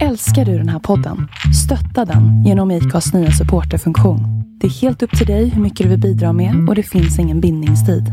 [0.00, 1.28] Älskar du den här podden?
[1.64, 4.20] Stötta den genom IKAs nya supporterfunktion.
[4.60, 7.18] Det är helt upp till dig hur mycket du vill bidra med och det finns
[7.18, 8.04] ingen bindningstid.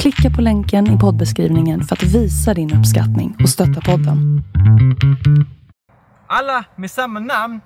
[0.00, 4.42] Klicka på länken i poddbeskrivningen för att visa din uppskattning och stötta podden.
[6.26, 7.60] Alla med samma namn,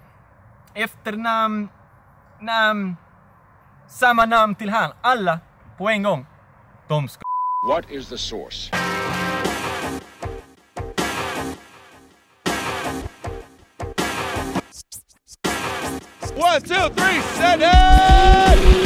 [0.74, 1.68] efternamn,
[2.40, 2.96] namn,
[3.88, 4.90] samma namn till han.
[5.00, 5.38] Alla
[5.78, 6.26] på en gång.
[6.88, 7.22] De ska
[7.68, 8.70] What is the source?
[16.36, 18.82] One, two, three, set it!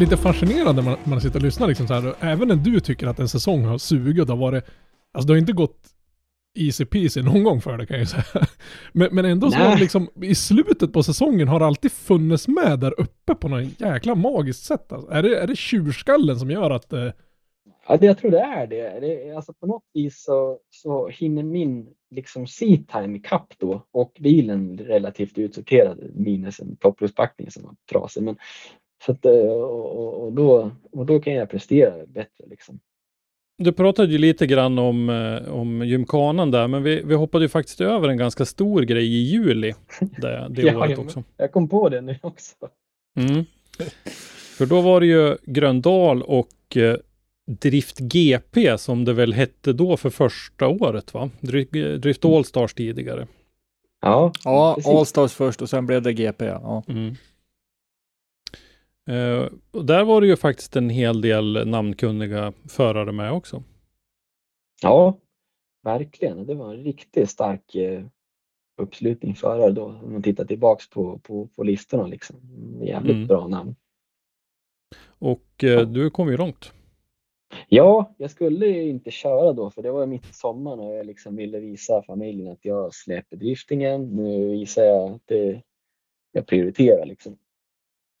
[0.00, 2.14] lite fascinerande när man, man sitter och lyssnar liksom så här.
[2.20, 4.64] Även när du tycker att en säsong har sugit och har varit,
[5.12, 5.78] alltså det har inte gått
[6.58, 8.46] easy peasy någon gång för det kan jag säga.
[8.92, 9.66] Men, men ändå så Nej.
[9.66, 13.48] har det liksom, i slutet på säsongen har det alltid funnits med där uppe på
[13.48, 14.92] något jäkla magiskt sätt.
[14.92, 15.10] Alltså.
[15.10, 17.08] Är, det, är det tjurskallen som gör att, eh,
[17.90, 19.00] Ja, det, jag tror det är det.
[19.00, 24.12] det alltså på något vis så, så hinner min liksom seat time ikapp då och
[24.20, 28.22] bilen relativt utsorterad minus en topplustbackning som var trasig.
[28.22, 28.36] Men,
[29.06, 32.80] så att, eh, och, och, då, och då kan jag prestera bättre liksom.
[33.58, 37.48] Du pratade ju lite grann om, eh, om gymkanan där, men vi, vi hoppade ju
[37.48, 41.22] faktiskt över en ganska stor grej i juli det, det Ja, året också.
[41.36, 42.54] Jag kom på det nu också.
[43.16, 43.44] Mm.
[44.58, 46.96] För då var det ju Gröndal och eh,
[47.50, 51.30] Drift GP som det väl hette då för första året va?
[51.98, 53.26] Drift, Allstars tidigare.
[54.00, 54.76] Ja, Ja.
[54.86, 56.44] Allstars först och sen blev det GP.
[56.44, 56.82] Ja.
[56.88, 57.14] Mm.
[59.10, 63.62] Eh, och där var det ju faktiskt en hel del namnkunniga förare med också.
[64.82, 65.18] Ja,
[65.82, 66.46] verkligen.
[66.46, 68.04] Det var en riktigt stark eh,
[68.82, 69.84] uppslutning förare då.
[69.84, 72.36] Om man tittar tillbaks på, på, på listorna liksom.
[72.84, 73.26] Jävligt Mm.
[73.26, 73.74] bra namn.
[75.06, 76.72] Och eh, du kom ju långt.
[77.68, 81.06] Ja, jag skulle ju inte köra då för det var mitt i sommaren och jag
[81.06, 84.16] liksom ville visa familjen att jag släpper driftingen.
[84.16, 85.62] Nu visar jag att det,
[86.32, 87.38] jag prioriterar liksom.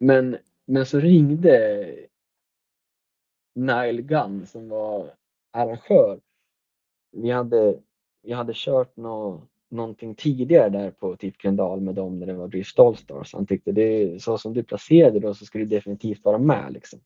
[0.00, 0.36] Men,
[0.66, 1.86] men så ringde
[3.54, 5.14] Nile Gunn som var
[5.50, 6.20] arrangör.
[7.12, 7.80] Vi hade,
[8.22, 12.48] vi hade kört nå, någonting tidigare där på typ Gröndal med dem när det var
[12.48, 13.34] Drift Allstars.
[13.34, 17.00] Han tyckte det så som du placerade då så skulle du definitivt vara med liksom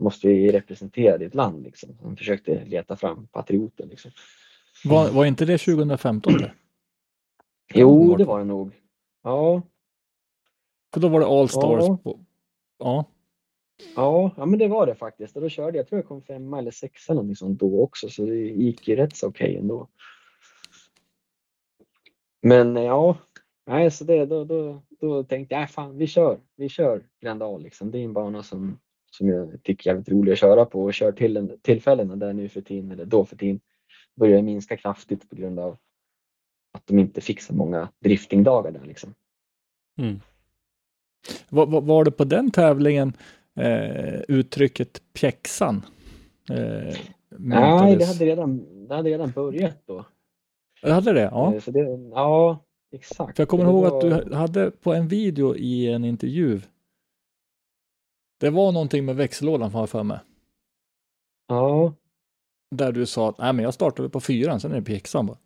[0.00, 1.98] måste ju representera ditt land liksom.
[2.02, 4.10] Han försökte leta fram patrioten liksom.
[4.84, 6.32] Var, var inte det 2015?
[6.32, 6.52] Det?
[7.74, 8.72] Jo, det var det nog.
[9.22, 9.62] Ja,
[10.94, 11.84] För då var det Allstars.
[11.88, 11.96] Ja.
[11.96, 12.18] På,
[12.78, 13.04] ja.
[13.96, 15.36] ja, ja, men det var det faktiskt.
[15.36, 18.08] Och då körde jag, jag tror jag kom femma eller sexa någonting sånt då också,
[18.08, 19.88] så det gick ju rätt så okej ändå.
[22.42, 23.16] Men eh, ja,
[23.66, 27.62] nej, så det, då, då, då tänkte jag, äh, fan, vi kör, vi kör Grandal
[27.62, 27.90] liksom.
[27.90, 28.78] Det är en bana som,
[29.10, 32.32] som jag tycker är jävligt rolig att köra på och kör till en, tillfällena där
[32.32, 33.60] nu för tiden, eller då för tiden,
[34.16, 35.76] börjar minska kraftigt på grund av
[36.72, 39.14] att de inte fick så många driftingdagar där liksom.
[39.98, 40.20] Mm.
[41.48, 43.12] Var, var, var det på den tävlingen
[43.56, 45.82] eh, uttrycket pjäxan?
[46.50, 46.96] Eh,
[47.38, 50.04] Nej, det hade redan, det hade redan börjat då.
[50.82, 51.20] Det hade det?
[51.20, 51.54] Ja.
[51.54, 53.36] Eh, det, ja, exakt.
[53.36, 56.60] För jag kommer ihåg var- att du hade på en video i en intervju.
[58.40, 60.18] Det var någonting med växellådan har jag för mig.
[61.48, 61.94] Ja,
[62.70, 65.38] Där du sa att Nej, men jag startade på fyran, sen är det pjäxan bara.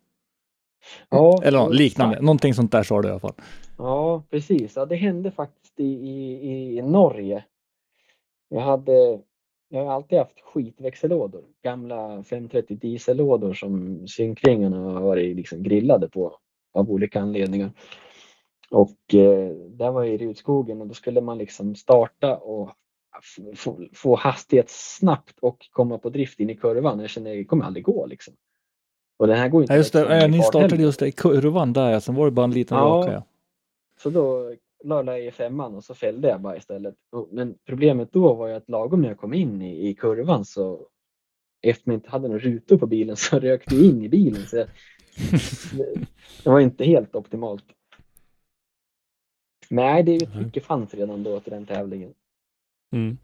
[1.09, 2.21] ja, Eller något liknande.
[2.21, 3.33] Någonting sånt där sa du i alla fall.
[3.77, 4.75] Ja, precis.
[4.75, 7.45] Ja, det hände faktiskt i, i, i Norge.
[8.49, 9.19] Jag hade
[9.69, 11.43] jag har alltid haft skitväxellådor.
[11.63, 16.37] Gamla 530 diesellådor som synkringarna har varit liksom grillade på
[16.73, 17.71] av olika anledningar.
[18.71, 22.71] Och eh, där var jag i Rudskogen och då skulle man liksom starta och
[23.55, 26.99] få, få hastighet snabbt och komma på drift in i kurvan.
[26.99, 28.33] Jag kände att det kommer aldrig gå liksom.
[29.17, 30.25] Och den här går inte Ja, just det.
[30.25, 30.83] i ni startade heller.
[30.83, 32.01] just det i kurvan där, ja.
[32.01, 32.83] sen var det bara en liten Ja.
[32.83, 33.11] raka.
[33.11, 33.23] Ja.
[33.99, 36.95] Så då la jag i femman och så fällde jag bara istället.
[37.31, 40.87] Men problemet då var ju att lagom när jag kom in i, i kurvan så
[41.61, 44.45] efter man inte hade några rutor på bilen så rökte jag in i bilen.
[44.45, 44.67] Så jag,
[45.77, 45.93] det,
[46.43, 47.63] det var inte helt optimalt.
[49.69, 52.13] Nej, det är ju mycket fanns redan då till den tävlingen.
[52.95, 53.17] Mm.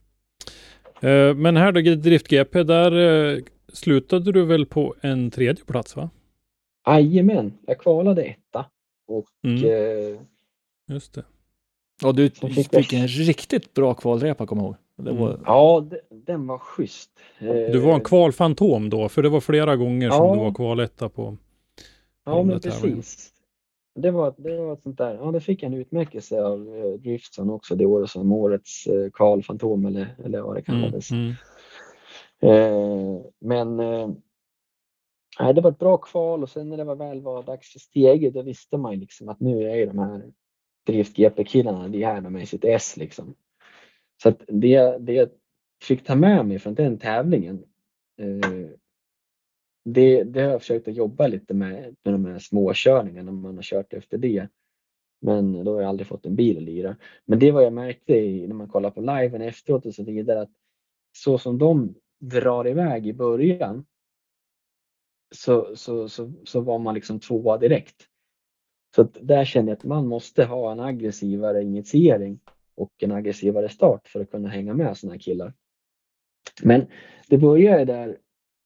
[1.01, 2.91] Eh, men här då, Drift GP, där
[3.35, 3.39] eh,
[3.73, 6.09] slutade du väl på en tredje plats va?
[6.87, 8.65] Jajamän, jag kvalade etta.
[9.07, 9.63] Och Mm.
[9.65, 10.19] eh,
[10.87, 11.23] Just det.
[12.03, 14.75] Och du fick fick en riktigt bra kvalrepa, kommer jag ihåg.
[15.05, 17.09] Det var, ja, de- den var schysst.
[17.39, 20.33] Du var en kvalfantom då, för det var flera gånger som Ja.
[20.33, 21.37] du var kvaletta på.
[22.25, 23.30] Ja, men precis.
[24.01, 27.49] Det var, det var ett sånt där, ja det fick en utmärkelse av eh, Driftson
[27.49, 31.11] också det året som årets eh, Karl Fantom eller, eller vad det Mm, kallades.
[31.11, 31.33] mm.
[32.41, 34.09] Eh, men eh,
[35.55, 38.33] det var ett bra kval och sen när det var väl var dags för steget
[38.33, 40.31] då visste man liksom att nu är de här
[40.85, 43.35] Drift GP-killarna, de är här med sitt S liksom.
[44.23, 45.29] Så att det, det jag
[45.83, 47.63] fick ta med mig från den tävlingen
[48.17, 48.69] eh,
[49.83, 53.63] det, det har jag försökt att jobba lite med, med de här småkörningarna man har
[53.63, 54.47] kört efter det.
[55.21, 56.97] Men då har jag aldrig fått en bil att lira.
[57.25, 60.41] Men det var jag märkte i, när man kollar på liven efteråt och så vidare
[60.41, 60.51] att
[61.17, 63.85] så som de drar iväg i början
[65.35, 68.07] så, så, så, så var man liksom tvåa direkt.
[68.95, 72.39] Så att där kände jag att man måste ha en aggressivare initiering
[72.75, 75.53] och en aggressivare start för att kunna hänga med sådana här killar.
[76.63, 76.85] Men
[77.27, 78.17] det började där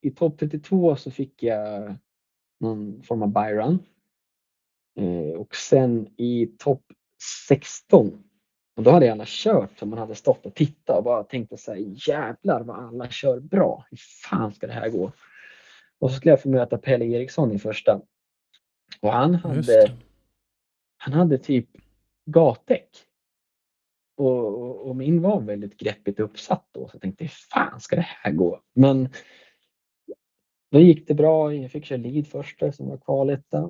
[0.05, 1.95] i topp 32 så fick jag
[2.59, 3.79] någon form av byrun.
[4.99, 6.83] Eh, och sen i topp
[7.47, 8.23] 16
[8.75, 11.57] och då hade jag alla kört som man hade stått och tittat och bara tänkte
[11.57, 13.85] så här jävlar vad alla kör bra.
[13.89, 15.11] Hur fan ska det här gå?
[15.99, 18.01] Och så skulle jag få möta Pelle Eriksson i första.
[19.01, 19.91] Och han hade,
[20.97, 21.69] han hade typ
[22.25, 22.89] gatdäck.
[24.17, 28.07] Och, och, och min var väldigt greppigt uppsatt då så jag tänkte fan ska det
[28.07, 28.61] här gå?
[28.73, 29.09] Men
[30.75, 31.53] då gick det bra.
[31.53, 33.69] Jag fick köra lead första som var kvaletta.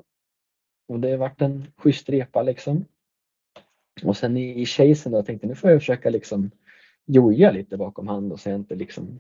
[0.88, 2.86] Och det vart en schysst repa liksom.
[4.04, 6.52] Och sen i, i chasen då tänkte jag nu får jag försöka liksom
[7.06, 9.20] joja lite bakom hand och så jag inte liksom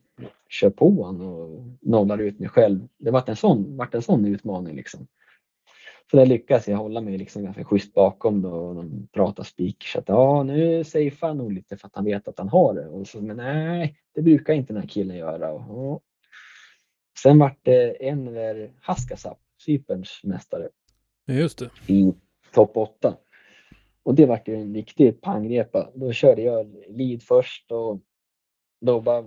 [0.50, 2.88] kör på han och nollar ut mig själv.
[2.98, 5.08] Det vart en sån, vart en sån utmaning liksom.
[6.12, 9.88] Så där lyckas jag hålla mig liksom ganska schysst bakom då och de pratar speaker
[9.88, 12.74] så att ja nu safear han nog lite för att han vet att han har
[12.74, 12.88] det.
[12.88, 15.52] Och så, men nej, det brukar inte den här killen göra.
[15.52, 16.02] Och, och.
[17.24, 20.70] Sen vart det Enver Haskasap, Cyperns mästare
[21.28, 21.70] just det.
[21.88, 22.14] i
[22.54, 23.18] topp 8.
[24.04, 25.90] Och det vart ju en riktig pangrepa.
[25.96, 28.00] Då körde jag lead först och
[28.82, 29.26] då bara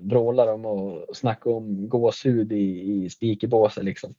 [0.00, 4.14] vrålade de och snackade om gåshud i, i spikerbåset liksom.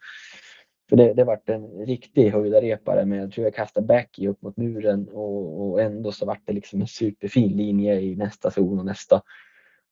[0.89, 4.57] För det, det vart en riktig höjdarepare med, jag tror jag kastade backy upp mot
[4.57, 8.85] muren och, och ändå så vart det liksom en superfin linje i nästa zon och
[8.85, 9.21] nästa.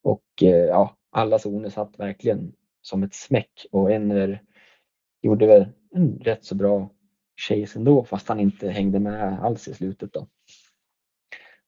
[0.02, 4.42] Och eh, ja, alla zoner satt verkligen som ett smäck och Enver
[5.22, 6.90] gjorde väl en rätt så bra
[7.48, 10.26] chase ändå fast han inte hängde med alls i slutet då.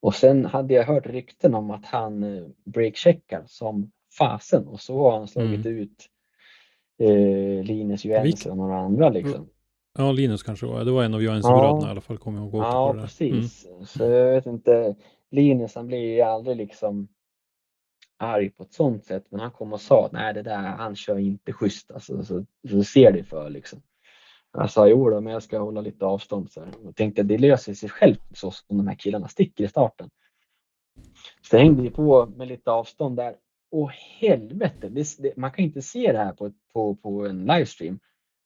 [0.00, 4.98] Och sen hade jag hört rykten om att han eh, breakcheckar som fasen och så
[4.98, 6.08] har han slagit ut
[6.98, 9.48] eh, Linus Johansson och några andra liksom.
[9.98, 10.84] Ja, Linus kanske var.
[10.84, 11.26] Det var en av Ja.
[11.26, 12.62] Johansson-bröderna i alla fall, kommer jag ihåg.
[12.62, 13.66] Ja, precis.
[13.86, 14.94] Så jag vet inte,
[15.30, 17.08] Linus han blir ju aldrig liksom
[18.16, 21.18] arg på ett sånt sätt, men han kom och sa nej, det där, han kör
[21.18, 23.82] inte schysst alltså, så, så ser det för liksom.
[24.52, 26.86] Jag sa jo då, men jag ska hålla lite avstånd så här.
[26.86, 30.10] Och tänkte att det löser sig självt så som de här killarna sticker i starten.
[31.42, 33.36] Så jag hängde vi på med lite avstånd där.
[33.70, 33.90] Och
[34.20, 38.00] helvete, det, det, man kan inte se det här på, på, på en livestream.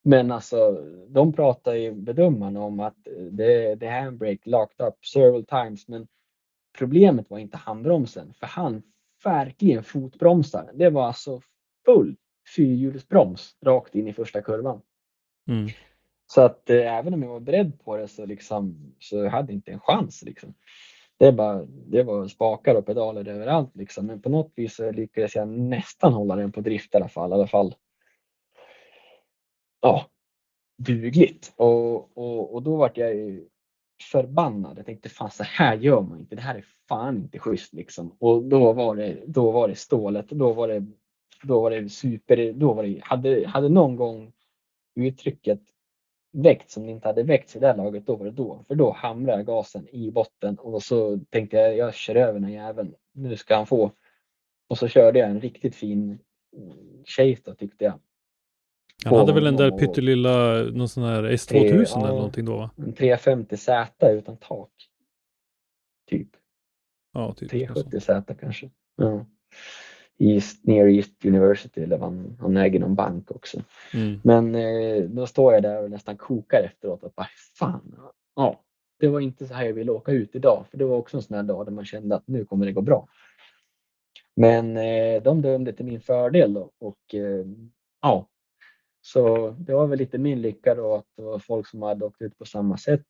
[0.05, 2.97] Men alltså, de pratar ju bedömarna om att
[3.31, 5.89] det, det handbrake locked up several times.
[5.89, 6.09] Men
[6.79, 8.83] problemet var inte handbromsen, för han
[9.25, 10.71] verkligen fotbromsar.
[10.75, 11.41] Det var alltså
[11.85, 12.17] full
[12.57, 14.83] fyrhjulsbroms rakt in i första kurvan.
[15.49, 15.69] Mm.
[16.27, 19.53] Så att eh, även om jag var beredd på det så, liksom, så jag hade
[19.53, 20.23] inte en chans.
[20.23, 20.55] Liksom.
[21.17, 23.77] Det, bara, det var spakar och pedaler överallt.
[23.77, 24.07] Liksom.
[24.07, 27.31] Men på något vis lyckades jag nästan hålla den på drift i alla fall.
[27.31, 27.75] I alla fall
[29.81, 30.07] ja,
[30.79, 31.53] dugligt.
[31.57, 33.49] Och, och, och då vart jag ju
[34.03, 34.79] förbannad.
[34.79, 36.37] Jag tänkte fan så här gör man inte.
[36.37, 38.17] Det här är fan inte schysst liksom.
[38.19, 40.29] Och då var det, då var det stålet.
[40.29, 40.87] Då var det,
[41.43, 42.53] då var det super.
[42.53, 44.33] Då var det, hade, hade någon gång
[44.95, 45.61] uttrycket
[46.33, 48.65] väckt som det inte hade väckts i det här laget, då var det då.
[48.69, 52.53] För då hamrade jag gasen i botten och så tänkte jag, jag kör över den
[52.53, 52.95] jäveln.
[53.13, 53.93] Nu ska han få.
[54.69, 56.19] Och så körde jag en riktigt fin
[57.05, 58.01] chase då tyckte jag.
[59.05, 61.99] Han hade väl den där Och- pyttelilla, någon sån här S2000 Ja.
[62.05, 62.71] eller någonting då va?
[62.77, 64.71] En 350Z utan tak.
[66.11, 66.29] Typ.
[67.13, 67.69] Ja, typ.
[67.69, 67.95] något sånt.
[67.95, 68.71] 370Z kanske.
[68.97, 69.27] Ja.
[70.19, 73.63] East, near East University, eller vad han, han äger någon bank också.
[73.95, 74.21] Mm.
[74.25, 77.05] Men eh, då står jag där och nästan kokar efteråt.
[77.05, 77.29] Att bara,
[77.59, 77.95] fan,
[78.37, 78.61] ja,
[79.01, 80.65] det var inte så här jag ville åka ut idag.
[80.71, 82.73] För det var också en sån här dag där man kände att nu kommer det
[82.73, 83.09] gå bra.
[84.37, 87.47] Men eh, de dömde till min fördel då, och eh,
[88.03, 88.29] ja,
[89.13, 92.23] så det var väl lite min lycka då att det var folk som hade åkt
[92.23, 93.03] ut på samma sätt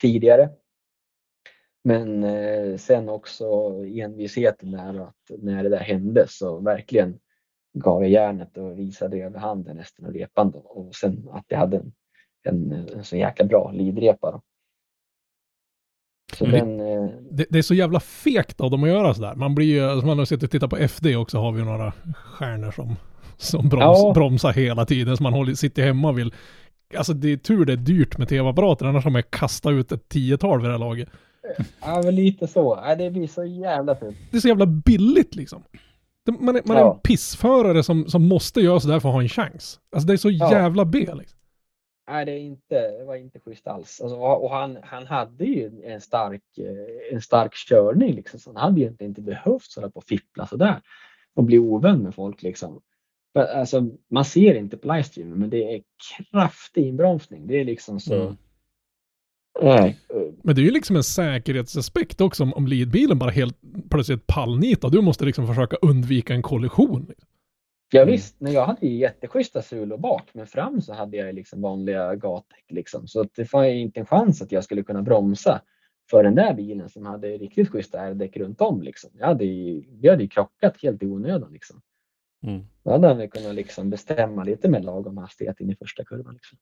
[0.00, 0.50] tidigare.
[1.84, 3.44] Men eh, sen också
[3.84, 7.18] envisheten där att när det där hände så verkligen
[7.72, 10.58] gav jag järnet och visade över handen resten och repan då.
[10.58, 11.92] Och sen att jag hade en,
[12.42, 14.30] en, en så jäkla bra lidrepa.
[14.30, 14.42] Då.
[16.38, 19.34] Så den, eh, Det, det är så jävla fegt av dem att göra sådär.
[19.34, 21.64] Man blir ju, alltså man har sett och tittat på FD också har vi ju
[21.64, 22.96] några stjärnor som,
[23.36, 24.12] som broms, Ja.
[24.14, 25.16] bromsar hela tiden.
[25.16, 26.34] Så man håller, sitter hemma och vill,
[26.96, 30.08] alltså det är tur det är dyrt med tv-apparater annars har man kastat ut ett
[30.08, 31.08] tiotal vid det här laget.
[31.80, 32.82] ja men lite så.
[32.86, 34.16] Ja, det blir så jävla fult.
[34.30, 35.62] Det är så jävla billigt liksom.
[36.40, 36.94] Man är, man är Ja.
[36.94, 39.78] en pissförare som, som måste göra sådär för att ha en chans.
[39.96, 41.38] Alltså det är så jävla B liksom.
[42.08, 44.00] Nej, det, är inte, det var inte schysst alls.
[44.00, 48.56] Alltså, och han, han hade ju en stark, eh, en stark körning liksom, så han
[48.56, 50.80] hade ju inte, inte behövt hålla på fippla sådär
[51.34, 52.80] och bli ovän med folk liksom.
[53.32, 55.82] För, alltså, man ser inte på livestreamen, men det är
[56.30, 57.46] kraftig inbromsning.
[57.46, 58.22] Det är liksom så.
[58.22, 58.36] Mm.
[59.62, 59.98] Nej,
[60.42, 63.56] Men det är ju liksom en säkerhetsaspekt också om, om leadbilen bara helt
[63.90, 64.90] plötsligt pallnitar.
[64.90, 67.12] Du måste liksom försöka undvika en kollision.
[67.94, 68.12] Ja Mm.
[68.12, 72.14] visst, när jag hade ju jätteschyssta sulor bak, men fram så hade jag liksom vanliga
[72.14, 73.06] gatdäck liksom.
[73.08, 75.60] Så det fanns inte en chans att jag skulle kunna bromsa
[76.10, 79.10] för den där bilen som hade riktigt schyssta R-däck runt om liksom.
[79.18, 81.80] Jag hade ju, vi hade ju krockat helt i onödan liksom.
[82.46, 82.62] Mm.
[82.84, 86.34] Då hade han väl kunnat liksom bestämma lite med lagom hastighet in i första kurvan.
[86.34, 86.58] Liksom.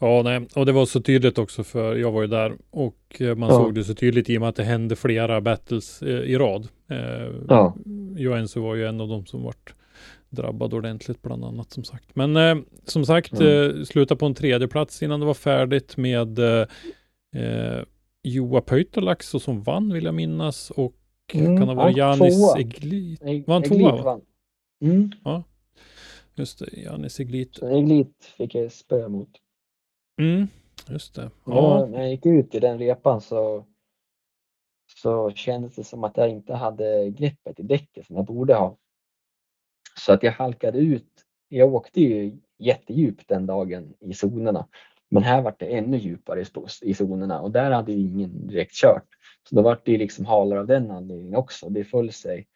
[0.00, 3.34] Ja, nej, och det var så tydligt också för jag var ju där och eh,
[3.36, 3.54] man Ja.
[3.56, 6.68] såg det så tydligt i och med att det hände flera battles eh, i rad.
[6.90, 7.76] Eh, Ja.
[8.16, 9.74] Joensuu var ju en av dem som vart
[10.36, 12.16] drabbad ordentligt bland annat som sagt.
[12.16, 13.46] Men eh, som sagt, Ja.
[13.46, 16.66] eh, sluta på en tredje plats innan det var färdigt med eh,
[17.42, 17.82] eh,
[18.22, 20.94] Joa Pöytalaxo som vann vill jag minnas och
[21.34, 22.54] Mm, kan ha varit ja, Janis.
[22.58, 23.22] Eglit.
[23.22, 24.20] Eg- Var han tvåa, Eglit vann.
[24.84, 25.10] Mm,
[26.34, 27.54] Just det, Janis Eglit.
[27.56, 29.28] så Eglit fick jag spö mot.
[30.20, 30.48] Mm,
[30.88, 31.30] just det.
[31.46, 31.80] Ja.
[31.80, 33.64] Ja, När jag gick ut i den repan så,
[35.02, 38.76] så kändes det som att jag inte hade greppet i däcket som jag borde ha.
[39.98, 41.08] Så att jag halkade ut.
[41.48, 44.66] Jag åkte ju jättedjupt den dagen i zonerna.
[45.08, 46.44] Men här var det ännu djupare
[46.82, 49.06] i zonerna och där hade ju ingen direkt kört.
[49.48, 51.68] Så då var det liksom halare av den anledningen också.
[51.68, 52.46] Det föll sig,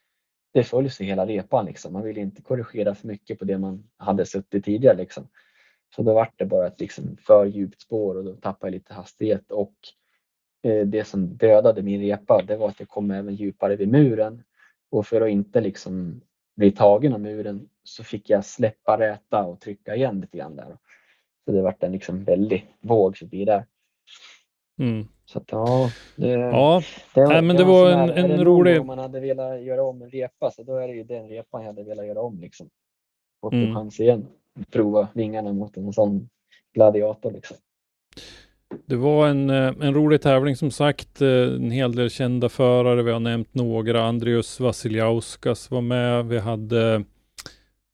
[0.53, 1.93] det föll sig hela repan liksom.
[1.93, 5.29] Man ville inte korrigera för mycket på det man hade suttit tidigare liksom.
[5.97, 8.95] Så då var det bara ett liksom för djupt spår och då tappade jag lite
[8.95, 9.75] hastighet och
[10.63, 14.43] eh, det som dödade min repa det var att jag kom även djupare vid muren
[14.91, 16.21] och för att inte liksom
[16.61, 20.77] bli tagen av muren så fick jag släppa räta och trycka igen lite grann där.
[21.45, 23.67] Så det vart en liksom väldig våg förbi där.
[24.79, 25.07] mm.
[25.25, 26.83] Så att, ja, det, ja,
[27.15, 30.03] det, nej, men det var en- en någon rolig- gång man hade velat göra om
[30.03, 32.71] en repa så då är det ju den repan jag hade velat göra om liksom.
[33.41, 33.75] Fått en Mm.
[33.75, 34.27] chans igen.
[34.71, 36.29] Prova vingarna mot en sån
[36.75, 37.57] gladiator liksom.
[38.91, 41.23] Det var en, eh, en rolig tävling som sagt.
[41.23, 43.03] eh, En hel del kända förare.
[43.03, 44.03] Vi har nämnt några.
[44.05, 46.27] Andreas Vasiliauskas var med.
[46.27, 47.05] Vi hade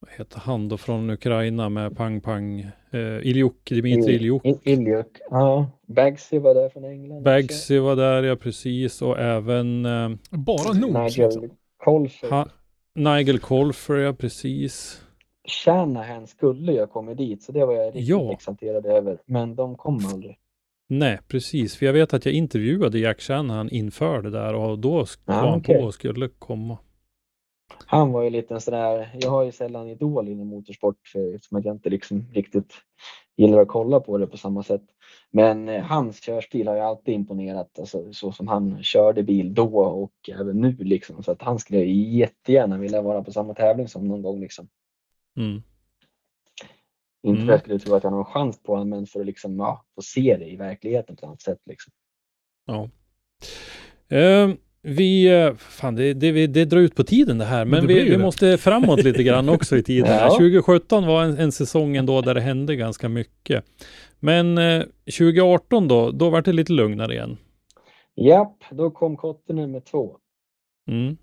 [0.00, 2.60] vad heter han då från Ukraina med Pang Pang.
[2.90, 4.42] Eh, Iljuk, Dimitri Iljuk.
[4.44, 5.06] Il- Iljuk.
[5.30, 5.70] Ja.
[5.86, 7.22] Bagsy var där från England.
[7.22, 10.92] Bagsy var där ja precis och även eh, Bara liksom.
[11.04, 11.50] Nigel
[11.84, 12.30] Colfer.
[12.30, 12.48] ha,
[12.94, 15.02] Nigel Colfer ja precis.
[15.64, 18.32] Shanahan skulle ju ha kommit dit så det var jag riktigt Ja.
[18.32, 19.18] exalterad över.
[19.26, 20.36] Men de kom aldrig.
[20.88, 25.00] Nej precis, för jag vet att jag intervjuade Jack Shanahan inför det där och då
[25.00, 25.78] Ah, var han okej.
[25.78, 26.78] på och skulle komma.
[27.86, 30.96] Han var ju lite en sån där, jag har ju sällan idol inom motorsport
[31.34, 32.74] eftersom jag inte liksom riktigt
[33.36, 34.82] gillar att kolla på det på samma sätt.
[35.30, 39.78] Men eh, hans körstil har ju alltid imponerat, alltså, så som han körde bil då
[39.78, 41.22] och även nu liksom.
[41.22, 44.68] Så att han skulle jättegärna vilja vara på samma tävling som någon gång liksom.
[45.36, 45.62] Mm.
[47.26, 47.46] Inte Mm.
[47.46, 49.26] för att jag skulle tro att jag har någon chans på honom, men för att
[49.26, 51.58] liksom, ja, få se det i verkligheten på något sätt.
[51.66, 51.92] Liksom.
[52.66, 52.88] Ja.
[54.16, 54.50] Eh,
[54.82, 58.10] vi, eh, fan det, det, det drar ut på tiden det här, men det vi,
[58.10, 60.12] vi måste framåt lite grann också i tiden.
[60.20, 60.30] Ja.
[60.30, 63.64] 2017 var en, en säsong ändå där det hände ganska mycket.
[64.20, 64.82] Men eh,
[65.18, 67.36] 2018 då, då var det lite lugnare igen.
[68.16, 70.16] Japp, då kom kotte nummer två.
[70.88, 71.16] Mm.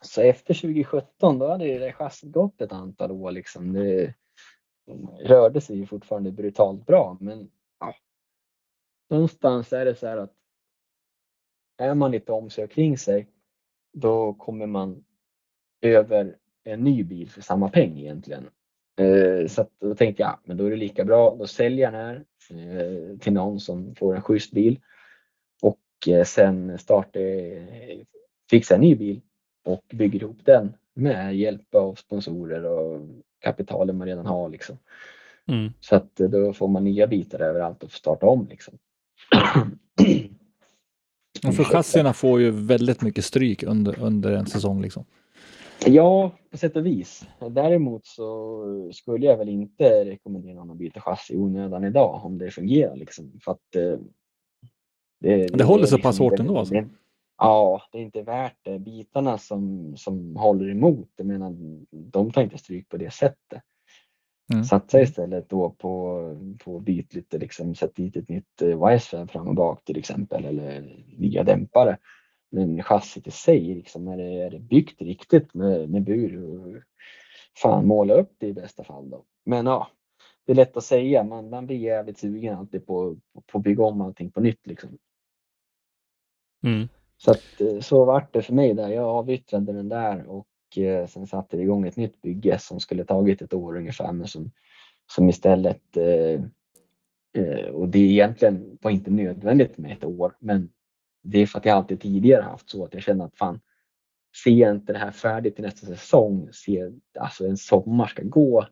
[0.00, 3.72] Så efter 2017 då hade det chassit gått ett antal år liksom.
[3.72, 4.14] Det
[5.18, 7.50] rörde sig ju fortfarande brutalt bra men
[7.80, 7.94] ja.
[9.10, 10.32] Någonstans är det så här att
[11.76, 13.26] är man lite om sig och kring sig
[13.92, 15.04] då kommer man
[15.80, 18.48] över en ny bil för samma peng egentligen.
[19.00, 21.92] Eh, så att då tänkte jag, men då är det lika bra, då säljer jag
[21.92, 24.80] den här eh, till någon som får en schysst bil
[25.62, 27.18] och eh, sen starta,
[28.50, 29.20] fixa en ny bil
[29.64, 33.00] och bygger ihop den med hjälp av sponsorer och
[33.46, 34.48] kapitalen man redan har.
[34.48, 34.78] Liksom.
[35.48, 35.72] Mm.
[35.80, 38.46] Så att eh, då får man nya bitar överallt och starta om.
[38.50, 38.74] Liksom.
[41.46, 45.04] Och för chassierna får ju väldigt mycket stryk under, under en säsong liksom.
[45.86, 47.26] Ja, på sätt och vis.
[47.50, 52.38] Däremot så skulle jag väl inte rekommendera någon att byta chassi i onödan idag om
[52.38, 52.96] det fungerar.
[52.96, 53.32] Liksom.
[53.44, 53.98] För att, eh,
[55.52, 56.74] Det håller är så pass hårt ändå, alltså?
[56.74, 56.88] det-
[57.38, 58.78] Ja, det är inte värt det.
[58.78, 61.54] Bitarna som, som håller emot, jag menar,
[61.90, 63.62] de tar inte stryk på det sättet.
[64.52, 64.64] Mm.
[64.64, 66.22] Satsa istället då på,
[66.64, 70.44] på byt lite, liksom, sätt dit ett nytt eh, YS fram och bak till exempel
[70.44, 71.98] eller nya dämpare.
[72.50, 76.82] Men chassit i sig, liksom, är, det, är det byggt riktigt med, med bur, och
[77.62, 79.24] fan måla upp det i bästa fall då.
[79.44, 79.90] Men ja,
[80.46, 83.16] det är lätt att säga, man, man blir jävligt sugen alltid på,
[83.46, 84.98] på att bygga om allting på nytt liksom.
[86.64, 86.88] Mm.
[87.16, 88.88] Så, att, eh, så vart det för mig där.
[88.88, 93.04] Jag avyttrade den där och eh, sen satte vi igång ett nytt bygge som skulle
[93.04, 94.50] tagit ett år ungefär men som,
[95.12, 96.40] som istället eh,
[97.42, 100.70] eh, och det egentligen var inte nödvändigt med ett år men
[101.22, 103.60] det är för att jag alltid tidigare haft så att jag känner att fan
[104.44, 108.66] ser jag inte det här färdigt till nästa säsong, ser alltså en sommar ska gå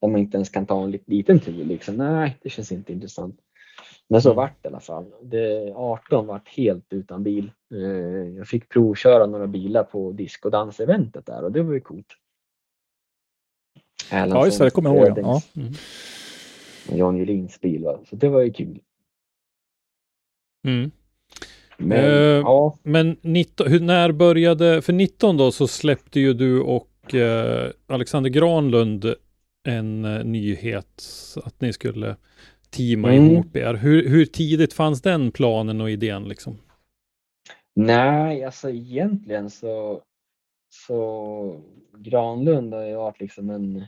[0.00, 1.96] Om man inte ens kan ta en liten tur liksom.
[1.96, 3.40] Nej, det känns inte intressant.
[4.08, 4.36] Men så Mm.
[4.36, 5.04] vart det i alla fall.
[5.22, 7.50] Det, 18 vart helt utan bil.
[7.74, 7.80] Eh,
[8.36, 12.06] Jag fick provköra några bilar på discodanseventet där och det var ju coolt.
[14.10, 15.18] Ja, just det, det kommer jag ihåg.
[15.18, 15.42] Ja.
[15.56, 15.72] Mm.
[16.98, 17.84] John Julins bil.
[17.84, 17.98] Va?
[18.10, 18.80] Så det var ju kul.
[20.66, 20.90] Mm.
[21.76, 22.04] Men Eh,
[22.40, 27.70] ja, Men 19, hur, när började, för 19 då så släppte ju du och eh,
[27.86, 29.14] Alexander Granlund
[29.66, 31.02] en eh, nyhet
[31.44, 32.16] att ni skulle
[32.74, 33.30] teama Mm.
[33.30, 33.74] ihop er.
[33.74, 36.56] Hur, hur tidigt fanns den planen och idén liksom?
[37.76, 40.02] nej, alltså egentligen så,
[40.68, 41.60] så
[41.96, 43.84] Granlund har ju varit liksom en,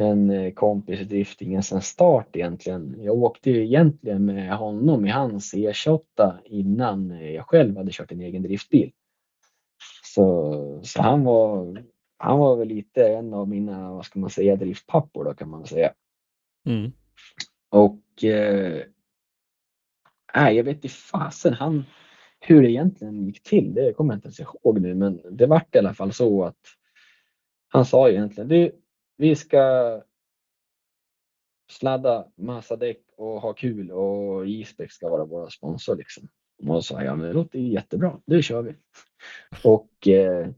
[0.00, 2.96] en eh, kompis i driftingen sedan start egentligen.
[3.02, 6.00] Jag åkte ju egentligen med honom i hans E28
[6.44, 8.92] innan jag själv hade kört en egen driftbil.
[10.04, 11.84] Så, så han var
[12.18, 15.66] han var väl lite en av mina, vad ska man säga, driftpappor då kan man
[15.66, 15.92] säga.
[16.66, 16.92] Mm.
[17.68, 18.82] Och eh,
[20.34, 21.84] äh, jag vet inte fasen han,
[22.40, 23.74] hur det egentligen gick till.
[23.74, 26.60] Det kommer jag inte ens ihåg nu, men det vart i alla fall så att
[27.68, 28.72] han sa egentligen, du,
[29.16, 30.02] vi ska
[31.70, 36.28] sladda massa däck och ha kul och Isbeck ska vara vår sponsor liksom.
[36.66, 38.74] Och så sa jag, men det låter ju jättebra, Nu kör vi.
[39.64, 40.48] Och, eh,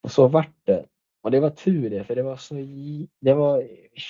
[0.00, 0.86] och så vart det.
[1.22, 2.54] Och det var tur det, för det var så,
[3.20, 3.68] det var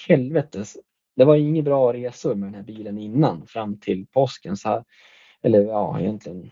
[0.09, 0.77] helvetes
[1.17, 4.57] det var inga bra resor med den här bilen innan fram till påsken.
[4.57, 4.85] Så här,
[5.43, 6.51] eller ja, egentligen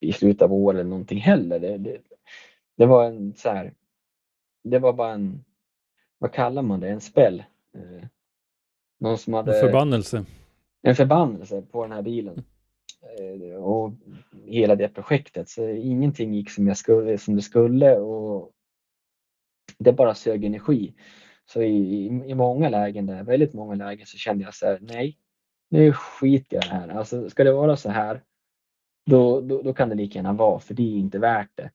[0.00, 1.58] i slutet av året eller någonting heller.
[1.60, 1.98] Det, det,
[2.76, 3.74] det var en så här.
[4.64, 5.44] Det var bara en,
[6.18, 7.44] vad kallar man det, en spell.
[7.74, 8.06] Eh,
[9.00, 10.24] någon som En hade förbannelse.
[10.82, 12.44] en förbannelse på den här bilen.
[13.18, 13.92] Eh, och
[14.44, 15.48] hela det projektet.
[15.48, 18.52] Så ingenting gick som, jag skulle, som det skulle och
[19.78, 20.94] det bara sög energi.
[21.52, 25.18] Så i, i, många lägen, där, väldigt många lägen, så kände jag så här, nej,
[25.70, 26.88] nu skiter jag i det här.
[26.88, 28.22] Alltså ska det vara så här,
[29.06, 31.70] då, då, då kan det lika gärna vara, för det är inte värt det.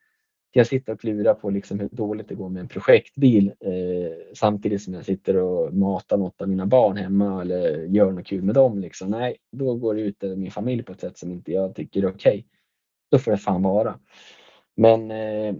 [0.52, 4.82] Jag sitter och klurar på liksom hur dåligt det går med en projektbil eh, samtidigt
[4.82, 8.56] som jag sitter och matar något av mina barn hemma eller gör något kul med
[8.56, 8.80] dem.
[8.80, 9.10] Liksom.
[9.10, 12.04] Nej, då går det ut över min familj på ett sätt som inte jag tycker
[12.04, 12.48] är okej.
[13.12, 14.00] Då får det fan vara.
[14.76, 15.56] Men eh,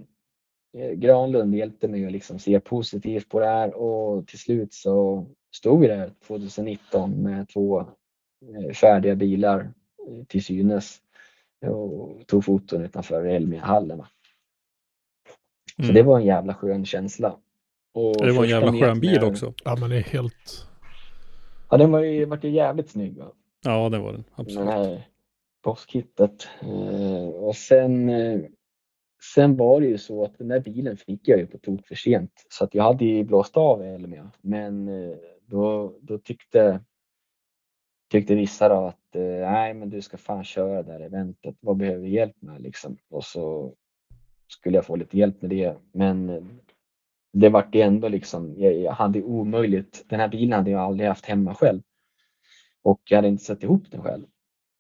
[0.96, 5.82] Granlund hjälpte mig att liksom se positivt på det här och till slut så stod
[5.82, 11.02] vi där 2019 med två eh, färdiga bilar eh, till synes
[11.66, 14.04] och tog foton utanför Elmia-hallen.
[15.78, 15.94] Så Mm.
[15.96, 17.38] det var en jävla skön känsla.
[17.94, 19.54] Och Det var en jävla skön bil också.
[19.64, 20.68] Ja, men det är helt...
[21.70, 23.18] Ja, den var ju, vart ju jävligt snygg.
[23.18, 23.32] Va?
[23.66, 24.24] Ja, det var den.
[24.36, 24.70] Absolut.
[24.70, 25.08] här
[25.64, 26.48] påskkittet.
[26.62, 28.40] Eh, och sen, eh,
[29.34, 31.96] sen var det ju så att den där bilen fick jag ju på tok för
[31.96, 32.46] sent.
[32.50, 34.32] Så att jag hade ju blåst av Elmia.
[34.42, 36.80] Men eh, då, då tyckte,
[38.12, 41.56] tyckte vissa då att eh, nej men du ska fan köra det här eventet.
[41.60, 42.98] Vad behöver du hjälp med liksom?
[43.10, 43.74] Och så
[44.48, 45.76] skulle jag få lite hjälp med det.
[45.92, 46.44] Men eh,
[47.34, 50.06] det vart ju ändå liksom, jag, jag hade omöjligt.
[50.08, 51.82] Den här bilen hade jag aldrig haft hemma själv.
[52.82, 54.26] Och jag hade inte satt ihop den själv.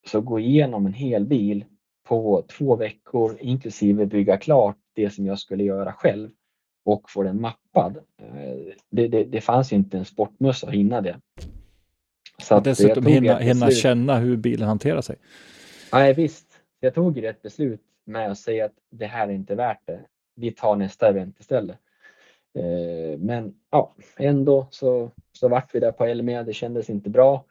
[0.08, 1.66] Så gå igenom en hel bil
[2.08, 6.30] på två veckor inklusive bygga klart det som jag skulle göra själv
[6.86, 7.98] och få den mappad.
[8.22, 11.20] Eh, Det, det, det fanns ju inte en sportmössa att hinna det.
[12.42, 15.16] Så att dessutom hinna, hinna känna hur bilen hanterar sig.
[15.94, 16.48] Nej visst,
[16.80, 20.00] jag tog ju ett beslut med att säga att det här är inte värt det.
[20.36, 21.78] Vi tar nästa event istället.
[22.56, 26.44] Eh, Men ja, ändå så, så vart vi där på Elmia.
[26.44, 27.46] Det kändes inte bra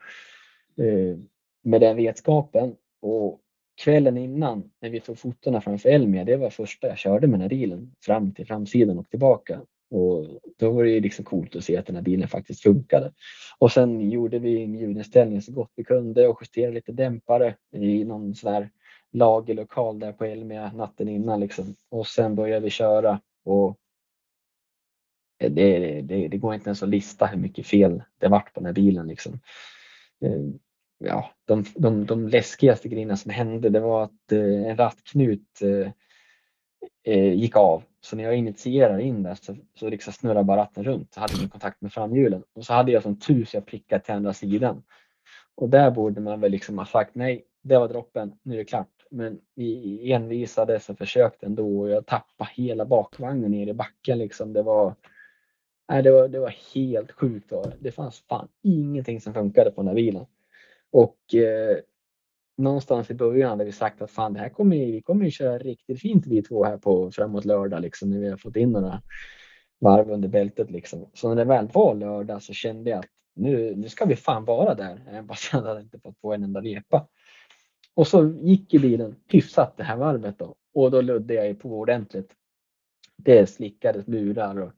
[0.76, 1.18] eh,
[1.62, 2.76] med den vetskapen.
[3.00, 3.40] Och
[3.74, 7.42] kvällen innan när vi tog fotona framför Elmia, det var första jag körde med den
[7.42, 9.60] här bilen fram till framsidan och tillbaka.
[9.90, 10.26] Och
[10.58, 13.12] då var det ju liksom coolt att se att den här bilen faktiskt funkade.
[13.58, 18.04] Och sen gjorde vi en ljudinställning så gott vi kunde och justerade lite dämpare i
[18.04, 18.70] någon sån här
[19.12, 21.74] lagerlokal där på Elmia natten innan liksom.
[21.90, 23.78] Och sen började vi köra och
[25.38, 28.66] det, det, det, går inte ens att lista hur mycket fel det vart på den
[28.66, 29.32] här bilen liksom.
[30.20, 30.40] Eh,
[30.98, 35.90] Ja, de, de, de läskigaste grejerna som hände det var att eh, en rattknut eh,
[37.04, 37.82] eh, gick av.
[38.00, 41.12] Så när jag initierar in där så, så liksom snurrar bara ratten runt.
[41.14, 42.42] Jag hade ingen kontakt med framhjulen.
[42.52, 44.82] Och så hade jag som tur så jag prickade till andra sidan.
[45.54, 48.64] Och där borde man väl liksom ha sagt nej, det var droppen, nu är det
[48.64, 48.88] klart.
[49.10, 54.52] Men vi envisades och försökte ändå och jag tappade hela bakvagnen ner i backen liksom.
[54.52, 54.94] Det var,
[55.88, 57.52] nej, det var, det var helt sjukt.
[57.80, 60.26] Det fanns fan ingenting som funkade på den här bilen.
[60.94, 61.78] Och eh,
[62.56, 65.58] någonstans i början hade vi sagt att fan det här kommer vi kommer ju köra
[65.58, 69.02] riktigt fint vi två här på framåt lördag liksom när vi har fått in några
[69.80, 71.10] varv under bältet liksom.
[71.14, 74.44] Så när det väl var lördag så kände jag att nu, nu ska vi fan
[74.44, 75.00] vara där.
[75.12, 77.08] Jag jag hade inte fått på en enda repa.
[77.94, 81.78] Och så gick ju bilen hyfsat det här varvet då och då ludde jag på
[81.78, 82.32] ordentligt.
[83.16, 84.72] Det slickades murar och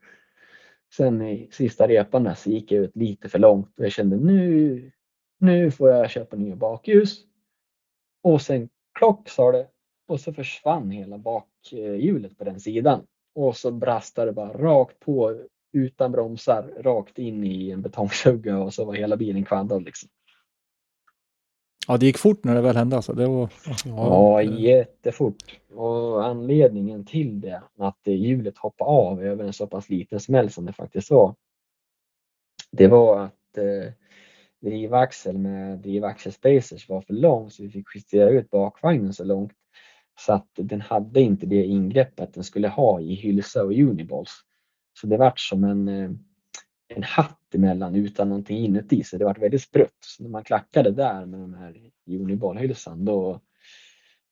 [0.96, 4.92] sen i sista repan så gick jag ut lite för långt och jag kände nu,
[5.38, 7.18] nu får jag köpa nya bakljus.
[8.22, 8.68] Och sen
[8.98, 9.68] klock sa det
[10.08, 13.06] och så försvann hela bakhjulet på den sidan.
[13.34, 15.40] Och så brastade det bara rakt på
[15.72, 20.08] utan bromsar rakt in i en betongsugga och så var hela bilen kvaddad liksom.
[21.88, 23.12] Ja, det gick fort när det väl hände alltså.
[23.12, 25.60] Det var, ja, ja jättefort.
[25.74, 30.66] Och anledningen till det, att hjulet hoppade av över en så pass liten smäll som
[30.66, 31.34] det faktiskt var.
[32.70, 33.92] Det var att eh,
[34.62, 39.52] drivaxel med drivaxelspacers var för lång så vi fick justera ut bakvagnen så långt
[40.20, 44.40] så att den hade inte det ingreppet den skulle ha i hylsa och uniballs.
[45.00, 46.10] Så det vart som en, eh,
[46.88, 49.98] en hatt emellan utan någonting inuti så det vart väldigt sprutt.
[50.00, 53.40] Så när man klackade där med den här uniballhylsan då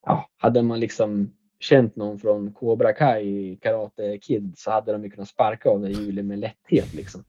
[0.05, 5.03] ja, hade man liksom känt någon från Cobra Kai i Karate Kid så hade de
[5.03, 7.23] ju kunnat sparka av det hjulet med lätthet liksom.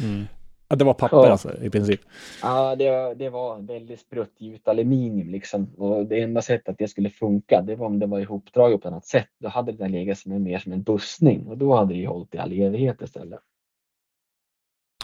[0.00, 0.24] Mm.
[0.68, 1.30] Ja, det var papper ja.
[1.30, 2.00] alltså i princip?
[2.42, 5.74] Ja, det, det var väldigt sprutt gjut aluminium liksom.
[5.76, 8.88] Och det enda sättet att det skulle funka, det var om det var ihopdraget på
[8.88, 9.28] ett annat sätt.
[9.40, 12.06] Då hade det legat som en, mer som en bussning och då hade det ju
[12.06, 13.40] hållit i all evighet istället.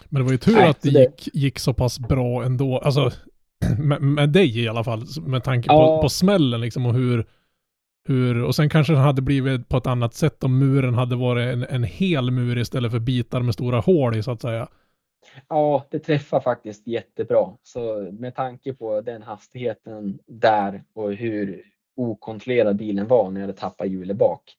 [0.09, 2.77] Men det var ju tur Nej, att det, det, Gick, gick så pass bra ändå.
[2.77, 3.11] Alltså,
[3.79, 6.01] med, med dig i alla fall, med tanke på, ja.
[6.01, 7.25] på smällen liksom och hur,
[8.07, 11.53] hur, och sen kanske den hade blivit på ett annat sätt om muren hade varit
[11.53, 14.67] en, en hel mur istället för bitar med stora hål i så att säga.
[15.49, 17.57] Ja, det träffar faktiskt jättebra.
[17.63, 21.63] Så med tanke på den hastigheten där och hur
[21.95, 24.57] okontrollerad bilen var när jag hade tappat hjulet bak.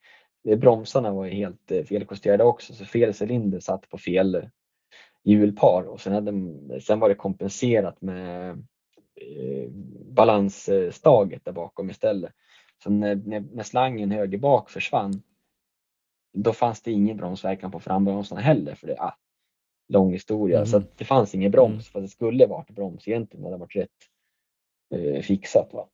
[0.56, 4.48] Bromsarna var helt eh, feljusterade också, så fel cylinder satt på fel
[5.24, 6.32] hjulpar och sen, hade,
[6.80, 8.50] sen var det kompenserat med
[9.20, 9.70] eh,
[10.10, 12.32] balansstaget där bakom istället.
[12.82, 15.22] Så när, när, när slangen höger bak försvann,
[16.32, 18.74] då fanns det ingen bromsverkan på frambromsarna heller.
[18.74, 19.16] För det, ah,
[19.88, 20.56] lång historia.
[20.56, 20.66] Mm.
[20.66, 21.82] Så det fanns ingen broms mm.
[21.82, 23.42] för det skulle varit broms egentligen.
[23.42, 23.90] Det hade varit rätt
[24.94, 25.70] eh, fixat.
[25.72, 25.88] Va?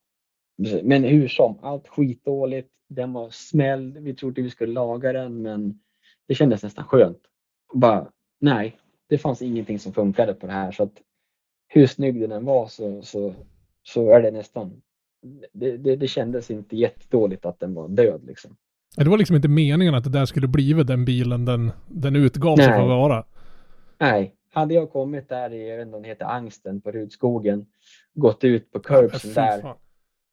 [0.82, 2.68] Men hur som, allt skitdåligt.
[2.88, 3.98] Den var smälld.
[3.98, 5.80] Vi trodde vi skulle laga den men
[6.28, 7.20] det kändes nästan skönt.
[7.74, 8.78] Bara, nej,
[9.08, 10.72] det fanns ingenting som funkade på det här.
[10.72, 11.02] Så att
[11.68, 13.34] hur snygg den än var så, så,
[13.82, 14.82] så är det nästan
[15.52, 18.20] det, det, det kändes inte jättedåligt att den var död.
[18.26, 18.56] Liksom.
[18.96, 22.56] Det var liksom inte meningen att det där skulle blivit den bilen den, den utgav
[22.56, 23.24] sig för att vara.
[24.02, 27.66] Nej, hade jag kommit där i, jag vet inte om det heter Angsten på Rudskogen,
[28.14, 29.74] gått ut på curbsen ja, där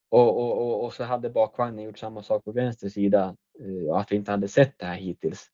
[0.09, 3.95] och, och, och, och, så hade bakvagnen gjort samma sak på vänster sida och eh,
[3.95, 5.47] att vi inte hade sett det här hittills.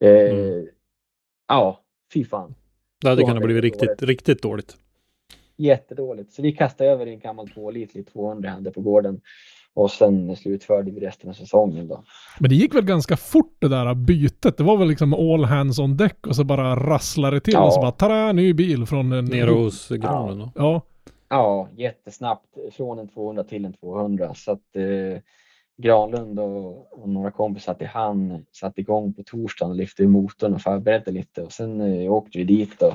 [0.00, 0.66] Eh, mm.
[1.48, 2.54] Ja, fy fan.
[3.00, 4.02] Det hade kunnat bli riktigt, dåligt.
[4.02, 4.76] riktigt dåligt.
[5.56, 6.32] Jättedåligt.
[6.32, 9.20] Så vi kastade över en gammal 2-litrig 200 hade på gården
[9.74, 12.04] och sen slutförde vi resten av säsongen då.
[12.38, 14.56] Men det gick väl ganska fort det där bytet?
[14.56, 17.66] Det var väl liksom all hands on deck och så bara rasslade det till ja.
[17.66, 19.24] och så bara tada, ny bil från en...
[19.24, 20.50] Nere hos granen ja.
[20.54, 20.82] ja.
[21.30, 25.20] Ja, jättesnabbt från en 200 till en 200 så att eh,
[25.82, 30.62] Granlund och, och, några kompisar till han satte igång på torsdagen och lyfte motorn och
[30.62, 32.94] förberedde lite och sen eh, åkte vi dit och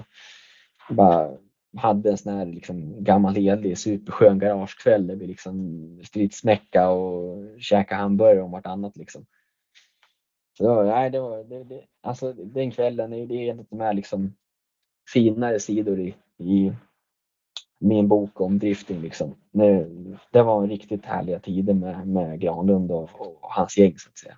[0.90, 1.30] bara
[1.78, 7.96] hade en sån här liksom, gammal helig superskön garagekväll där vi liksom stridsmäcka och käka
[7.96, 9.26] hamburgare om vartannat liksom.
[10.58, 13.94] Så nej, det var, det, det, alltså den kvällen, det är en av de här
[13.94, 14.36] liksom
[15.14, 16.74] finare sidor i, i
[17.80, 19.36] min bok om drifting liksom.
[19.52, 19.88] Det,
[20.32, 24.18] det var en riktigt härliga tider med, med Granlund och, och hans gäng så att
[24.18, 24.38] säga.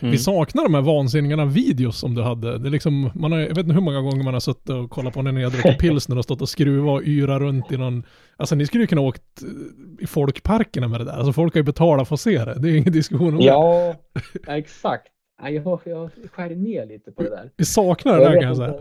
[0.00, 0.12] Mm.
[0.12, 2.58] Vi saknar de här vansinningarna videos som du hade.
[2.58, 4.90] Det är liksom, man har, jag vet inte hur många gånger man har suttit och
[4.90, 7.76] kollat på när ni har druckit pilsner och stått och skruvat och yra runt i
[7.76, 8.04] någon...
[8.36, 11.12] Alltså ni skulle ju kunna åkt eh, i folkparkerna med det där.
[11.12, 12.54] Alltså folk har ju betalat för att se det.
[12.58, 14.20] Det är ingen diskussion om ja, det.
[14.46, 15.06] Ja, exakt.
[15.42, 17.50] Jag, jag skär ner lite på det där.
[17.56, 18.74] Vi saknar det där kan jag säga.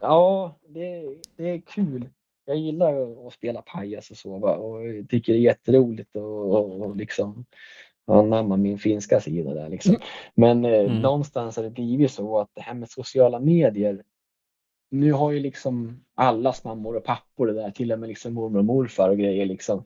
[0.00, 1.02] Ja, det,
[1.36, 2.08] det är kul.
[2.46, 4.56] Jag gillar att spela pajas och så va?
[4.56, 7.44] och tycker det är jätteroligt och, och, och liksom
[8.06, 9.94] anamma min finska sida där liksom.
[9.94, 10.02] Mm.
[10.34, 10.98] Men eh, mm.
[10.98, 14.02] någonstans har det blivit så att det här med sociala medier
[14.90, 18.58] nu har ju liksom allas mammor och pappor det där, till och med liksom mormor
[18.58, 19.84] och morfar och grejer liksom.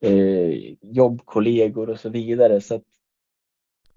[0.00, 2.60] Eh, jobbkollegor och så vidare.
[2.60, 2.82] Så att,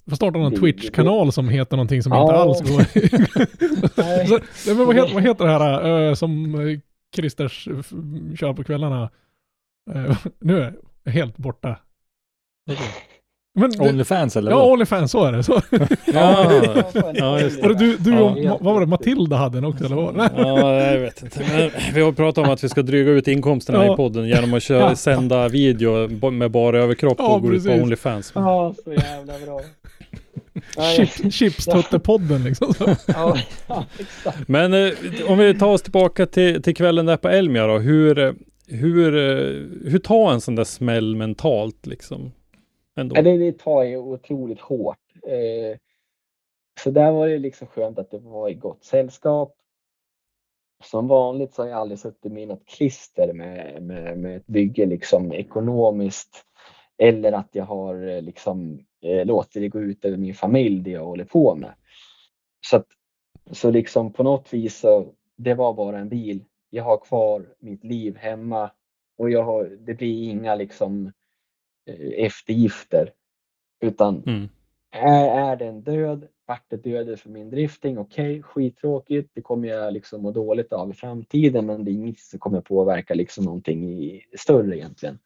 [0.10, 2.22] får starta en Twitch-kanal som heter någonting som ja.
[2.22, 2.82] inte alls går.
[4.64, 6.58] så, men vad, heter, vad heter det här uh, som
[7.16, 7.68] Christers
[8.40, 9.10] kör på kvällarna?
[9.96, 11.80] Uh, nu är jag helt borta.
[13.54, 14.52] Men Onlyfans eller?
[14.52, 15.44] Ja, Onlyfans, så är det.
[15.44, 15.62] Så.
[16.14, 16.52] ja,
[17.14, 17.74] ja, just det.
[17.74, 20.30] Du, du och, ja, vad var det, Matilda hade den också eller vad?
[20.38, 21.40] Ja, jag vet inte.
[21.40, 23.94] Men vi har pratat om att vi ska dryga ut inkomsterna ja.
[23.94, 27.72] i podden genom att köra, sända video med bara överkropp och ja, gå ut på
[27.72, 28.32] Onlyfans.
[28.36, 29.62] Ja, så jävla bra.
[30.96, 32.74] Chips, Chipstuttepodden liksom.
[33.08, 33.38] ja,
[33.68, 34.48] ja, exakt.
[34.48, 34.92] Men eh,
[35.28, 37.80] om vi tar oss tillbaka till, till kvällen där på Elmia då.
[37.80, 38.36] Hur,
[38.68, 39.12] hur,
[39.90, 42.32] hur tar en sån där smäll mentalt liksom?
[43.02, 43.22] Ändå.
[43.22, 44.98] Det, det tar ju otroligt hårt.
[45.28, 45.78] Eh,
[46.80, 49.56] så där var det liksom skönt att det var i gott sällskap.
[50.84, 54.86] Som vanligt så har jag aldrig suttit med något klister med, med, med ett bygge
[54.86, 56.46] liksom ekonomiskt.
[56.98, 60.92] Eller att jag har eh, liksom eh, låtit det gå ut över min familj, det
[60.92, 61.74] jag håller på med.
[62.68, 62.88] Så att,
[63.52, 66.44] så liksom på något vis så, det var bara en bil.
[66.70, 68.72] Jag har kvar mitt liv hemma
[69.18, 71.21] och jag har, det blir inga liksom Eh,
[72.18, 73.12] eftergifter.
[73.82, 74.50] Utan mm.
[74.92, 79.68] är, är den död, vart det död för min drifting, okej, okay, skittråkigt, det kommer
[79.68, 83.46] jag liksom må dåligt av i framtiden men det är inget som kommer påverka liksom
[83.46, 85.20] någonting i, större egentligen.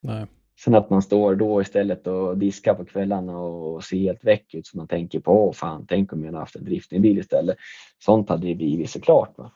[0.00, 0.26] Nej.
[0.64, 4.66] Sen att man står då istället och diskar på kvällarna och ser helt väck ut
[4.66, 7.56] så man tänker på, åh fan, tänk om jag hade haft en driftingbil istället.
[7.98, 9.38] Sånt hade det blivit såklart.
[9.38, 9.52] Va?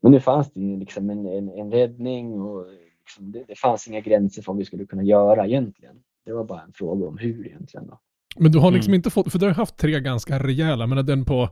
[0.00, 2.66] Men nu fanns det ju liksom en, en, en räddning och
[3.04, 5.96] liksom, det, det, fanns inga gränser för vad vi skulle kunna göra egentligen.
[6.26, 7.86] Det var bara en fråga om hur egentligen.
[7.86, 8.00] Då.
[8.36, 8.98] Men du har liksom mm.
[8.98, 11.48] inte fått, för du har haft tre ganska rejäla, men den på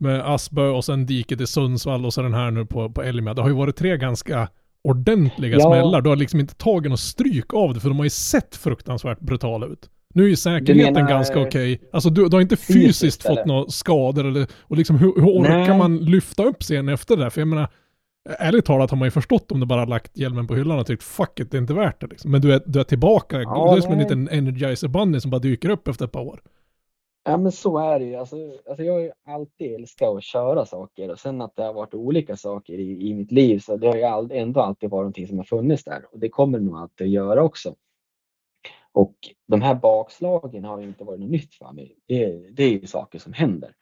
[0.00, 3.34] med Asbö och sen diket i Sundsvall och så den här nu på, på Elmia.
[3.34, 4.48] Det har ju varit tre ganska
[4.84, 5.70] ordentliga ja.
[5.70, 6.00] smällar.
[6.00, 9.20] Du har liksom inte tagit något stryk av det, för de har ju sett fruktansvärt
[9.20, 9.90] brutala ut.
[10.14, 11.74] Nu är ju säkerheten menar, ganska okej.
[11.74, 11.88] Okay.
[11.92, 15.40] Alltså du, du, har inte fysiskt, fysiskt fått några skador eller, och liksom hur, hur
[15.40, 15.78] orkar Nej.
[15.78, 17.30] man lyfta upp scenen efter det där?
[17.30, 17.68] För jag menar,
[18.28, 21.02] Ärligt talat har man ju förstått om du bara lagt hjälmen på hyllan och tyckt
[21.02, 22.30] fuck it, det är inte värt det liksom.
[22.30, 25.30] Men du är, du är tillbaka, ja, du är som en liten energizer bunny som
[25.30, 26.40] bara dyker upp efter ett par år.
[27.24, 28.14] Ja men så är det ju.
[28.14, 28.36] Alltså,
[28.68, 31.94] alltså jag har ju alltid älskat att köra saker och sen att det har varit
[31.94, 35.28] olika saker i, i mitt liv så det har ju all, ändå alltid varit någonting
[35.28, 37.74] som har funnits där och det kommer det nog alltid att göra också.
[38.92, 39.14] Och
[39.46, 41.96] de här bakslagen har ju inte varit något nytt för mig.
[42.06, 43.74] Det, det är ju saker som händer.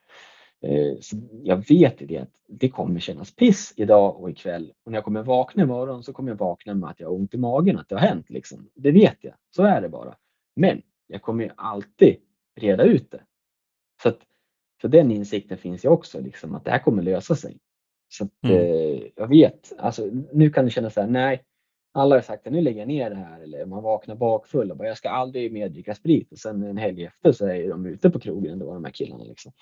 [0.62, 4.72] Eh, så jag vet det att det kommer kännas piss idag och ikväll.
[4.84, 7.34] Och när jag kommer vakna imorgon så kommer jag vakna med att jag har ont
[7.34, 8.30] i magen, att det har hänt.
[8.30, 8.70] Liksom.
[8.74, 10.16] Det vet jag, så är det bara.
[10.56, 12.16] Men jag kommer ju alltid
[12.60, 13.22] reda ut det.
[14.02, 14.18] Så, att,
[14.80, 17.58] så den insikten finns ju också, liksom, att det här kommer lösa sig.
[18.08, 18.56] Så att, mm.
[18.56, 21.42] eh, jag vet, alltså, nu kan det kännas så här, nej,
[21.92, 24.76] alla har sagt att nu lägger jag ner det här eller man vaknar bakfull och
[24.76, 27.86] bara jag ska aldrig mer dricka sprit och sen en helg efter så är de
[27.86, 29.24] ute på krogen då de här killarna.
[29.24, 29.52] Liksom.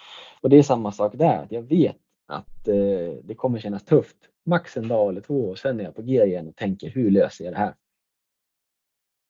[0.41, 1.97] Och det är samma sak där, att jag vet
[2.29, 4.17] att eh, det kommer kännas tufft.
[4.47, 7.11] Max en dag eller två och sen är jag på G igen och tänker hur
[7.11, 7.75] löser jag det här?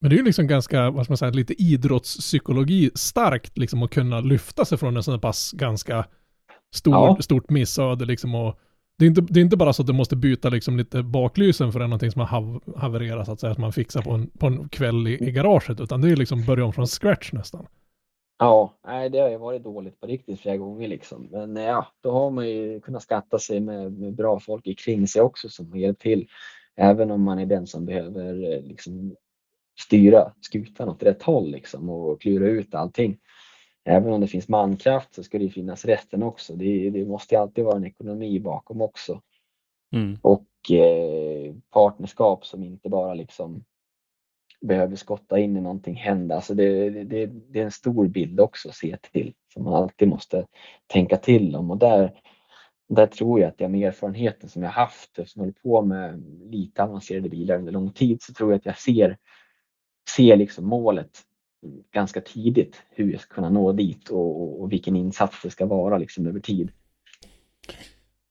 [0.00, 3.90] Men det är ju liksom ganska, vad ska man säga, lite idrottspsykologi starkt liksom att
[3.90, 6.06] kunna lyfta sig från en sån pass ganska
[6.74, 7.16] stor, ja.
[7.20, 8.58] stort missöde liksom och
[9.00, 11.72] det är, inte, det är inte bara så att du måste byta liksom lite baklysen
[11.72, 14.30] för det är någonting som har havererat så att säga, som man fixar på en,
[14.38, 17.66] på en kväll i, i garaget, utan det är liksom börja om från scratch nästan.
[18.38, 21.28] Ja, nej, det har ju varit dåligt på riktigt flera gånger liksom.
[21.30, 25.22] Men ja, då har man ju kunnat skatta sig med, med bra folk kring sig
[25.22, 26.28] också som har hjälpt till.
[26.76, 29.16] Även om man är den som behöver eh, liksom
[29.80, 33.18] styra skutan åt rätt håll liksom och klura ut allting
[33.84, 36.56] även om det finns mankraft så ska det finnas resten också.
[36.56, 39.22] Det, det måste alltid vara en ekonomi bakom också.
[39.92, 40.18] Mm.
[40.22, 43.64] Och eh, partnerskap som inte bara liksom
[44.60, 46.34] behöver skotta in i någonting hända.
[46.34, 50.08] Alltså det, det, det, är en stor bild också att se till som man alltid
[50.08, 50.46] måste
[50.86, 52.12] tänka till om och där,
[52.88, 56.82] där tror jag att jag med erfarenheten som jag haft som håller på med lite
[56.82, 59.18] avancerade bilar under lång tid så tror jag att jag ser,
[60.16, 61.10] ser liksom målet
[61.92, 65.98] ganska tidigt hur jag ska kunna nå dit och, och, vilken insats det ska vara
[65.98, 66.70] liksom över tid.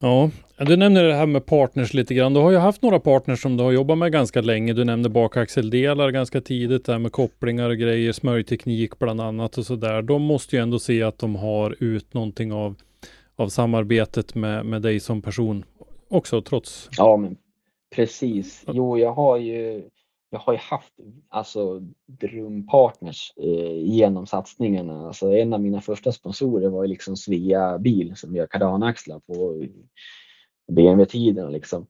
[0.02, 2.34] Ja, du nämner det här med partners lite grann.
[2.34, 4.74] Du har ju haft några partners som du har jobbat med ganska länge.
[4.74, 9.66] Du nämnde bakaxeldelar ganska tidigt, det här med kopplingar och grejer, smörjteknik bland annat och
[9.66, 10.02] så där.
[10.02, 12.76] De måste ju ändå se att de har ut någonting av,
[13.36, 15.66] av samarbetet med, med dig som person
[16.08, 16.90] också, trots...
[16.98, 17.38] Ja, men
[17.96, 18.64] precis.
[18.68, 19.84] Jo, jag har ju
[20.30, 20.94] jag har ju haft
[21.30, 25.08] alltså drömpartners eh, genom satsningarna.
[25.08, 29.66] Alltså, en av mina första sponsorer var ju liksom Svea bil som gör kardanaxlar på
[30.72, 31.50] BMW-tiderna.
[31.50, 31.88] Liksom.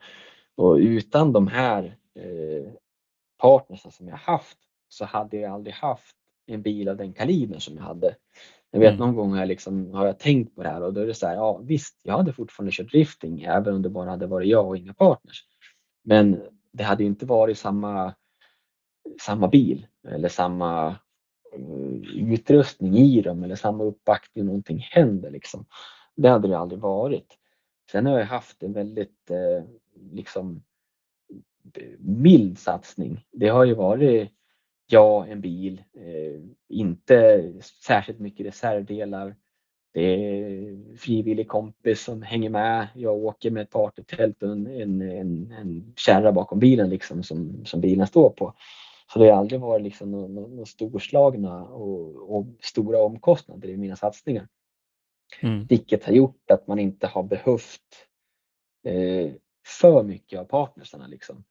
[0.56, 2.72] Och utan de här eh,
[3.38, 4.58] partners som jag haft
[4.90, 6.16] så hade jag aldrig haft
[6.48, 8.16] en bil av den kalibern som jag hade.
[8.72, 9.00] Jag vet mm.
[9.00, 11.14] någon gång har jag, liksom, har jag tänkt på det här och då är det
[11.14, 14.50] så här, ja visst, jag hade fortfarande kört drifting även om det bara hade varit
[14.50, 15.44] jag och inga partners.
[16.04, 18.14] Men det hade inte varit samma
[19.22, 20.88] samma bil eller samma
[21.54, 25.66] eh, utrustning i dem eller samma uppbackning någonting händer liksom.
[26.16, 27.38] Det hade det aldrig varit.
[27.92, 29.64] Sen har jag haft en väldigt eh,
[30.12, 30.64] liksom
[32.00, 33.26] mild satsning.
[33.32, 34.32] Det har ju varit
[34.88, 37.44] ja, en bil, eh, inte
[37.88, 39.36] särskilt mycket reservdelar.
[39.94, 42.88] Det är frivillig kompis som hänger med.
[42.96, 47.66] Jag åker med ett partytält och en, en, en, en kärra bakom bilen liksom som,
[47.66, 48.54] som bilen står på.
[49.14, 53.96] Så det har aldrig varit liksom några, några storslagna och, och, stora omkostnader i mina
[53.96, 54.48] satsningar.
[55.40, 55.66] Mm.
[55.66, 58.08] Vilket har gjort att man inte har behövt
[58.86, 59.32] eh,
[59.68, 61.08] för mycket av partnersarna.
[61.08, 61.44] Liksom.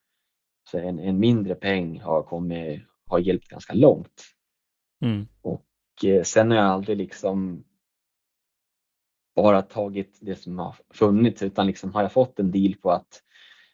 [0.70, 4.24] Så en, en, mindre peng har, kommit, har hjälpt ganska långt.
[5.04, 5.26] Mm.
[5.42, 5.64] Och
[6.04, 7.64] eh, sen har jag aldrig liksom
[9.34, 13.22] bara tagit det som har funnits utan liksom har jag fått en deal på att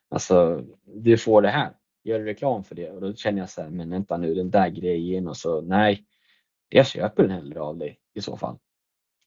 [0.08, 1.72] alltså, du får det här
[2.04, 4.68] gör reklam för det och då känner jag så här, men vänta nu den där
[4.68, 6.04] grejen och så nej,
[6.68, 8.58] jag köper den hellre av dig i så fall.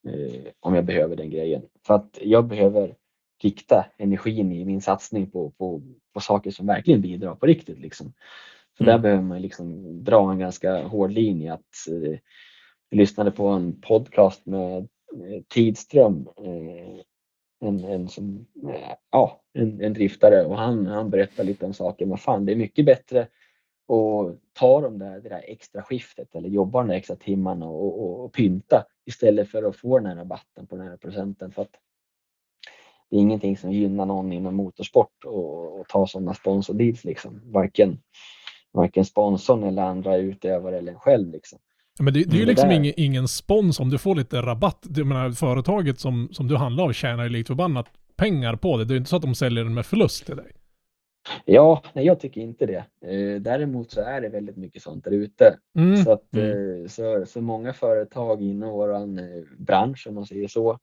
[0.08, 1.62] Eh, om jag behöver den grejen.
[1.88, 2.96] För att jag behöver
[3.44, 5.82] rikta energin i min satsning på, på,
[6.14, 7.80] på saker som verkligen bidrar på riktigt.
[7.80, 8.14] Liksom.
[8.78, 8.92] Så mm.
[8.92, 11.54] där behöver man liksom dra en ganska hård linje.
[11.54, 12.20] Att, eh,
[12.90, 17.02] jag lyssnade på en podcast med eh, Tidström eh,
[17.60, 22.06] en, en, som, eh, ja, en, en driftare och han, han berättar lite om saker.
[22.06, 23.22] Men fan, det är mycket bättre
[23.88, 28.04] att ta de där, det där extra skiftet eller jobba de där extra timmarna och,
[28.04, 31.52] och, och pynta istället för att få den här rabatten på den här procenten.
[31.52, 31.72] För att
[33.10, 37.42] det är ingenting som gynnar någon inom motorsport och, ta sådana sponsordeals liksom.
[37.46, 38.02] Varken,
[38.72, 41.60] varken sponsorn eller andra utövare eller en själv liksom.
[42.00, 44.86] Men det, det är ju mm, liksom ingen, ingen spons om du får lite rabatt.
[44.96, 48.86] Jag menar, företaget som, som du handlar av tjänar ju likt förbannat pengar på det.
[48.86, 50.52] Det är inte så att de säljer den med förlust till dig.
[51.46, 52.86] Ja, nej jag tycker inte det.
[53.12, 55.58] Eh, däremot så är det väldigt mycket sånt där ute.
[55.78, 55.98] Mm.
[55.98, 56.82] Så, att, mm.
[56.82, 60.80] eh, så, så många företag inom våran eh, bransch, om man säger så,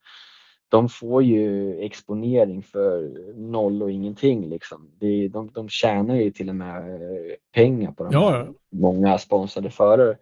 [0.69, 4.49] de får ju exponering för noll och ingenting.
[4.49, 4.91] Liksom.
[4.99, 8.47] De, de, de tjänar ju till och med eh, pengar på de ja.
[8.71, 10.17] många sponsrade förare.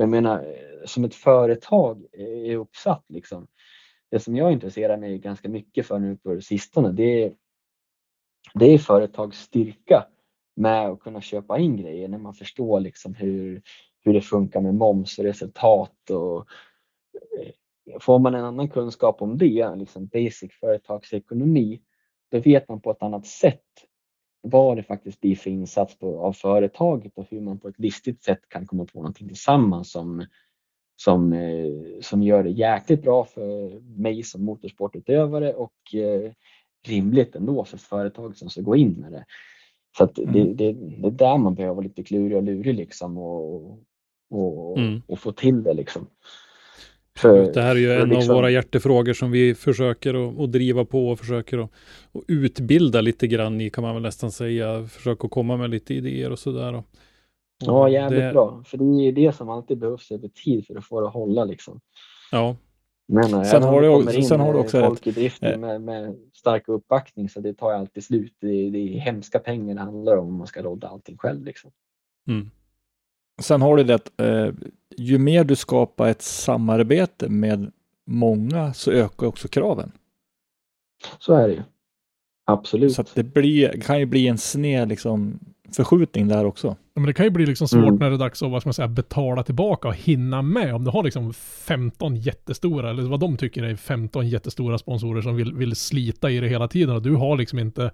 [0.00, 3.46] Och jag menar, som ett företag är uppsatt liksom.
[4.10, 7.32] Det som jag intresserar mig ganska mycket för nu på sistone, det är,
[8.54, 10.06] det är företags styrka
[10.56, 13.62] med att kunna köpa in grejer när man förstår liksom hur,
[14.00, 16.46] hur det funkar med moms och resultat och
[17.40, 21.80] eh, får man en annan kunskap om det, liksom basic företagsekonomi,
[22.30, 23.64] då vet man på ett annat sätt
[24.42, 28.48] vad det faktiskt blir för insats av företaget och hur man på ett listigt sätt
[28.48, 30.26] kan komma på någonting tillsammans som,
[30.96, 36.32] som, eh, som gör det jäkligt bra för mig som motorsportutövare och eh,
[36.86, 39.24] rimligt ändå för företaget som ska gå in med det.
[39.98, 40.32] Så att mm.
[40.32, 43.78] det, det, det är där man behöver vara lite klurig och lurig liksom och,
[44.30, 45.02] och, mm.
[45.08, 46.06] och få till det liksom.
[47.18, 48.30] För, det här är ju en liksom...
[48.30, 51.70] av våra hjärtefrågor som vi försöker att, driva på och försöker att,
[52.12, 54.86] att, utbilda lite grann i kan man väl nästan säga.
[54.86, 56.82] Försöka komma med lite idéer och sådär.
[57.64, 58.32] Ja, jävligt det...
[58.32, 58.62] bra.
[58.66, 61.44] För det är det som alltid behövs över tid för att få det att hålla
[61.44, 61.80] liksom.
[62.32, 62.56] Ja.
[63.08, 66.16] Men eh, sen har, du, också, sen har du också folk i driften med, med
[66.34, 68.34] stark uppbackning så det tar alltid slut.
[68.40, 71.44] Det är, det är hemska pengar det handlar om om man ska rodda allting själv
[71.44, 71.70] liksom.
[72.28, 72.50] Mm.
[73.42, 74.54] Sen har du det eh,
[74.96, 77.72] ju mer du skapar ett samarbete med
[78.06, 79.92] många så ökar också kraven.
[81.18, 81.62] Så är det ju.
[82.46, 82.92] Absolut.
[82.92, 85.38] Så det blir, kan ju bli en sned liksom,
[85.72, 86.66] förskjutning där också.
[86.68, 87.94] Ja, men det kan ju bli liksom svårt mm.
[87.94, 90.74] när det är dags att vad ska man säga, betala tillbaka och hinna med.
[90.74, 95.36] Om du har liksom 15 jättestora, eller vad de tycker är 15 jättestora sponsorer som
[95.36, 97.90] vill, vill slita i det hela tiden och du har liksom inte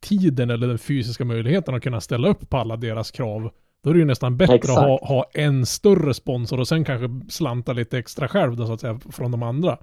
[0.00, 3.50] tiden eller den fysiska möjligheten att kunna ställa upp på alla deras krav
[3.86, 4.78] Då är det ju nästan bättre Exakt.
[4.78, 8.72] att ha, ha en större sponsor och sen kanske slanta lite extra själv då så
[8.72, 9.78] att säga från de andra.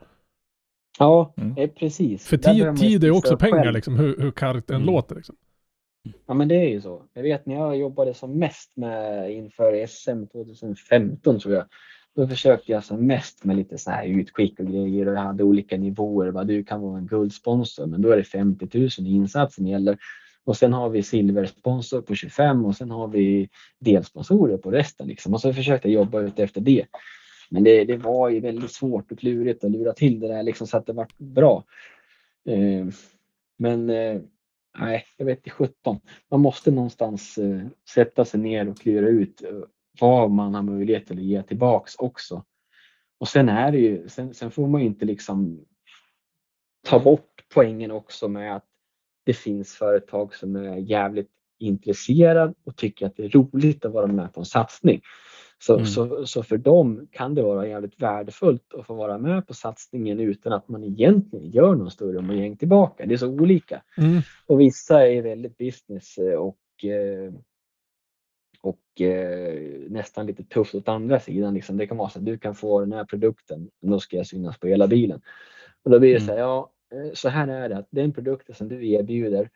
[1.00, 1.70] Ja, mm.
[1.70, 2.28] precis.
[2.28, 3.74] För tid, tid är ju också pengar själv.
[3.74, 4.88] liksom, hur, hur kargt den mm.
[4.88, 5.36] låter liksom.
[6.28, 7.02] Ja men det är ju så.
[7.14, 11.66] Jag vet när jag jobbade som mest med inför SM 2015 tror jag.
[12.16, 15.44] Då försökte jag som mest med lite så här utskick och grejer och jag hade
[15.44, 16.32] olika nivåer.
[16.32, 19.98] Vad du kan vara en guldsponsor men då är det 50 000 i insatsen gäller.
[20.46, 25.08] Och sen har vi silversponsor på 25 och sen har vi delsponsorer på resten.
[25.08, 25.34] Liksom.
[25.34, 26.86] Och så försökte jag jobba ut efter det.
[27.50, 30.68] Men det, det var ju väldigt svårt och klurigt att lura till det där liksom,
[30.68, 31.64] så att det var bra.
[32.50, 32.88] Eh,
[33.58, 34.22] men eh,
[34.80, 36.00] nej, jag vet inte 17.
[36.32, 39.60] Man måste någonstans eh, sätta sig ner och klura ut eh,
[40.00, 42.44] vad man har möjlighet att ge tillbaks också.
[43.20, 45.66] Och sen är det ju, sen, sen får man ju inte liksom
[46.88, 48.73] ta bort poängen också med att
[49.24, 54.08] det finns företag som är jävligt intresserade och tycker att det är roligt att vara
[54.08, 55.02] med på en satsning.
[55.60, 55.86] Så, mm.
[55.86, 60.20] så, så för dem kan det vara jävligt värdefullt att få vara med på satsningen
[60.20, 63.06] utan att man egentligen gör någon större omgäng tillbaka.
[63.06, 63.82] Det är så olika.
[63.98, 64.22] Mm.
[64.48, 67.34] Och vissa är väldigt business eh, och, eh,
[68.62, 69.60] och eh,
[69.90, 71.54] nästan lite tufft åt andra sidan.
[71.54, 71.78] Liksom.
[71.78, 74.60] Det kan vara så att du kan få den här produkten, då ska jag synas
[74.60, 75.22] på hela bilen.
[75.84, 76.42] Och då blir det så här, mm.
[76.42, 76.72] ja,
[77.14, 79.50] så här är det, att den produkten som du erbjuder,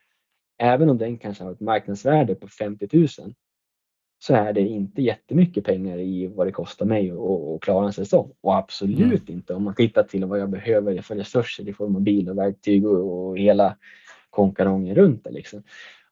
[0.57, 3.07] även om den kanske har ett marknadsvärde på 50 000,
[4.19, 8.31] så är det inte jättemycket pengar i vad det kostar mig att klara en säsong.
[8.41, 9.37] Och absolut mm.
[9.37, 12.37] inte om man tittar till vad jag behöver för resurser i form av bil och
[12.37, 13.77] verktyg och, och hela
[14.29, 15.31] konkarongen runt det.
[15.31, 15.63] Liksom.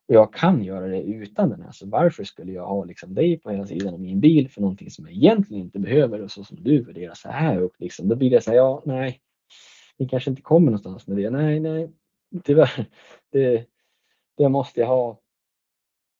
[0.07, 3.39] Och jag kan göra det utan den här, så varför skulle jag ha liksom dig
[3.39, 6.43] på hela sidan av min bil för någonting som jag egentligen inte behöver och så
[6.43, 7.63] som du värderar så här.
[7.63, 9.19] Och liksom, då blir det så här, ja, nej,
[9.97, 11.29] vi kanske inte kommer någonstans med det.
[11.29, 11.91] Nej, nej,
[12.43, 12.85] tyvärr.
[13.31, 13.65] Det,
[14.37, 15.19] det måste jag ha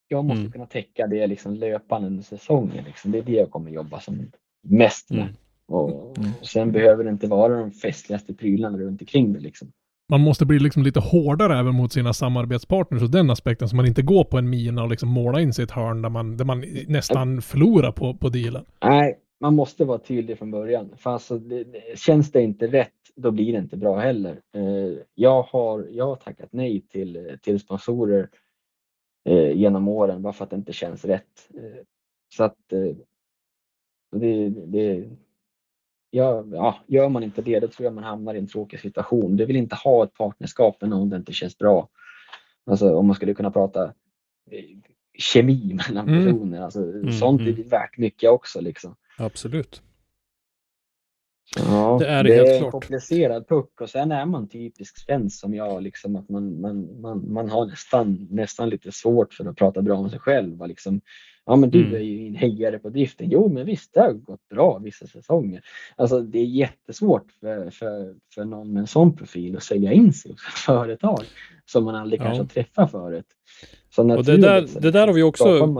[0.07, 0.51] jag måste mm.
[0.51, 2.83] kunna täcka det liksom löpande under säsongen.
[2.83, 3.11] Liksom.
[3.11, 4.31] Det är det jag kommer jobba som
[4.63, 5.19] mest med.
[5.19, 5.35] Mm.
[5.67, 6.29] Och, mm.
[6.41, 9.39] sen behöver det inte vara de festligaste prylarna runt omkring det.
[9.39, 9.71] Liksom.
[10.09, 13.85] Man måste bli liksom lite hårdare även mot sina samarbetspartners och den aspekten så man
[13.85, 16.65] inte går på en mina och liksom målar in ett hörn där man, där man
[16.87, 18.65] nästan förlorar på, på dealen.
[18.83, 20.89] Nej, man måste vara tydlig från början.
[20.97, 24.41] För alltså, det, känns det inte rätt, då blir det inte bra heller.
[24.53, 28.29] Eh, jag, har, jag har tackat nej till, till sponsorer
[29.25, 31.49] eh, genom åren bara för att det inte känns rätt.
[31.53, 31.83] Eh,
[32.35, 32.95] så att eh,
[34.11, 35.09] det, det
[36.09, 39.37] ja, ja, gör man inte det, då tror jag man hamnar i en tråkig situation.
[39.37, 41.89] Du vill inte ha ett partnerskap med någon det inte känns bra.
[42.65, 43.83] Alltså om man skulle kunna prata
[44.51, 44.77] eh,
[45.17, 46.25] kemi mellan mm.
[46.25, 46.61] personer.
[46.61, 47.67] Alltså, mm, sånt är mm.
[47.67, 48.61] värt mycket också.
[48.61, 48.95] Liksom.
[49.17, 49.81] Absolut.
[51.55, 55.39] Ja, det är, det helt är en komplicerad puck och sen är man typisk svensk
[55.39, 59.55] som jag, liksom, att man, man, man, man har nästan, nästan lite svårt för att
[59.55, 60.67] prata bra om sig själv.
[60.67, 61.01] Liksom,
[61.45, 61.95] ja men du mm.
[61.95, 63.29] är ju en hejare på driften.
[63.29, 65.61] Jo men visst, det har gått bra vissa säsonger.
[65.95, 70.13] Alltså det är jättesvårt för, för, för någon med en sån profil att sälja in
[70.13, 71.23] sig hos ett företag
[71.65, 72.25] som man aldrig ja.
[72.25, 73.27] kanske träffat förut.
[73.95, 75.75] Så och det där, det där har vi också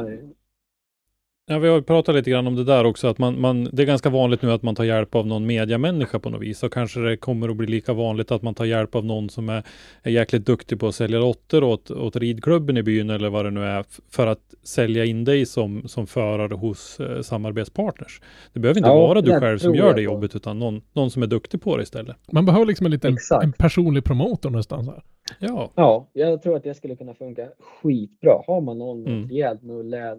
[1.48, 3.86] Ja, vi har pratat lite grann om det där också, att man, man, det är
[3.86, 6.64] ganska vanligt nu att man tar hjälp av någon mediamänniska på något vis.
[6.64, 9.50] Och kanske det kommer att bli lika vanligt att man tar hjälp av någon som
[9.50, 9.64] är,
[10.04, 13.52] är jäkligt duktig på att sälja lotter åt, åt ridklubben i byn eller vad det
[13.52, 18.22] nu är, för att sälja in dig som, som förare hos eh, samarbetspartners.
[18.54, 21.24] Det behöver inte ja, vara du själv som gör det jobbet, utan någon, någon som
[21.24, 22.16] är duktig på det istället.
[22.32, 24.88] Man behöver liksom en liten en personlig promotor någonstans.
[24.88, 25.02] Här.
[25.40, 25.72] Ja.
[25.76, 28.42] ja, jag tror att det skulle kunna funka skitbra.
[28.48, 29.30] Har man någon med mm.
[29.30, 29.64] rejält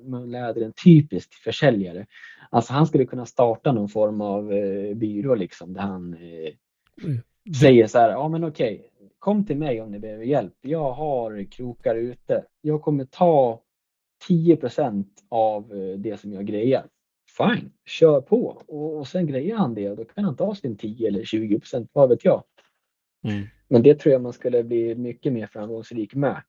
[0.05, 2.07] munläder, en typisk försäljare.
[2.51, 6.53] Alltså han skulle kunna starta någon form av eh, byrå liksom där han eh,
[7.05, 7.23] mm.
[7.61, 10.55] säger så här, ja men okej, kom till mig om ni behöver hjälp.
[10.61, 12.45] Jag har krokar ute.
[12.61, 13.63] Jag kommer ta
[14.29, 16.87] 10% av eh, det som jag grejar.
[17.39, 18.63] Fine, kör på.
[18.69, 21.89] Och, och sen grejar han det och då kan han ta sin 10 eller 20%
[21.93, 22.43] vad vet jag.
[23.27, 23.47] Mm.
[23.69, 26.43] Men det tror jag man skulle bli mycket mer framgångsrik med.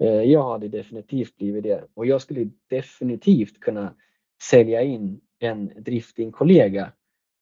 [0.00, 3.94] Eh, jag hade definitivt blivit det och jag skulle definitivt kunna
[4.42, 6.92] sälja in en driftingkollega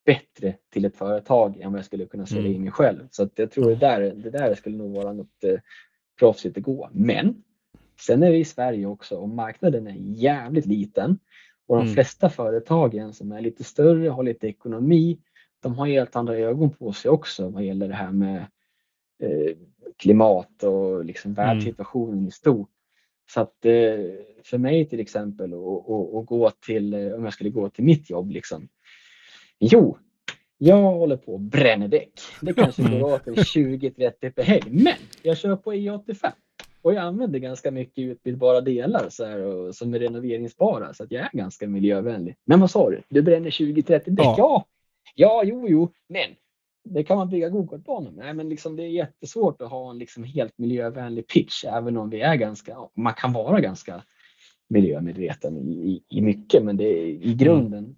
[0.06, 2.62] bättre till ett företag än vad jag skulle kunna sälja in mm.
[2.62, 3.08] mig själv.
[3.10, 5.58] Så att jag tror det där, det där skulle nog vara något eh,
[6.18, 6.90] proffsigt att gå.
[6.92, 7.42] Men
[8.00, 11.18] sen är vi i Sverige också och marknaden är jävligt liten
[11.66, 11.94] och de mm.
[11.94, 15.18] flesta företagen som är lite större, har lite ekonomi,
[15.62, 18.46] de har helt andra ögon på sig också vad gäller det här med
[19.96, 21.46] klimat och liksom mm.
[21.46, 22.28] världssituationen mm.
[22.28, 22.70] i stort.
[23.30, 23.72] Så att eh,
[24.44, 28.30] för mig till exempel att gå till, eh, om jag skulle gå till mitt jobb
[28.30, 28.68] liksom.
[29.58, 29.98] Jo,
[30.58, 32.12] jag håller på och bränner däck.
[32.40, 36.32] Det kanske går åt 20-30 per helg, men jag kör på E85.
[36.82, 41.10] och jag använder ganska mycket utbytbara delar så här, och, som är renoveringsbara så att
[41.10, 42.36] jag är ganska miljövänlig.
[42.44, 43.02] Men vad sa du?
[43.08, 44.24] Du bränner 20-30 däck?
[44.24, 44.34] Ja.
[44.38, 44.66] Ja.
[45.14, 46.30] ja, jo, jo, men
[46.84, 48.36] det kan man bygga gokartbanor med.
[48.36, 52.20] Men liksom, det är jättesvårt att ha en liksom helt miljövänlig pitch, även om vi
[52.20, 54.02] är ganska, man kan vara ganska
[54.68, 57.96] miljömedveten i, i, mycket, men det är i grunden.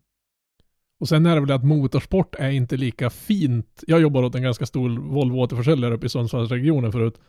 [1.00, 3.84] Och sen är det väl att motorsport är inte lika fint.
[3.86, 7.20] Jag jobbar åt en ganska stor Volvo återförsäljare uppe i Sundsvallsregionen förut.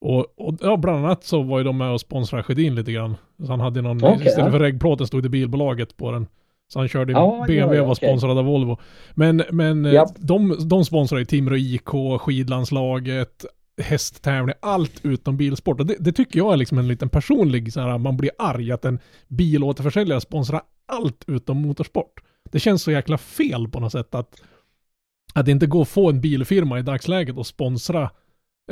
[0.00, 3.16] Och, och ja, bland annat så var ju de med och sponsrade Sjödin lite grann.
[3.38, 4.50] Så han hade någon, Okej, istället ja.
[4.50, 6.26] för reggplåten stod det bilbolaget på den.
[6.74, 8.78] Så han körde Ja, BMW ja, var sponsrad av Volvo.
[9.14, 10.08] Men, men eh, Japp.
[10.16, 13.44] de, de sponsrar ju Timrå IK, skidlandslaget,
[13.82, 15.80] hästtävling, allt utom bilsport.
[15.80, 18.72] Och det, det tycker jag är liksom en liten personlig så här, man blir arg
[18.72, 18.98] att en
[19.28, 22.20] bilåterförsäljare sponsrar allt utom motorsport.
[22.52, 24.42] Det känns så jäkla fel på något sätt att,
[25.34, 28.10] att det inte går att få en bilfirma i dagsläget och sponsra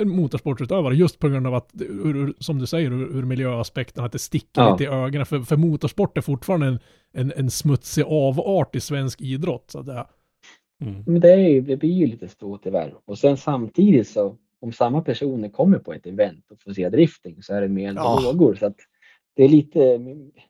[0.01, 4.05] en motorsportutövare just på grund av att, ur, ur, som du säger, ur, ur miljöaspekten,
[4.05, 4.72] att det sticker Ja.
[4.72, 5.26] lite i ögonen.
[5.26, 6.78] För, för motorsport är fortfarande en,
[7.14, 9.70] en, en smutsig avart i svensk idrott.
[9.70, 10.07] Så det,
[10.84, 11.03] Mm.
[11.07, 12.95] Men det, är, ju- det blir ju lite så tyvärr.
[13.05, 17.43] Och sen samtidigt så, om samma personer kommer på ett event och får se drifting
[17.43, 18.20] så är det mer Ja.
[18.24, 18.55] lågor.
[18.55, 18.76] Så att
[19.36, 19.78] det är lite,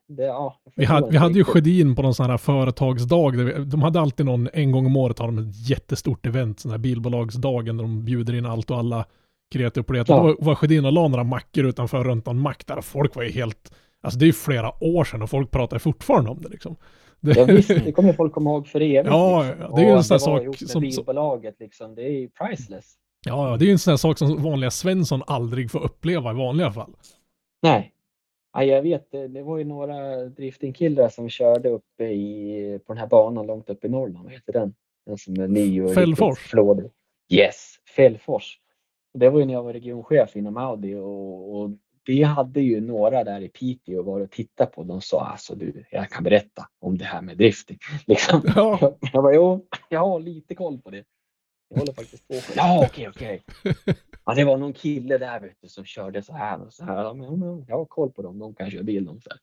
[0.09, 0.61] det, ja.
[0.77, 1.45] vi, hade, vi hade ju.
[1.45, 3.37] Sjödin på någon sån här företagsdag.
[3.37, 6.61] Där vi, de hade alltid någon, en gång om året har de ett jättestort event,
[6.61, 9.05] sån här bilbolagsdagen, där de bjuder in allt och alla
[9.53, 10.13] kreativiteter.
[10.13, 10.17] Ja.
[10.17, 13.17] Då var- var Sjödin och la några mackor utanför runt en mack där och folk
[13.17, 16.41] var ju helt, alltså det är ju flera år sedan och folk pratar fortfarande om
[16.41, 16.77] det liksom.
[17.21, 19.07] Det, Ja, visst, det kommer folk komma ihåg för evigt.
[19.07, 19.75] Ja, liksom.
[19.77, 22.95] det är ju en Och sån här sak som- bilbolaget liksom, det är ju priceless.
[23.27, 26.35] Ja, det är ju en sån här sak som vanliga Svensson aldrig får uppleva i
[26.35, 26.93] vanliga fall.
[27.63, 27.93] Nej.
[28.55, 33.01] Ja, jag vet, det, det var ju några driftingkillar som körde uppe i, på den
[33.01, 34.25] här banan långt upp i Norrland.
[34.25, 34.75] Vad heter den?
[35.07, 36.39] Den som är ny och Fällfors.
[36.39, 36.91] flådig.
[37.33, 38.59] Yes, Fällfors.
[39.15, 41.71] Det var ju när jag var regionchef inom Audi och, och
[42.07, 44.83] vi hade ju några där i Piteå och var och tittade på.
[44.85, 47.79] De sa alltså du, jag kan berätta om det här med drifting.
[48.07, 48.43] Liksom.
[48.57, 51.05] Ja, Jag, jag bara, jo, jag har lite koll på det.
[51.69, 52.35] Jag håller faktiskt på.
[52.57, 53.43] Ja, okej, okej.
[54.25, 57.05] Ja, det var någon kille där vet du, som körde så här och så här.
[57.05, 58.39] Ja, men, jag har koll på dem.
[58.39, 59.05] De kan köra bil.
[59.05, 59.39] De, så här.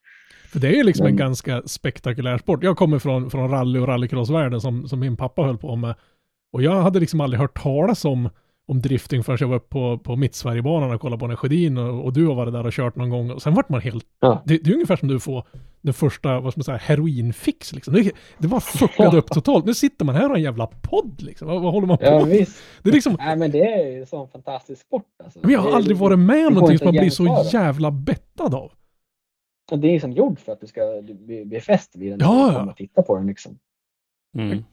[0.52, 2.64] för det är ju liksom en Men- ganska spektakulär sport.
[2.64, 5.96] Jag kommer från, från rally och rallycrossvärlden som, som min pappa höll på med.
[6.54, 8.30] Och jag hade liksom aldrig hört talas om,
[8.70, 12.06] om drifting förrän jag var uppe på, på Mittsverigebanan och kollade på den Sjödin och,
[12.06, 13.32] och du har varit där och kört någon gång.
[13.32, 14.06] Och sen vart man helt...
[14.20, 14.44] Ja.
[14.46, 15.48] Det, det är ungefär som du får
[15.82, 17.94] den första, vad ska man säga, heroinfix liksom.
[17.94, 19.66] Det, det var fuckade upp totalt.
[19.66, 21.48] Nu sitter man här och har en jävla podd liksom.
[21.48, 22.28] Vad, vad håller man på Ja, med?
[22.28, 22.58] visst.
[22.84, 25.06] Det är liksom, Nej, men det är ju en sån fantastisk sport.
[25.24, 25.40] Alltså.
[25.44, 28.72] men jag har aldrig varit med om någonting som man blir så jävla bettad av.
[29.72, 32.20] Det är som gjord för att du ska bli, bli fäst vid den.
[32.22, 32.70] Ja, när ja.
[32.70, 33.58] och titta på den liksom.
[34.38, 34.64] Mm.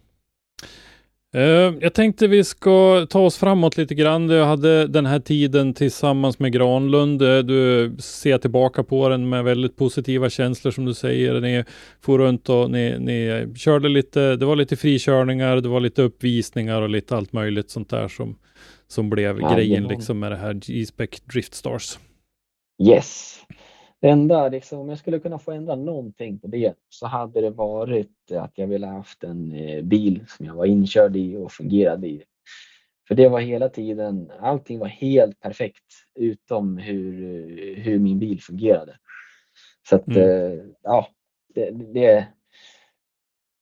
[1.37, 4.29] Eh, jag tänkte vi ska ta oss framåt lite grann.
[4.29, 7.23] Jag hade den här tiden tillsammans med Granlund.
[7.23, 11.41] Eh, Du ser tillbaka på den med väldigt positiva känslor som du säger.
[11.41, 11.65] Ni
[12.01, 16.83] for runt och ni, ni körde lite, det var lite frikörningar, det var lite uppvisningar
[16.83, 18.37] och lite allt möjligt sånt där som,
[18.89, 19.57] som blev Jajamän.
[19.57, 21.99] grejen liksom med det här G-Spec Drift Stars.
[22.83, 23.39] Yes.
[24.07, 28.33] Enda, liksom, om jag skulle kunna få ändra någonting på det så hade det varit
[28.33, 32.23] att jag ville haft en eh, bil som jag var inkörd i och fungerade i.
[33.09, 35.85] För det var hela tiden, allting var helt perfekt
[36.15, 38.99] utom hur, hur min bil fungerade.
[39.89, 40.23] Så att, Mm.
[40.23, 41.09] eh, ja,
[41.55, 42.27] det, det,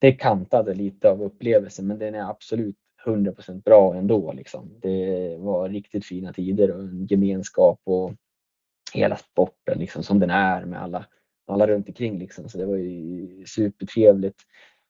[0.00, 2.76] det kantade lite av upplevelsen men den är absolut
[3.06, 4.32] 100% bra ändå.
[4.32, 4.70] Liksom.
[4.82, 8.12] Det var riktigt fina tider och en gemenskap och
[8.94, 11.06] hela sporten liksom, som den är med alla,
[11.46, 12.18] alla runt omkring.
[12.18, 12.48] Liksom.
[12.48, 14.40] Så det var ju supertrevligt.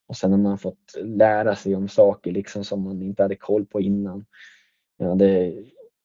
[0.07, 3.67] Och sen har man fått lära sig om saker liksom, som man inte hade koll
[3.67, 4.25] på innan.
[4.97, 5.53] Jag hade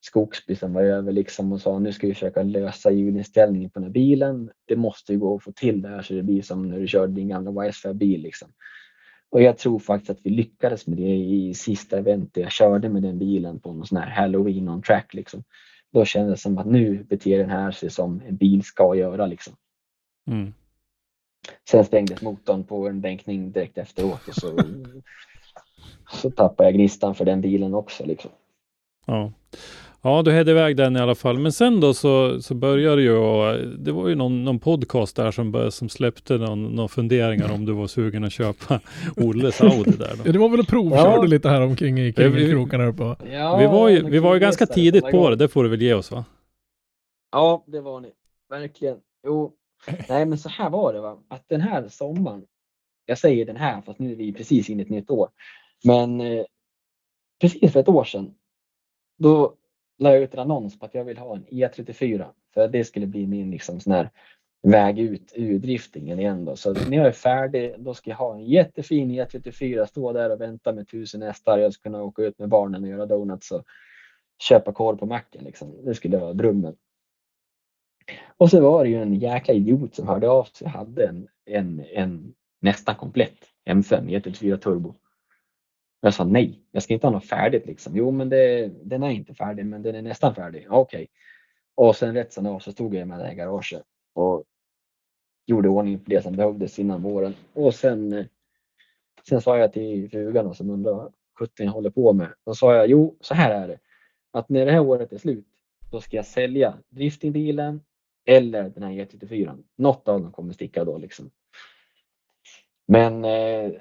[0.02, 3.84] Skogsby som var över liksom och sa nu ska vi försöka lösa hjulinställningen på den
[3.84, 4.52] här bilen.
[4.66, 6.88] Det måste ju gå att få till det här så det blir som när du
[6.88, 8.22] körde din gamla YS5-bil.
[8.22, 8.52] Liksom.
[9.32, 13.04] Och jag tror faktiskt att vi lyckades med det i sista eventet jag körde med
[13.04, 15.14] den bilen på någon sån här Halloween on track.
[15.14, 15.44] Liksom.
[15.92, 19.26] Då kändes det som att nu beter den här sig som en bil ska göra.
[19.26, 19.54] Liksom.
[20.28, 20.54] Mm.
[21.70, 24.60] Sen stängdes motorn på en bänkning direkt efteråt och så,
[26.12, 28.06] så tappade jag gnistan för den bilen också.
[28.06, 28.32] Liksom.
[29.06, 29.32] Ja.
[30.02, 31.40] Ja, du hade iväg den i alla fall.
[31.40, 33.14] Men sen då så, så började ju,
[33.78, 37.66] det var ju någon, någon podcast där som, bör, som släppte någon, någon funderingar om
[37.66, 38.80] du var sugen att köpa
[39.18, 40.32] Olles Audi där Ja, då.
[40.32, 41.24] det var väl och provkörde Ja.
[41.24, 43.04] lite här omkring i Ja, kringelkrokarna uppe.
[43.32, 45.82] Ja, Vi var ju, vi var ju ganska tidigt på det, det får du väl
[45.82, 46.26] ge oss va?
[47.32, 48.12] Ja, det var ni.
[48.50, 48.98] Verkligen.
[49.28, 49.54] Jo,
[50.10, 51.18] nej men så här var det va.
[51.28, 52.44] Att den här sommaren,
[53.06, 55.30] jag säger den här fast nu är vi precis inne i ett nytt år.
[55.84, 56.44] Men eh,
[57.42, 58.32] precis för ett år sedan,
[59.18, 59.54] då
[60.00, 63.08] la jag ut en annons på att jag vill ha en E34 för det skulle
[63.08, 64.10] bli min liksom sån här
[64.62, 66.56] väg ut ur driftingen igen då.
[66.56, 70.42] Så när jag är färdig då ska jag ha en jättefin E34, stå där och
[70.42, 71.58] vänta med tusen hästar.
[71.58, 73.66] Jag ska kunna åka ut med barnen och göra donuts och
[74.42, 75.86] köpa korv på macken liksom.
[75.86, 76.76] Det skulle vara drömmen.
[78.38, 80.68] Och så var det ju en jäkla idiot som hörde av sig.
[80.68, 83.38] Jag hade en, en, en nästan komplett
[83.70, 84.94] M5 E34 turbo.
[86.02, 87.96] Jag sa nej, jag ska inte ha något färdigt liksom.
[87.96, 90.68] Jo, men det, den är inte färdig, men den är nästan färdig.
[90.70, 91.04] Okej.
[91.04, 91.08] Okay.
[91.76, 93.84] Och sen rätt som av så stod jag med det här garaget
[94.14, 94.44] och
[95.46, 97.36] gjorde ordning för det som behövdes innan våren.
[97.54, 98.26] Och sen,
[99.30, 102.34] sen sa jag till frugan som undrade vad sjutton jag håller på med.
[102.46, 103.80] Då sa jag, jo, så här är det.
[104.32, 105.48] Att när det här året är slut,
[105.92, 107.82] då ska jag sälja driftingbilen
[108.26, 109.64] eller den här E34.
[109.76, 111.32] Något av dem kommer sticka då liksom.
[112.88, 113.72] Men eh,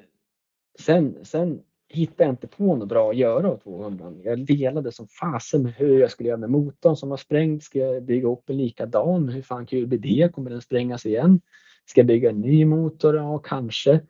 [0.79, 4.12] sen, sen hittade jag inte på något bra att göra åt 200.
[4.22, 7.62] Jag delade som fasen med hur jag skulle göra med motorn som var sprängd.
[7.62, 9.28] Ska jag bygga upp en likadan?
[9.28, 10.32] Hur fan kul blir det?
[10.32, 11.41] Kommer den sprängas igen?
[11.86, 13.16] Ska jag bygga en ny motor?
[13.16, 14.01] Ja, kanske.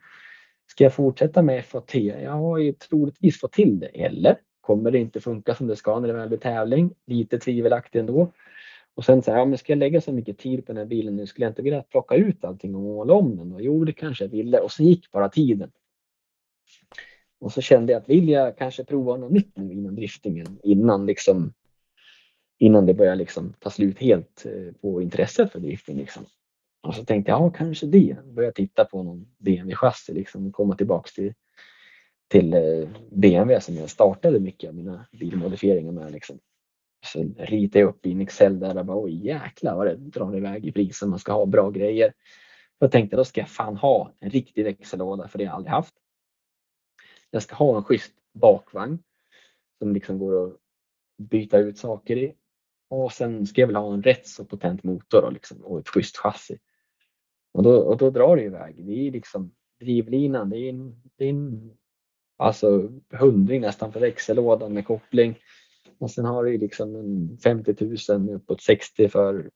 [0.67, 1.95] Ska jag fortsätta med FAT?
[1.95, 3.87] Jag har ju troligtvis fått till det.
[3.87, 6.95] Eller kommer det inte funka som det ska när det väl blir tävling?
[7.07, 8.33] Lite tvivelaktigt ändå.
[8.95, 10.85] Och sen så här, ja, men ska jag lägga så mycket tid på den här
[10.85, 11.27] bilen nu?
[11.27, 13.53] Skulle jag inte vilja plocka ut allting och måla om den?
[13.53, 14.59] Och Jo, det kanske jag ville.
[14.59, 15.71] Och så gick bara tiden.
[17.41, 21.07] Och så kände jag att vill jag kanske prova något nytt nu inom driftingen innan
[21.07, 21.53] liksom
[22.59, 25.97] innan det börjar liksom ta slut helt eh, på intresset för drifting.
[25.97, 26.25] Liksom.
[26.83, 28.17] Och så tänkte jag, ja kanske det.
[28.25, 31.35] Börja titta på någon BMW-chassi liksom, komma tillbaks till,
[32.29, 36.13] till eh, BMW som jag startade mycket av mina bilmodifieringar med.
[36.13, 36.39] Liksom.
[37.07, 40.37] Så ritade jag upp i en Excel där och bara, oj jäklar vad det drar
[40.37, 42.13] iväg i pris man ska ha bra grejer.
[42.79, 45.73] Jag tänkte då ska jag fan ha en riktig växellåda för det har jag aldrig
[45.73, 45.95] haft.
[47.31, 48.99] Jag ska ha en schysst bakvagn
[49.79, 50.57] som liksom går att
[51.19, 52.35] byta ut saker i.
[52.91, 55.89] Och sen ska jag väl ha en rätt så potent motor och, liksom, och ett
[55.89, 56.59] schysst chassi.
[57.53, 58.87] Och då, och då drar det iväg.
[58.87, 61.77] Det är liksom drivlinan, det är en, det är en
[62.37, 65.39] alltså hundring nästan för växellådan med koppling.
[65.99, 69.51] Och sen har du liksom en 50 000 uppåt 60 för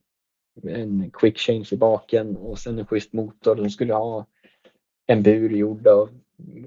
[0.62, 3.54] en quick change i baken och sen en schysst motor.
[3.54, 4.26] De skulle ha
[5.06, 6.10] en bur gjord av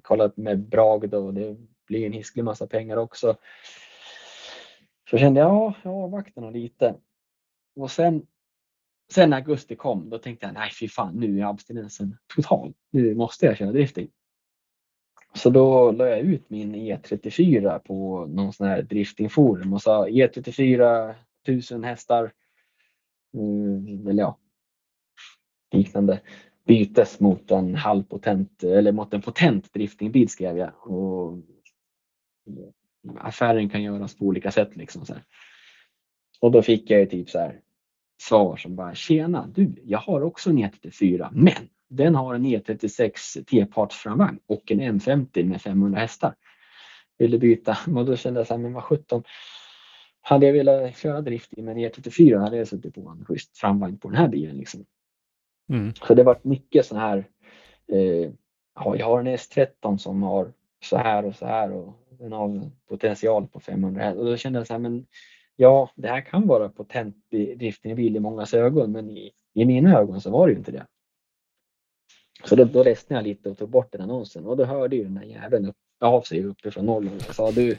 [0.02, 1.58] kollat med Bragd och det
[1.88, 3.38] blir en hisklig massa pengar också.
[5.10, 6.96] Så kände jag, ja, jag avvaktar nog lite.
[7.76, 8.28] Och sen,
[9.12, 12.74] sen när augusti kom, då tänkte jag, nej fy fan, nu är abstinensen total.
[12.92, 14.12] Nu måste jag köra drifting.
[15.34, 21.14] Så då la jag ut min E34 på någon sån här driftingforum och sa E34
[21.44, 22.32] 1000 hästar.
[23.34, 24.38] Mm, eller ja,
[25.72, 26.22] liknande
[26.66, 30.72] bytes mot en halvpotent eller mot en potent driftingbil skrev jag.
[30.92, 31.38] Och
[33.18, 35.06] affären kan göras på olika sätt liksom.
[35.06, 35.24] Så här.
[36.42, 37.62] Och då fick jag ju typ så här
[38.22, 43.44] svar som bara tjena du, jag har också en E34 men den har en E36
[43.44, 46.36] T-partsframvagn och en M50 med 500 hästar.
[47.18, 47.78] Vill du byta?
[47.96, 49.24] Och då kände jag så här, men vad sjutton.
[50.22, 53.98] Hade jag velat köra drift med en E34 hade jag suttit på en schysst framvagn
[53.98, 54.58] på den här bilen.
[54.58, 54.86] Liksom.
[55.70, 55.94] Mm.
[55.94, 57.18] Så det har varit mycket så här.
[57.92, 58.32] Eh,
[58.76, 60.54] ja, jag har en S13 som har
[60.84, 64.68] så här och så här och den har potential på 500 och då kände jag
[64.68, 65.06] så här, men
[65.56, 69.66] ja, det här kan vara potent driften i bil i mångas ögon, men i, i
[69.66, 70.86] mina ögon så var det ju inte det.
[72.44, 75.04] Så då, då ledsnade jag lite och tog bort den annonsen och då hörde ju
[75.04, 77.24] den där jäveln upp, av sig uppifrån Norrland.
[77.30, 77.78] och sa du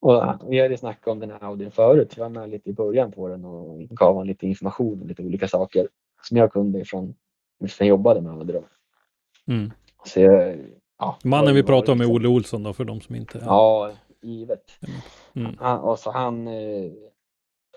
[0.00, 2.14] och vi hade snackat om den här Audin förut.
[2.16, 5.22] Jag var med lite i början på den och gav honom lite information om lite
[5.22, 5.88] olika saker
[6.22, 7.14] som jag kunde ifrån
[7.60, 8.60] när jag jobbade med Audi.
[9.48, 9.70] Mm.
[10.04, 10.20] Så
[10.98, 13.42] ja, Mannen vi pratade om är Olle Olsson då för de som inte...
[13.44, 13.92] Ja,
[14.22, 14.64] givet.
[15.34, 15.56] Mm.
[15.58, 16.92] Han, och så han, eh,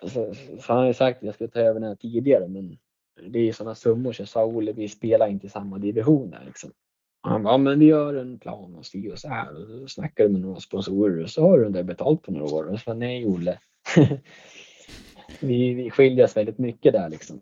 [0.01, 2.77] så, så han har ju sagt att jag skulle ta över den här tidigare men
[3.27, 6.43] det är sådana summor så jag sa Olle vi spelar inte i samma division där
[6.45, 6.71] liksom.
[7.21, 9.61] Han bara, ja, men vi gör en plan och styr och så här.
[9.61, 12.53] Och så snackar du med några sponsorer och så har du det betalt på några
[12.53, 12.63] år.
[12.63, 13.59] Och så sa nej Olle.
[15.39, 17.41] vi, vi skiljer oss väldigt mycket där liksom.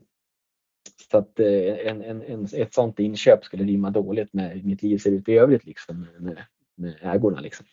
[1.12, 4.84] Så att eh, en, en, en, ett sånt inköp skulle rimma dåligt med hur mitt
[4.84, 6.44] liv ser ut i övrigt liksom med,
[6.76, 7.66] med ägorna liksom.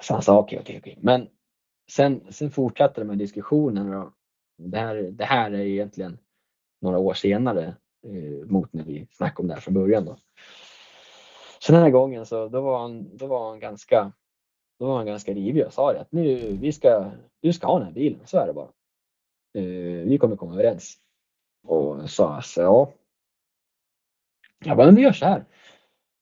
[0.00, 1.02] Så han sa okej, okay, okej, okay, okej.
[1.04, 1.28] Men
[1.90, 4.12] sen, sen fortsatte de här diskussionerna.
[4.58, 6.18] Det här, det här är egentligen
[6.80, 7.76] några år senare
[8.08, 10.04] Eh, mot när vi snackade om det här från början.
[10.04, 10.16] Då.
[11.58, 14.12] Så den här gången så då var han, då var han ganska
[14.78, 17.78] då var han ganska rivig och sa det att nu, vi ska, du ska ha
[17.78, 18.68] den här bilen, så är det bara.
[19.54, 20.98] Eh, vi kommer komma överens.
[21.66, 22.92] Och sa alltså, ja.
[24.64, 25.44] Jag bara, men vi gör så här.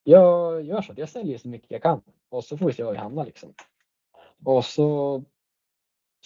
[0.02, 2.82] Jag gör så att jag säljer så mycket jag kan och så får vi se
[2.82, 3.54] var vi hamnar liksom.
[4.44, 5.24] Och så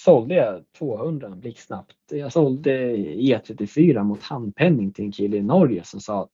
[0.05, 1.97] sålde jag 200 blixtsnabbt.
[2.11, 6.33] Jag sålde E34 mot handpenning till en kille i Norge som sa att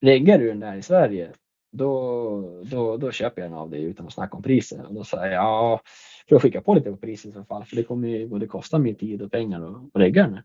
[0.00, 1.32] reggar du den där i Sverige
[1.72, 4.86] då, då, då köper jag den av dig utan att snacka om priset.
[4.86, 5.80] Och då sa jag ja,
[6.28, 8.46] för att skicka på lite på priset i så fall för det kommer ju både
[8.46, 10.38] kosta min tid och pengar att regga den.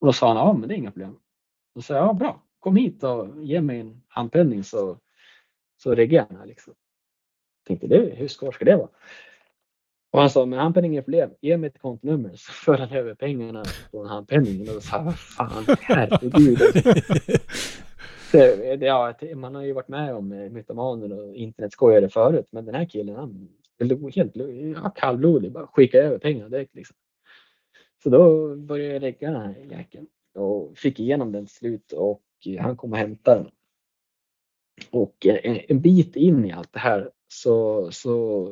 [0.00, 1.18] Och då sa han ja, men det är inga problem.
[1.74, 4.98] Då sa jag ja, bra, kom hit och ge mig en handpenning så,
[5.76, 6.46] så reggar jag den här.
[6.46, 6.74] Liksom.
[7.58, 8.88] Jag tänkte, det, hur svårt ska det vara?
[10.10, 11.30] Och han sa, men handpenning är problem.
[11.40, 14.76] Ge mig ett kontonummer så för han över pengarna från handpenningen.
[14.76, 16.58] Och sa vad fan, herregud.
[18.32, 22.74] Det, ja, man har ju varit med om eh, mytomaner och internetskojare förut, men den
[22.74, 23.48] här killen han
[23.78, 24.36] blev helt
[24.76, 26.74] ja, kallblodig, bara skicka över pengar direkt.
[26.74, 26.96] Liksom.
[28.02, 32.22] Så då började jag lägga den här jäkeln och fick igenom den till slut och
[32.60, 33.50] han kom och hämtade den.
[34.90, 38.48] Och en, en bit in i allt det här så, så,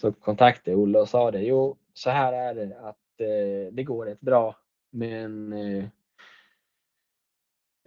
[0.00, 1.42] så kontaktade jag Olle och sa det.
[1.42, 4.56] Jo, så här är det att eh, det går rätt bra,
[4.90, 5.84] men eh,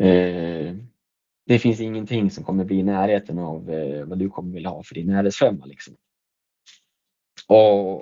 [0.07, 0.76] eh,
[1.45, 4.84] det finns ingenting som kommer bli i närheten av eh, vad du kommer vilja ha
[4.84, 5.66] för din RS5.
[5.66, 5.95] Liksom.
[7.47, 8.01] Och,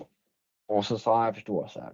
[0.68, 1.94] och så sa han, jag förstår så här.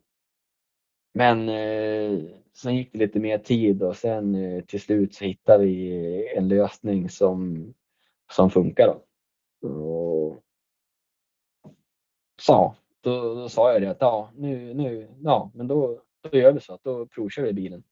[1.14, 5.66] Men eh, sen gick det lite mer tid och sen eh, till slut så hittade
[5.66, 7.74] vi en lösning som,
[8.32, 8.88] som funkar.
[8.88, 9.68] Då.
[9.70, 10.45] Och,
[12.42, 16.52] så, då, då sa jag det att ja, nu, nu, ja, men då, då gör
[16.52, 17.84] vi så att då provkör vi bilen.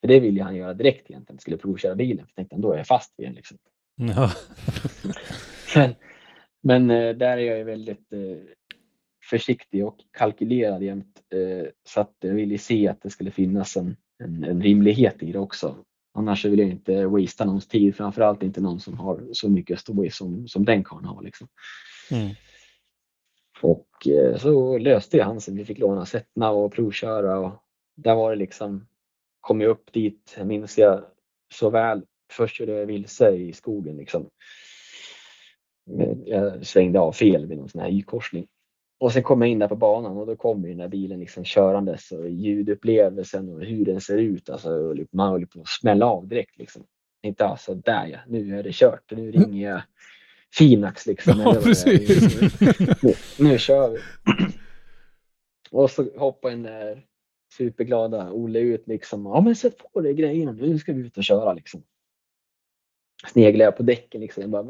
[0.00, 2.26] För det ville han göra direkt egentligen, skulle provköra bilen.
[2.26, 3.34] För tänkte han, då är jag fast vid den.
[3.34, 3.58] Liksom.
[3.96, 4.30] Ja.
[5.74, 5.94] men,
[6.62, 8.38] men eh, där är jag väldigt eh,
[9.30, 11.20] försiktig och kalkylerad jämt.
[11.34, 15.32] Eh, så att jag ville se att det skulle finnas en, en, en rimlighet i
[15.32, 15.76] det också.
[16.14, 20.10] Annars vill jag inte wastea någons tid, framförallt inte någon som har så mycket stå
[20.10, 21.22] som, som den karln har.
[21.22, 21.48] Liksom.
[22.10, 22.34] Mm.
[23.62, 25.54] Och eh, så löste ju han sig.
[25.54, 27.52] vi fick låna Setna och provköra och
[27.96, 28.86] där var det liksom
[29.40, 31.04] kom jag upp dit, minns jag
[31.54, 32.02] så väl.
[32.32, 34.30] Först körde jag vilse i skogen liksom.
[36.24, 38.46] Jag svängde av fel vid någon sån här Y-korsning.
[38.98, 41.44] Och sen kom jag in där på banan och då kommer den där bilen liksom
[41.44, 44.50] körandes och ljudupplevelsen och hur den ser ut.
[44.50, 46.58] Alltså, man höll på att smälla av direkt.
[46.58, 46.84] Liksom.
[47.22, 49.10] Inte alltså, där ja, nu är det kört.
[49.10, 49.82] Nu ringer jag
[50.54, 51.40] Finax liksom.
[51.40, 52.40] Ja, precis.
[53.02, 53.98] Nu, nu kör vi.
[55.70, 57.06] Och så hoppar den där
[57.56, 59.26] superglada Olle ut liksom.
[59.26, 61.82] Ja men sätt på dig grejerna nu ska vi ut och köra liksom.
[63.26, 64.40] Sneglar jag på däcken liksom.
[64.40, 64.66] Jag bara,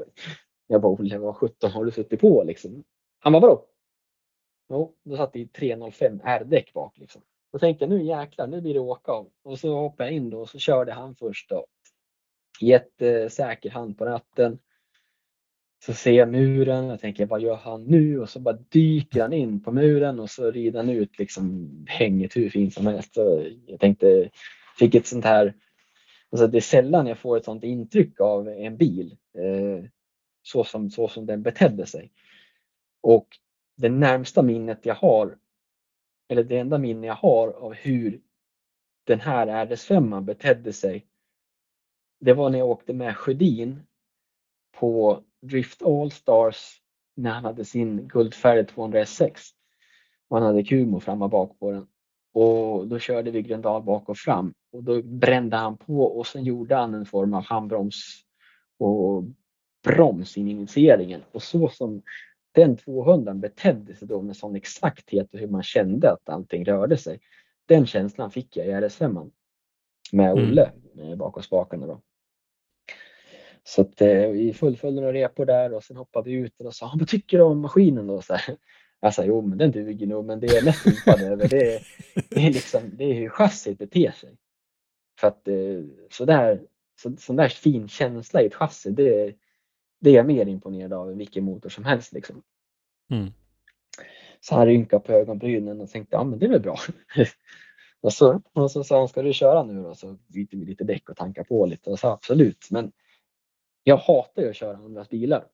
[0.67, 2.85] jag bara Olle vad sjutton har du suttit på liksom?
[3.19, 3.67] Han bara vadå?
[4.69, 7.23] Jo, då satt det i 305 R-däck bak liksom.
[7.53, 9.31] Då tänkte jag nu jäklar, nu blir det åka av.
[9.43, 11.67] Och så hoppade jag in då och så körde han först då.
[12.61, 14.59] Jättesäker hand på ratten.
[15.79, 18.21] Så ser jag muren, och tänker vad gör han nu?
[18.21, 22.37] Och så bara dyker han in på muren och så rider han ut liksom hänget
[22.37, 23.15] hur fint som helst.
[23.15, 24.31] Så jag tänkte,
[24.79, 25.55] fick ett sånt här,
[26.31, 29.17] alltså det är sällan jag får ett sånt intryck av en bil.
[29.39, 29.85] Eh,
[30.43, 32.13] så, som, så som den betedde sig.
[33.01, 33.29] Och
[33.77, 35.39] det närmsta minnet jag har,
[36.29, 38.21] eller det enda minne jag har av hur
[39.05, 41.07] den här RS5 betedde sig.
[42.21, 43.81] Det var när jag åkte med Sjödin
[44.79, 46.81] på Drift All-Stars
[47.17, 49.43] när han hade sin guldfärgade 206.
[50.29, 51.87] Och han hade Kumo fram och bak på den.
[52.35, 56.45] Och då körde vi Gröndal bak och fram och då brände han på och sen
[56.45, 57.97] gjorde han en form av handbroms
[58.79, 59.25] och
[59.85, 61.23] broms i initieringen.
[61.33, 62.03] Och så som
[62.53, 66.97] den 200 betedde sig då med sån exakthet och hur man kände att allting rörde
[66.97, 67.21] sig.
[67.67, 69.31] Den känslan fick jag i RS5
[70.13, 70.45] med mm.
[70.45, 71.19] Olle mm.
[71.19, 71.87] bakom spakarna.
[71.87, 72.01] Då.
[73.69, 76.95] Så att, eh, vi fullföljde några repor där och sen hoppade vi ut och sa
[76.99, 78.23] vad tycker du om maskinen då?
[78.23, 78.57] Så här.
[79.01, 81.83] Jag sa jo men den duger nog men det är mest impad över det, är,
[82.31, 84.37] det är liksom det är hur chassit beter sig.
[85.21, 86.63] För att eh, sådär,
[87.03, 89.35] så, sån där fin känsla i ett chassi det,
[90.01, 92.13] det är jag mer imponerad av än vilken motor som helst.
[92.13, 92.43] Liksom.
[93.11, 93.33] Mm.
[94.41, 96.79] Så han rynkade på ögonbrynen och tänkte ja men det är väl bra.
[98.01, 99.95] och, så, och så sa han ska du köra nu då?
[99.95, 102.69] Så byter vi lite däck och tankar på lite och sa absolut.
[102.71, 102.93] Men
[103.89, 105.47] jag hatar ju att köra andras bilar.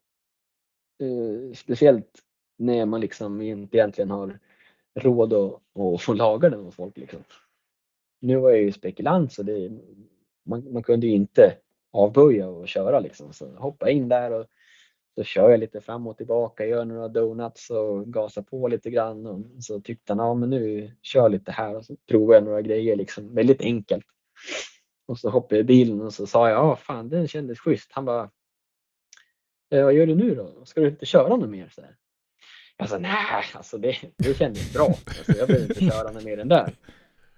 [1.01, 2.23] Eh, speciellt
[2.57, 4.39] när man liksom inte egentligen har
[4.95, 6.97] råd att, att få laga den hos folk.
[6.97, 7.21] Liksom.
[8.21, 9.71] Nu var jag ju spekulant så det,
[10.43, 11.57] man, man kunde ju inte
[11.91, 13.33] avböja och köra liksom.
[13.33, 14.47] Så hoppa in där och
[15.15, 19.27] så kör jag lite fram och tillbaka, gör några donuts och gasar på lite grann.
[19.27, 22.63] Och så tyckte han, ja men nu kör lite här och så provar jag några
[22.63, 23.35] grejer liksom.
[23.35, 24.07] Väldigt enkelt.
[25.13, 27.93] Och så hoppade jag i bilen och så sa jag, ja fan den kändes schysst.
[27.93, 28.31] Han bara,
[29.71, 30.65] eh, vad gör du nu då?
[30.65, 31.69] Ska du inte köra något mer?
[31.75, 31.97] Så här.
[32.77, 34.87] Jag sa nej, alltså det, det kändes bra.
[34.87, 36.75] Alltså, jag behöver inte köra något mer än där.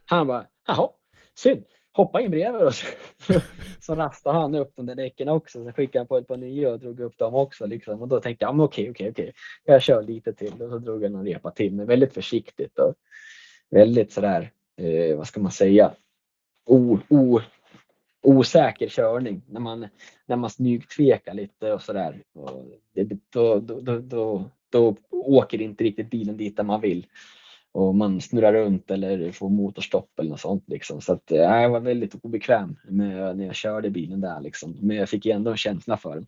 [0.04, 0.88] Han bara, jaha,
[1.34, 1.64] synd.
[1.92, 2.84] Hoppa in bredvid oss.
[3.80, 5.64] så rastade han upp de där däcken också.
[5.64, 7.66] Sen skickade han på ett par nya och drog upp dem också.
[7.66, 8.02] Liksom.
[8.02, 9.32] Och då tänkte jag, ja, men okej, okej, okej.
[9.64, 10.62] Jag kör lite till.
[10.62, 11.72] Och så drog jag någon repa till.
[11.74, 12.94] Men väldigt försiktigt och
[13.70, 15.94] väldigt sådär, eh, vad ska man säga,
[16.64, 17.40] o, o,
[18.24, 19.42] osäker körning.
[19.48, 19.86] När man,
[20.26, 22.22] när man smygtvekar lite och sådär.
[23.32, 27.06] Då, då, då, då, då åker inte riktigt bilen dit där man vill
[27.74, 30.64] och man snurrar runt eller får motorstopp eller något sånt.
[30.66, 31.00] Liksom.
[31.00, 34.40] Så att, äh, jag var väldigt obekväm med, när jag körde bilen där.
[34.40, 34.76] Liksom.
[34.80, 36.26] Men jag fick ändå en känsla för den.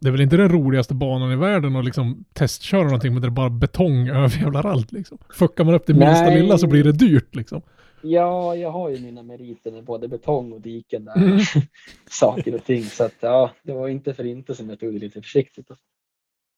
[0.00, 3.28] Det är väl inte den roligaste banan i världen att liksom testköra någonting med det
[3.28, 5.18] är bara betong överjävlar allt liksom.
[5.30, 6.42] Fuckar man upp det minsta Nej.
[6.42, 7.62] lilla så blir det dyrt liksom.
[8.02, 11.16] Ja, jag har ju mina meriter med både betong och diken där.
[11.16, 11.38] Mm.
[12.10, 12.82] Saker och ting.
[12.82, 15.68] Så att ja, det var inte för inte som jag tog det lite försiktigt.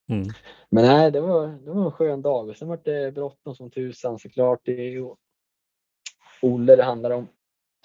[0.09, 0.29] Mm.
[0.71, 3.71] Men nej, det var, det var en skön dag och sen var det bråttom som
[3.71, 4.61] tusan såklart.
[4.65, 5.09] Det är ju
[6.43, 7.27] Olle det handlar om.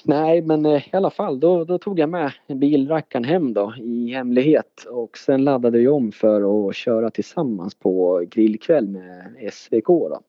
[0.04, 4.12] Nej, men eh, i alla fall, då, då tog jag med bilrackaren hem då i
[4.12, 10.22] hemlighet och sen laddade vi om för att köra tillsammans på grillkväll med SVK då.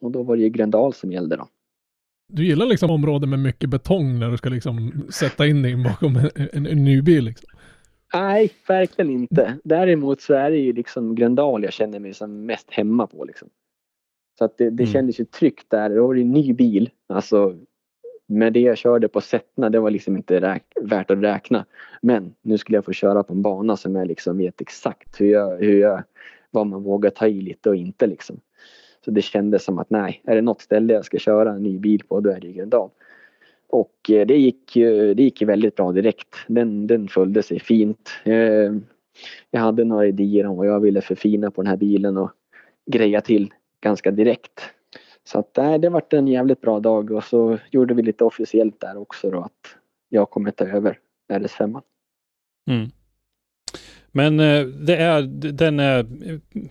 [0.00, 1.48] Och då var det ju Gröndal som gällde då.
[2.32, 6.16] Du gillar liksom områden med mycket betong när du ska liksom sätta in dig bakom
[6.16, 7.48] en, en, en ny bil liksom?
[8.14, 9.58] Nej, verkligen inte.
[9.64, 13.24] Däremot så är det ju liksom Gröndal jag känner mig som mest hemma på.
[13.24, 13.48] Liksom.
[14.38, 14.92] Så att det, det mm.
[14.92, 15.90] kändes ju tryggt där.
[15.90, 16.90] Då var det en ny bil.
[17.06, 17.56] Alltså,
[18.26, 21.66] med det jag körde på Sättna, det var liksom inte värt att räkna.
[22.02, 25.32] Men nu skulle jag få köra på en bana som jag liksom vet exakt hur
[25.32, 26.02] jag, hur jag,
[26.50, 28.40] vad man vågar ta i lite och inte liksom.
[29.04, 31.78] Så det kändes som att nej, är det något ställe jag ska köra en ny
[31.78, 32.90] bil på, då är det Gröndal.
[33.68, 34.74] Och eh, det gick,
[35.14, 36.36] det gick väldigt bra direkt.
[36.46, 38.10] Den, den följde sig fint.
[38.24, 38.74] Eh,
[39.50, 42.30] jag hade några idéer om vad jag ville förfina på den här bilen och
[42.86, 44.60] greja till ganska direkt.
[45.24, 48.80] Så att, nej, det vart en jävligt bra dag och så gjorde vi lite officiellt
[48.80, 49.76] där också då att
[50.08, 50.98] jag kommer ta över
[51.32, 51.82] RS5.
[52.70, 52.88] Mm.
[54.12, 56.06] Men eh, det är, den är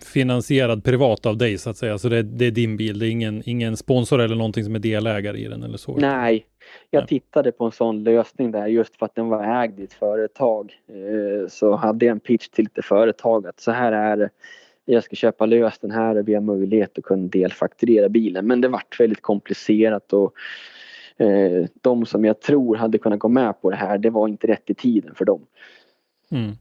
[0.04, 3.10] finansierad privat av dig så att säga, så det, det, är din bil, det är
[3.10, 5.96] ingen, ingen sponsor eller någonting som är delägare i den eller så?
[5.96, 6.46] Nej,
[6.90, 9.92] jag tittade på en sån lösning där just för att den var ägd i ett
[9.92, 10.72] företag.
[10.88, 13.60] Eh, så hade jag en pitch till det företaget.
[13.60, 14.30] Så här är det.
[14.84, 18.46] Jag ska köpa lös den här och vi har möjlighet att kunna delfakturera bilen.
[18.46, 20.32] Men det vart väldigt komplicerat och
[21.16, 24.46] eh, de som jag tror hade kunnat gå med på det här, det var inte
[24.46, 25.46] rätt i tiden för dem.
[26.30, 26.52] Mm.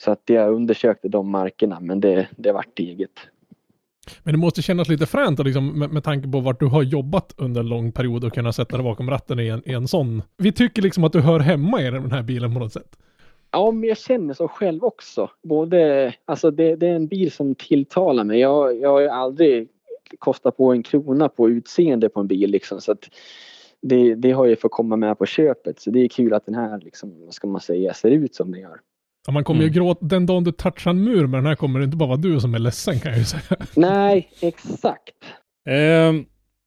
[0.00, 3.10] Så att jag undersökte de markerna men det, det vart eget.
[4.22, 7.34] Men det måste kännas lite fränt liksom, med, med tanke på vart du har jobbat
[7.36, 10.22] under en lång period och kunna sätta dig bakom ratten i en, i en sån.
[10.36, 12.96] Vi tycker liksom att du hör hemma i den här bilen på något sätt.
[13.50, 15.30] Ja, men jag känner så själv också.
[15.42, 18.40] Både, alltså det, det är en bil som tilltalar mig.
[18.40, 19.68] Jag, jag har aldrig
[20.18, 23.10] kostat på en krona på utseende på en bil liksom så att
[23.80, 26.54] det, det har ju fått komma med på köpet så det är kul att den
[26.54, 28.80] här liksom, vad ska man säga, ser ut som den gör.
[29.28, 29.72] Ja, man kommer mm.
[29.72, 32.08] ju gråta, den dagen du touchar en mur med den här kommer det inte bara
[32.08, 33.66] vara du som är ledsen kan jag ju säga.
[33.76, 35.24] Nej, exakt.
[35.66, 36.12] Eh,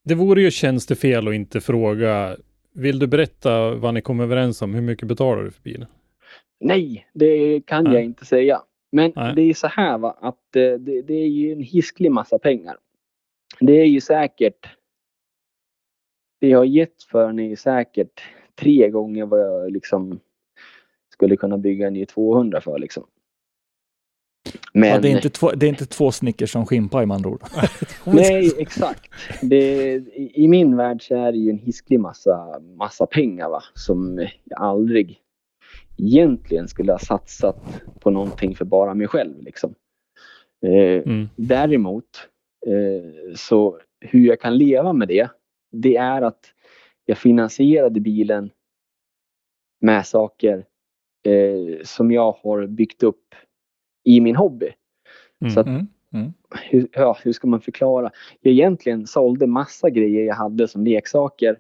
[0.04, 2.38] det vore ju tjänstefel att inte fråga.
[2.74, 4.74] Vill du berätta vad ni kom överens om?
[4.74, 5.88] Hur mycket betalar du för bilen?
[6.60, 7.94] Nej, det kan Nej.
[7.94, 8.62] jag inte säga.
[8.92, 9.36] Men Nej.
[9.36, 12.78] det är så här va, att eh, det, det är ju en hisklig massa pengar.
[13.60, 14.70] Det är ju säkert
[16.42, 18.22] det jag har gett för den är ju säkert
[18.56, 20.20] tre gånger vad jag liksom
[21.22, 23.04] skulle kunna bygga en ny 200 för liksom.
[24.74, 24.90] Men...
[24.90, 27.44] Ja, det, är inte två, det är inte två Snickers som skimpaj med andra ord.
[28.06, 29.10] Nej, exakt.
[29.42, 34.28] Det, I min värld så är det ju en hisklig massa, massa pengar va, som
[34.44, 35.20] jag aldrig
[35.98, 39.42] egentligen skulle ha satsat på någonting för bara mig själv.
[39.42, 39.76] Liksom.
[40.66, 41.30] Eh, mm.
[41.36, 42.28] Däremot,
[42.68, 45.30] eh, så hur jag kan leva med det,
[45.72, 46.46] det är att
[47.06, 48.50] jag finansierade bilen
[49.82, 50.66] med saker
[51.24, 53.36] eh, som jag har byggt upp
[54.04, 54.74] i min hobby.
[55.42, 55.54] Mm.
[55.54, 55.88] Så att, mm.
[56.14, 56.34] Mm.
[56.70, 58.12] Hur, ja, hur ska man förklara?
[58.42, 61.58] Jag egentligen sålde massa grejer jag hade som leksaker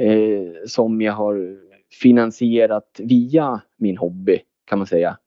[0.00, 1.58] eh, som jag har
[2.02, 5.18] finansierat via min hobby kan man säga.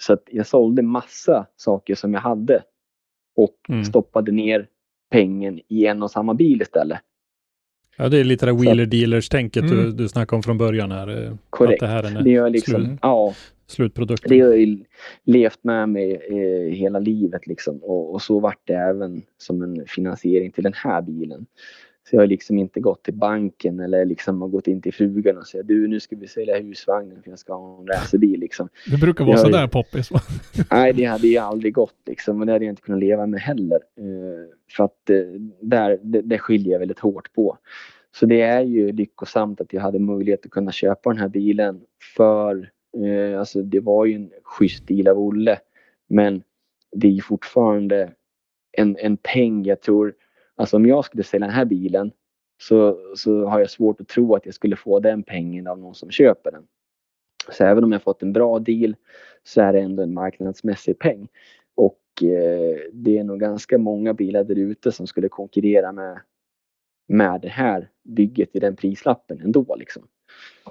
[0.00, 2.62] Så att jag sålde massa saker som jag hade
[3.36, 3.84] och mm.
[3.84, 4.68] stoppade ner
[5.10, 7.00] pengen i en och samma bil istället.
[8.00, 9.76] Ja, det är lite det wheeler dealers-tänket mm.
[9.76, 11.24] du, du snackade om från början här.
[11.24, 11.82] Eh, Korrekt.
[11.82, 13.34] Att det här är det har liksom, slut, ja,
[13.66, 14.30] slutprodukten.
[14.30, 14.78] Det har ju
[15.24, 17.78] levt med mig eh, hela livet liksom.
[17.82, 21.46] Och, och, så vart det även som en finansiering till den här bilen.
[22.10, 25.46] Så jag har liksom inte gått till banken eller liksom gått in till frugan och
[25.46, 28.68] sagt du nu ska vi sälja husvagnen för jag ska ha en racerbil liksom.
[28.90, 29.68] Det brukar vara sådär ju...
[29.68, 30.20] poppis va?
[30.70, 33.40] Nej det hade ju aldrig gått liksom och det hade jag inte kunnat leva med
[33.40, 33.78] heller.
[34.00, 34.46] Uh,
[34.76, 37.58] för att uh, där, det, det skiljer jag väldigt hårt på.
[38.14, 41.80] Så det är ju lyckosamt att jag hade möjlighet att kunna köpa den här bilen
[42.16, 45.58] för uh, alltså det var ju en schysst bil av Olle.
[46.08, 46.42] Men
[46.92, 48.12] det är ju fortfarande
[48.72, 50.14] en, en peng jag tror
[50.58, 52.12] Alltså om jag skulle sälja den här bilen
[52.62, 55.94] så, så har jag svårt att tro att jag skulle få den pengen av någon
[55.94, 56.66] som köper den.
[57.52, 58.96] Så även om jag fått en bra deal
[59.42, 61.28] så är det ändå en marknadsmässig peng.
[61.74, 66.20] Och eh, det är nog ganska många bilar där ute som skulle konkurrera med,
[67.08, 69.76] med det här bygget i den prislappen ändå.
[69.78, 70.02] Liksom.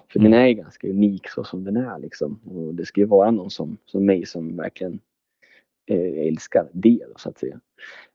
[0.07, 0.31] För mm.
[0.31, 1.99] den är ganska unik så som den är.
[1.99, 2.39] Liksom.
[2.45, 4.99] Och det ska ju vara någon som, som mig som verkligen
[5.89, 7.59] Eh, älskar det så att säga.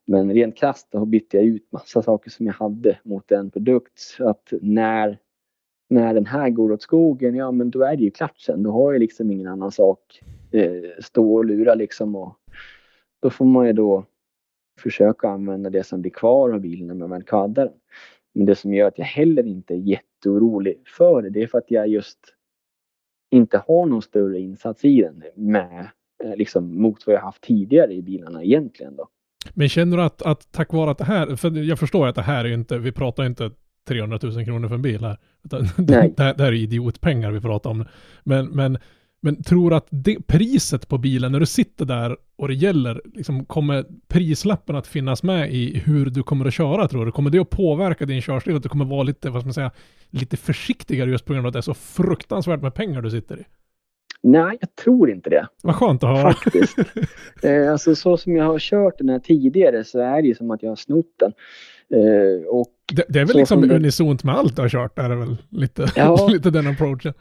[0.05, 3.99] Men rent krasst då bytte jag ut massa saker som jag hade mot en produkt.
[3.99, 5.19] så Att när,
[5.91, 8.63] när den här går åt skogen, ja men då är det ju klart sen.
[8.63, 12.17] Då har jag liksom ingen annan sak eh, stå och lura liksom.
[12.17, 12.37] Och
[13.23, 14.05] då får man ju då
[14.81, 17.75] försöka använda det som blir kvar av bilen när man väl kvaddar den.
[18.35, 21.59] Men det som gör att jag heller inte är jätteorolig för det, det är för
[21.59, 22.19] att jag just
[23.31, 25.89] inte har någon större insats i den med
[26.37, 29.09] liksom mot vad jag haft tidigare i bilarna egentligen då.
[29.55, 32.23] Men känner du att, att tack vare att det här, för jag förstår att det
[32.23, 33.51] här är inte, vi pratar inte
[33.89, 35.19] 300 000 kronor för en bil här.
[35.77, 37.85] Det, det, här är idiotpengar vi pratar om.
[38.23, 38.79] Men, men,
[39.21, 43.45] men tror att det, priset på bilen, när du sitter där och det gäller, liksom,
[43.45, 47.13] kommer prislappen att finnas med i hur du kommer att köra tror du?
[47.13, 48.57] Kommer det att påverka din körstil?
[48.57, 49.71] Att du kommer vara lite, vad ska man säga,
[50.11, 53.41] lite försiktigare just på grund av att det är så fruktansvärt med pengar du sitter
[53.41, 53.45] i?
[54.23, 55.49] Nej, jag tror inte det.
[55.63, 56.33] Vad skönt att höra.
[56.33, 56.79] Faktiskt.
[57.43, 60.51] eh, alltså så som jag har kört den här tidigare så är det ju som
[60.51, 61.33] att jag har snott den.
[62.01, 63.77] Eh, och det, det, är väl liksom det...
[63.77, 66.29] unisont med allt du har kört, är det väl lite, ja.
[66.31, 67.15] lite den approachen.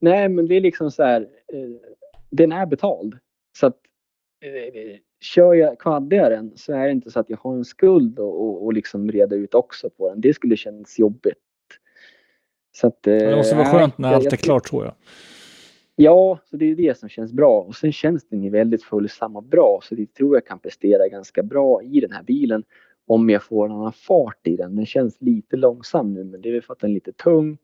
[0.00, 1.20] Nej, men det är liksom så här,
[1.52, 1.90] eh,
[2.30, 3.14] den är betald.
[3.58, 3.76] Så att
[4.44, 7.64] eh, kör jag, kvaddar jag den så är det inte så att jag har en
[7.64, 10.20] skuld och, och, och liksom reda ut också på den.
[10.20, 11.38] Det skulle kännas jobbigt.
[12.76, 14.94] Så att, eh, det måste vara skönt när allt är klart tror jag.
[15.98, 17.60] Ja, så det är det som känns bra.
[17.60, 19.80] Och sen känns den ju väldigt följsam och bra.
[19.82, 22.64] Så det tror jag kan prestera ganska bra i den här bilen.
[23.06, 24.76] Om jag får en annan fart i den.
[24.76, 27.58] Den känns lite långsam nu men det är väl för att den är lite tung.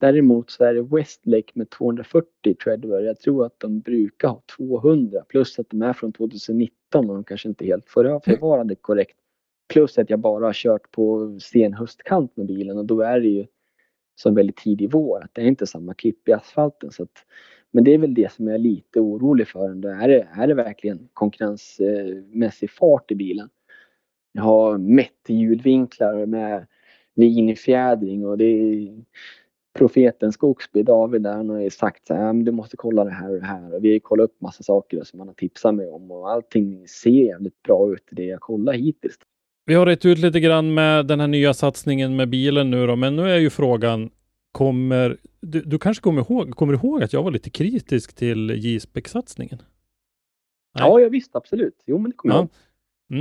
[0.00, 3.00] Däremot så är det Westlake med 240 treadwear.
[3.00, 7.24] Jag tror att de brukar ha 200 plus att de är från 2019 och de
[7.24, 9.16] kanske inte helt förvarade korrekt.
[9.68, 13.28] Plus att jag bara har kört på sen höstkant med bilen och då är det
[13.28, 13.46] ju
[14.16, 15.24] som väldigt tidig vår.
[15.24, 16.90] Att det är inte samma klipp i asfalten.
[16.90, 17.24] Så att
[17.70, 19.86] men det är väl det som jag är lite orolig för.
[20.02, 23.48] Är det, är det verkligen konkurrensmässig fart i bilen?
[24.32, 26.66] Jag har mätt hjulvinklar med
[27.14, 29.04] linjefjädring och det är
[29.78, 33.40] profeten Skogsby, David, där han har sagt så här, du måste kolla det här och
[33.40, 33.74] det här.
[33.74, 36.88] Och vi har kollat upp massa saker som han har tipsat mig om och allting
[36.88, 39.18] ser jävligt bra ut i det jag kollar hittills.
[39.66, 42.96] Vi har rätt ut lite grann med den här nya satsningen med bilen nu då,
[42.96, 44.10] men nu är ju frågan,
[44.52, 49.62] kommer, du, du, kanske kommer ihåg, kommer ihåg att jag var lite kritisk till J-spec-satsningen?
[50.78, 51.82] Ja, jag visst absolut.
[51.86, 52.38] Jo, men det kommer ja.
[52.38, 52.50] jag ihåg.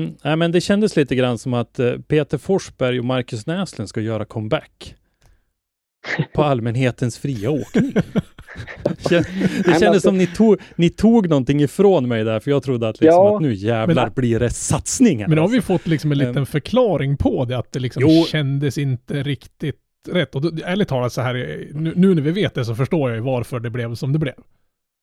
[0.04, 0.16] Mm.
[0.24, 4.02] Nej, men det kändes lite grann som att uh, Peter Forsberg och Marcus Näslund ska
[4.02, 4.96] göra comeback
[6.34, 7.93] på allmänhetens fria åkning.
[9.66, 13.01] Det kändes som ni tog, ni tog någonting ifrån mig där, för jag trodde att,
[13.01, 15.28] liksom ja, att nu jävlar men, blir det satsningar.
[15.28, 15.74] Men har vi alltså.
[15.74, 20.36] fått liksom en liten förklaring på det, att det liksom jo, kändes inte riktigt rätt.
[20.36, 21.34] Och då, ärligt talat så här,
[21.74, 24.20] nu, nu, när vi vet det så förstår jag ju varför det blev som det
[24.20, 24.36] blev.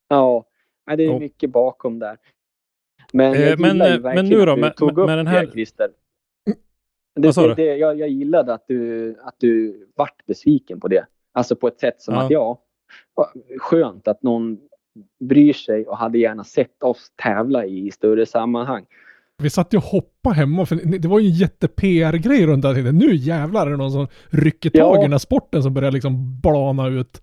[0.09, 0.45] Ja,
[0.97, 2.17] det är mycket bakom där.
[3.13, 5.47] Men, jag eh, men, ju men nu då, med, tog med, den här...
[5.47, 5.91] Christer.
[7.15, 7.55] Det, Vad sa du?
[7.55, 11.07] Det, jag, jag gillade att du, att du vart besviken på det.
[11.33, 12.25] Alltså på ett sätt som ja.
[12.25, 12.63] att ja,
[13.59, 14.59] skönt att någon
[15.21, 18.87] bryr sig och hade gärna sett oss tävla i större sammanhang.
[19.43, 22.93] Vi satt ju och hoppade hemma, för det var ju en jätte-PR-grej runt det här.
[22.93, 25.01] Nu jävlar är det någon som rycker tag ja.
[25.01, 27.23] i den här sporten som börjar liksom blana ut.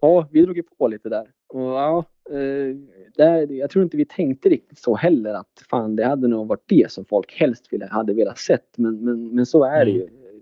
[0.00, 1.26] Ja, vi drog ju på lite där.
[1.48, 2.76] Och ja, eh,
[3.16, 6.64] där, jag tror inte vi tänkte riktigt så heller att fan det hade nog varit
[6.66, 8.78] det som folk helst ville, hade velat sett.
[8.78, 10.02] Men, men, men så är det ju.
[10.02, 10.40] Mm.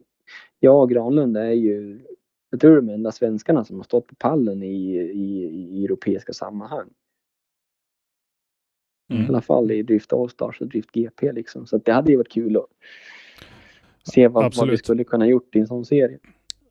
[0.60, 2.00] Jag och Granlund är ju,
[2.50, 5.44] jag tror de enda svenskarna som har stått på pallen i, i,
[5.78, 6.88] i europeiska sammanhang.
[9.12, 9.24] Mm.
[9.24, 11.66] I alla fall i Drift Allstars och Drift GP liksom.
[11.66, 12.66] Så det hade ju varit kul att
[14.12, 16.18] se vad, vad vi skulle kunna gjort i en sån serie.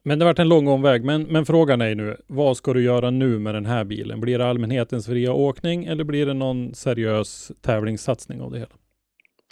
[0.04, 1.04] Men det har varit en lång omväg.
[1.04, 4.22] Men, men frågan är nu, vad ska du göra nu med den här bilen?
[4.22, 8.72] Blir det allmänhetens fria åkning eller blir det någon seriös tävlingssatsning av det hela?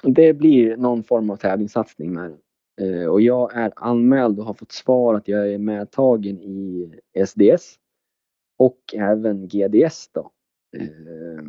[0.04, 2.38] Det blir någon form av tävlingssatsning med den.
[2.82, 6.92] Eh, och jag är anmäld och har fått svar att jag är medtagen i
[7.26, 7.80] SDS
[8.58, 10.32] och även GDS då.
[10.78, 11.44] Eh,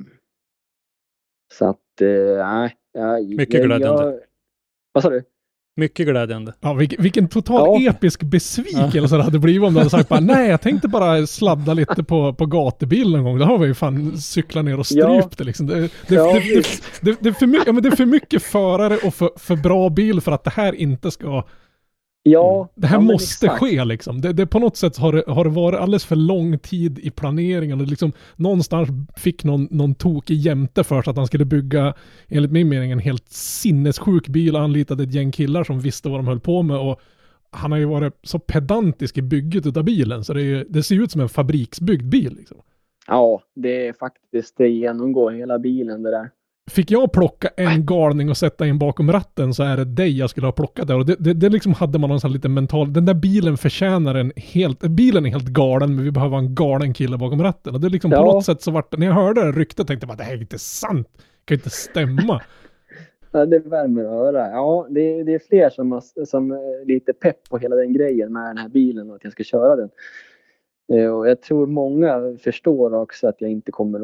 [1.55, 3.37] så att, eh, nej.
[3.37, 4.05] Mycket glädjande.
[4.05, 4.21] Jag,
[4.93, 5.25] vad sa du?
[5.79, 6.53] Mycket glädjande.
[6.61, 7.91] Ja, vilken, vilken total ja.
[7.91, 11.75] episk besvikelse det hade blivit om du hade sagt bara nej, jag tänkte bara sladda
[11.75, 13.39] lite på, på gatubil någon gång.
[13.39, 15.31] Då har vi ju fan cyklat ner och strypt ja.
[15.37, 15.67] det liksom.
[15.67, 16.67] Det, det, ja, det,
[17.01, 19.57] det, det, är för mycket, ja, men det är för mycket förare och för, för
[19.57, 21.45] bra bil för att det här inte ska
[22.29, 22.69] Ja, mm.
[22.75, 23.61] det här ja, måste exakt.
[23.61, 24.21] ske liksom.
[24.21, 27.11] Det, det, på något sätt har det, har det varit alldeles för lång tid i
[27.11, 31.95] planeringen och liksom någonstans fick någon, någon tokig jämte för sig att han skulle bygga,
[32.29, 36.19] enligt min mening, en helt sinnessjuk bil och anlitade ett gäng killar som visste vad
[36.19, 37.01] de höll på med och
[37.51, 41.03] han har ju varit så pedantisk i bygget av bilen så det, är, det ser
[41.03, 42.57] ut som en fabriksbyggd bil liksom.
[43.07, 46.31] Ja, det är faktiskt, det genomgår hela bilen det där.
[46.71, 50.31] Fick jag plocka en galning och sätta in bakom ratten så är det dig jag
[50.31, 50.97] skulle ha plockat där.
[50.97, 54.15] Och det, det, det liksom hade man någon sån lite mental, den där bilen förtjänar
[54.15, 57.75] en helt, bilen är helt galen men vi behöver en galen kille bakom ratten.
[57.75, 58.19] Och det liksom ja.
[58.19, 60.35] på något sätt så vart när jag hörde det ryktet tänkte jag bara det här
[60.35, 61.09] är inte sant.
[61.17, 62.43] Det kan inte stämma.
[63.31, 64.51] Ja, det värmer att höra.
[64.51, 68.43] Ja, det, det är fler som, som är lite pepp på hela den grejen med
[68.43, 69.89] den här bilen och att jag ska köra den.
[70.93, 74.01] Eh, och jag tror många förstår också att jag inte kommer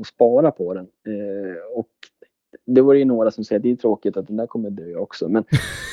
[0.00, 0.86] att, spara på den.
[1.06, 1.88] Eh, och
[2.66, 4.96] det var ju några som säger att det är tråkigt att den där kommer dö
[4.96, 5.28] också.
[5.28, 5.44] Men,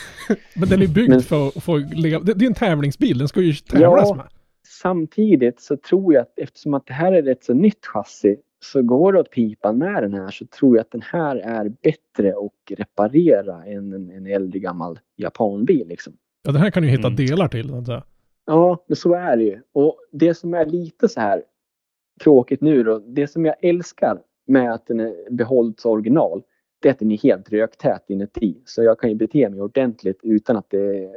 [0.56, 2.24] men den är byggd men, för att få leva.
[2.24, 4.26] Det är en tävlingsbil, den ska ju tävlas ja, med.
[4.68, 8.82] Samtidigt så tror jag att eftersom att det här är ett så nytt chassi så
[8.82, 12.30] går det åt pipan med den här så tror jag att den här är bättre
[12.30, 15.88] att reparera än en, en äldre gammal japanbil.
[15.88, 16.14] Liksom.
[16.44, 17.16] Ja, den här kan du hitta mm.
[17.16, 17.70] delar till.
[17.70, 18.04] Så att säga.
[18.48, 19.62] Ja, men så är det ju.
[19.74, 21.44] Och det som är lite så här
[22.24, 26.44] tråkigt nu då, det som jag älskar med att den är behållt original,
[26.80, 28.62] det är att den är helt röktät inuti.
[28.66, 31.10] Så jag kan ju bete mig ordentligt utan att det,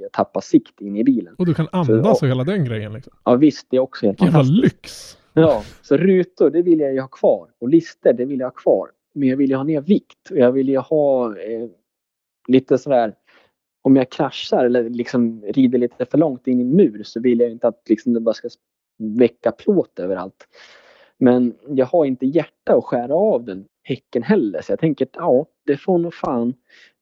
[0.00, 1.34] jag tappar sikt in i bilen.
[1.38, 3.12] Och du kan andas så, och hela den grejen liksom?
[3.24, 5.18] Ja visst, det är också helt Jävla lyx!
[5.32, 8.54] Ja, så rutor det vill jag ju ha kvar och lister det vill jag ha
[8.54, 8.90] kvar.
[9.14, 11.68] Men jag vill ju ha ner vikt och jag vill ju ha eh,
[12.48, 13.14] lite sådär
[13.88, 17.40] om jag kraschar eller liksom rider lite för långt in i en mur så vill
[17.40, 18.48] jag inte att liksom det bara ska
[18.98, 20.46] väcka plåt överallt.
[21.18, 25.14] Men jag har inte hjärta att skära av den häcken heller så jag tänker att
[25.14, 26.54] ja, det får nog fan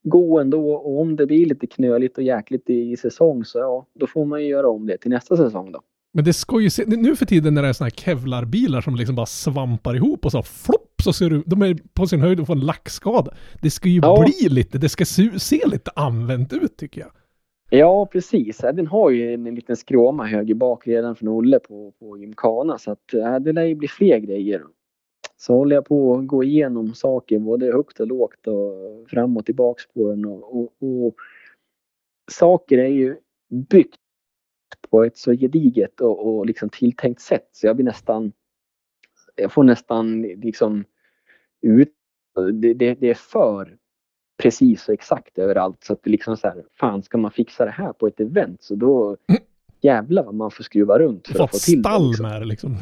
[0.03, 4.07] gå ändå och om det blir lite knöligt och jäkligt i säsong så ja, då
[4.07, 5.81] får man ju göra om det till nästa säsong då.
[6.13, 8.97] Men det ska ju se, nu för tiden när det är såna här kevlarbilar som
[8.97, 12.41] liksom bara svampar ihop och så flopp så ser du, de är på sin höjd
[12.41, 13.35] och får en lackskada.
[13.63, 14.25] Det ska ju ja.
[14.25, 17.11] bli lite, det ska se, se, lite använt ut tycker jag.
[17.71, 18.59] Ja, precis.
[18.59, 22.79] Den har ju en, en liten skråma höger bak redan från Olle på, på Gymkhana
[22.79, 24.63] så att äh, det lär ju bli fler grejer.
[25.37, 29.47] Så håller jag på att gå igenom saker både högt och lågt och fram och
[29.47, 31.15] tillbaks på den och, och, och
[32.31, 33.17] saker är ju
[33.71, 34.01] byggt
[34.91, 38.33] på ett så gediget och, och liksom tilltänkt sätt så jag blir nästan
[39.37, 40.85] jag får nästan liksom
[41.63, 41.93] ut
[42.53, 43.77] det, det, det, är för
[44.43, 47.71] precis och exakt överallt så att det liksom så här, fan ska man fixa det
[47.71, 49.17] här på ett event så då
[49.81, 51.99] jävlar vad man får skruva runt för att få till det.
[51.99, 52.31] Liksom.
[52.31, 52.77] det liksom.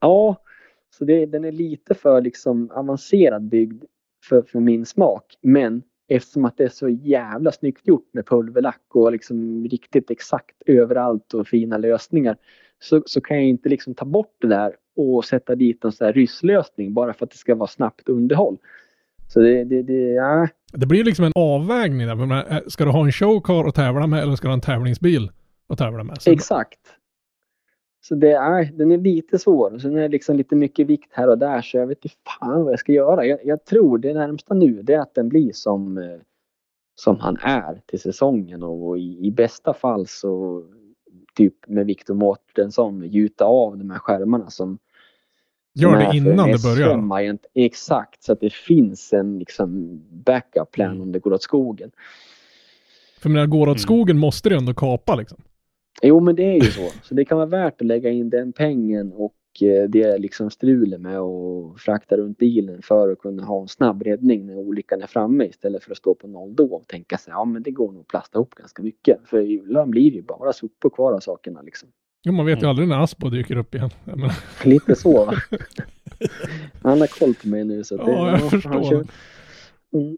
[0.00, 0.36] Ja,
[0.98, 3.84] så det, den är lite för liksom avancerad byggd
[4.28, 5.36] för, för min smak.
[5.40, 10.62] Men eftersom att det är så jävla snyggt gjort med pulverlack och liksom riktigt exakt
[10.66, 12.36] överallt och fina lösningar
[12.78, 16.04] så, så kan jag inte liksom ta bort det där och sätta dit en sån
[16.04, 18.56] här rysslösning bara för att det ska vara snabbt underhåll.
[19.28, 20.48] Så det, det, det, ja.
[20.72, 22.52] det blir liksom en avvägning där.
[22.52, 25.30] Eh, ska du ha en showcar att tävla med eller ska du ha en tävlingsbil
[25.68, 26.22] att tävla med?
[26.22, 26.78] Så Exakt.
[28.02, 29.78] Så det är, den är lite svår.
[29.78, 32.64] Sen är det liksom lite mycket vikt här och där så jag vet inte fan
[32.64, 33.26] vad jag ska göra.
[33.26, 36.20] Jag, jag tror det närmsta nu det är att den blir som, eh,
[36.94, 40.64] som han är till säsongen och i, i bästa fall så
[41.34, 44.78] typ med Victor Mårtensson gjuta av de här skärmarna som
[45.74, 47.38] Gör det innan det börjar?
[47.54, 51.02] Exakt, så att det finns en liksom backup plan mm.
[51.02, 51.90] om det går åt skogen.
[53.20, 53.78] För när det går åt mm.
[53.78, 55.38] skogen måste det ändå kapa liksom?
[56.02, 56.90] Jo, men det är ju så.
[57.02, 61.00] Så det kan vara värt att lägga in den pengen och eh, det liksom strulet
[61.00, 65.06] med att frakta runt bilen för att kunna ha en snabb räddning när olyckan är
[65.06, 67.92] framme istället för att stå på noll då och tänka sig ja men det går
[67.92, 69.18] nog att plasta ihop ganska mycket.
[69.24, 71.88] För ibland blir det ju bara sopor kvar av sakerna liksom.
[72.22, 73.90] Jo, man vet ju aldrig när Aspo dyker upp igen.
[74.64, 75.24] Lite så?
[76.82, 79.06] Han har koll på mig nu så det, ja, jag ja, förstår.
[79.92, 80.16] Mm.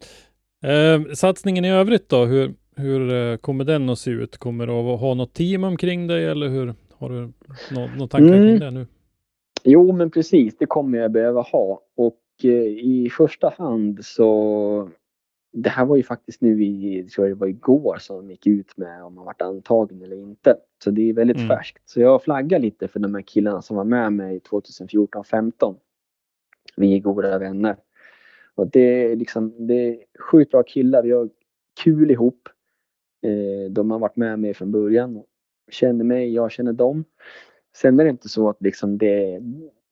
[0.65, 4.39] Eh, satsningen i övrigt då, hur, hur eh, kommer den att se ut?
[4.39, 6.75] Kommer du att ha något team omkring dig eller hur?
[6.99, 7.33] Har du
[7.75, 8.49] några tankar mm.
[8.49, 8.87] kring det nu?
[9.65, 14.91] Jo, men precis, det kommer jag behöva ha och eh, i första hand så
[15.53, 18.47] det här var ju faktiskt nu i, tror jag det var igår som de gick
[18.47, 20.57] ut med om man varit antagen eller inte.
[20.85, 21.49] Så det är väldigt Mm.
[21.49, 21.89] färskt.
[21.89, 25.77] Så jag flaggar lite för de här killarna som var med mig 2014-15.
[26.77, 27.77] Vi är goda vänner.
[28.55, 28.81] Och det
[29.13, 31.03] är liksom, det är sjukt bra killar.
[31.03, 31.29] Vi har
[31.85, 32.49] kul ihop.
[33.23, 35.23] Eh, de har varit med mig från början.
[35.71, 37.05] Känner mig, jag känner dem.
[37.77, 39.41] Sen är det inte så att liksom det,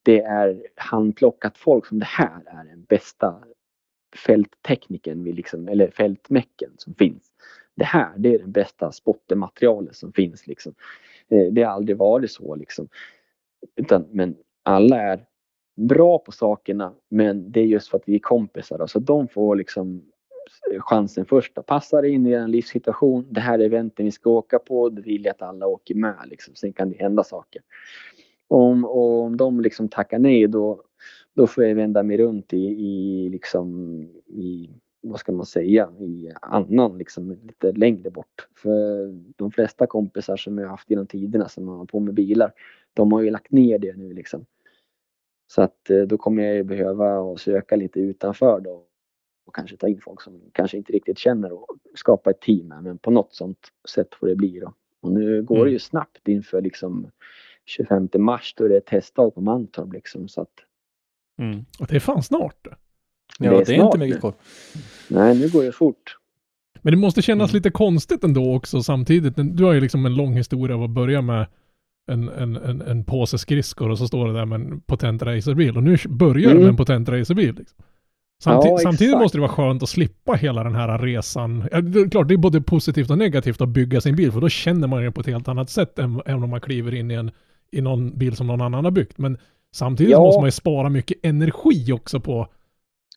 [0.02, 3.44] det är handplockat folk som det här är den bästa
[4.16, 7.32] fälttekniken, vi liksom, eller fältmäcken som finns.
[7.74, 10.46] Det här, det är det bästa spottermaterialet som finns.
[10.46, 10.74] Liksom.
[11.28, 12.54] Eh, det har aldrig varit så.
[12.54, 12.88] Liksom.
[13.76, 15.26] Utan, men alla är
[15.76, 18.78] bra på sakerna, men det är just för att vi är kompisar.
[18.78, 18.86] Då.
[18.86, 20.02] Så de får liksom
[20.72, 21.54] eh, chansen först.
[21.54, 21.62] Då.
[21.62, 23.26] Passar in i en livssituation.
[23.30, 24.88] Det här är eventen vi ska åka på.
[24.88, 26.16] det vill jag att alla åker med.
[26.26, 26.54] Liksom.
[26.54, 27.62] Sen kan det hända saker.
[28.48, 30.82] Om, och om de liksom tackar nej då,
[31.36, 34.70] då får jag vända mig runt i, i, liksom, i
[35.02, 38.48] vad ska man säga, i annan liksom lite längre bort.
[38.56, 42.52] För de flesta kompisar som jag haft genom tiderna som har på med bilar,
[42.94, 44.46] de har ju lagt ner det nu liksom.
[45.46, 48.86] Så att eh, då kommer jag ju behöva söka lite utanför då
[49.46, 52.98] och kanske ta in folk som kanske inte riktigt känner och skapa ett team men
[52.98, 53.58] på något sånt
[53.88, 54.74] sätt får det bli då.
[55.00, 57.10] Och nu går det ju snabbt inför liksom
[57.64, 60.54] 25 mars då är det ett testdag på Mantorp liksom så att
[61.40, 61.64] Mm.
[61.78, 62.56] Och det är fan snart.
[62.64, 62.70] Ja,
[63.38, 64.32] Det det är är, inte snart mycket kvar.
[65.08, 66.16] nej nu går det fort.
[66.82, 67.58] Men det måste kännas Mm.
[67.58, 69.34] lite konstigt ändå också samtidigt.
[69.36, 71.46] Du har ju liksom en lång historia av att börja med
[72.10, 75.76] en, en, en, en påse skridskor och så står det där med en potent racerbil.
[75.76, 76.60] Och nu börjar du Mm.
[76.62, 77.54] med en potent racerbil.
[77.54, 77.78] Liksom.
[78.44, 79.22] Samtid- Ja, samtidigt exakt.
[79.22, 81.68] måste det vara skönt att slippa hela den här resan.
[81.72, 84.40] Ja, det är klart, det är både positivt och negativt att bygga sin bil, för
[84.40, 87.10] då känner man det på ett helt annat sätt än, än om man kliver in
[87.10, 87.30] i, en,
[87.70, 89.18] i någon bil som någon annan har byggt.
[89.18, 89.38] Men
[89.74, 90.20] samtidigt Ja.
[90.20, 92.48] måste man ju spara mycket energi också på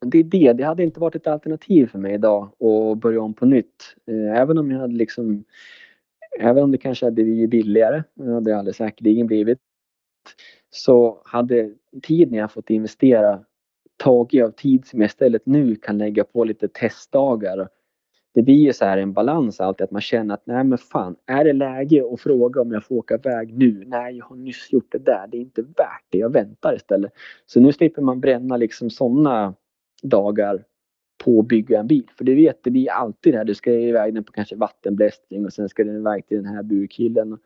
[0.02, 3.34] Det är det, det hade inte varit ett alternativ för mig idag att börja om
[3.34, 3.96] på nytt.
[4.08, 5.44] Eh, Även om jag hade liksom
[6.40, 9.60] Även om det kanske hade blivit billigare, det hade det alldeles säkerligen blivit.
[10.70, 11.72] Så hade
[12.04, 13.40] tiden jag fått investera
[13.98, 17.70] tagit av tid som jag istället nu kan lägga på lite testdagar.
[18.34, 21.16] Det blir ju så här en balans alltid att man känner att nej men fan,
[21.26, 23.84] är det läge att fråga om jag får åka iväg nu?
[23.88, 25.28] Nej, jag har nyss gjort det där.
[25.28, 26.18] Det är inte värt det.
[26.18, 27.12] Jag väntar istället.
[27.46, 29.56] Så nu slipper man bränna liksom sådana
[30.04, 30.64] dagar
[31.24, 32.10] på att bygga en bil.
[32.18, 33.46] För du vet, det blir alltid det här.
[33.46, 36.64] Du ska iväg den på kanske vattenblästring och sen ska den iväg till den här
[36.64, 37.38] burkillen.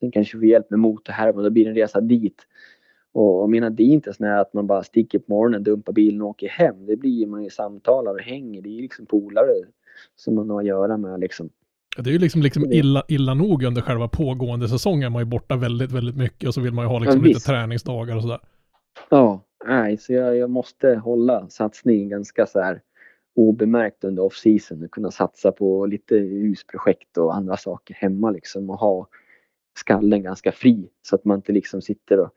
[0.00, 2.46] Sen kanske få hjälp med motor här och då blir det en resa dit.
[3.12, 6.22] Och jag menar, det är inte så att man bara sticker på morgonen, dumpar bilen
[6.22, 6.86] och åker hem.
[6.86, 8.62] Det blir man ju samtalar och hänger.
[8.62, 9.52] Det är ju liksom polare
[10.16, 11.50] som man har att göra med liksom.
[11.96, 15.12] Ja, Det är ju liksom, liksom illa, illa nog under själva pågående säsongen.
[15.12, 17.40] Man är borta väldigt, väldigt mycket och så vill man ju ha liksom Ja, lite
[17.40, 18.40] träningsdagar och sådär.
[19.10, 22.80] Ja, nej, så jag, jag måste hålla satsningen ganska så här
[23.36, 28.78] obemärkt under off-season och kunna satsa på lite husprojekt och andra saker hemma liksom och
[28.78, 29.08] ha
[29.78, 32.30] skallen ganska fri så att man inte liksom sitter och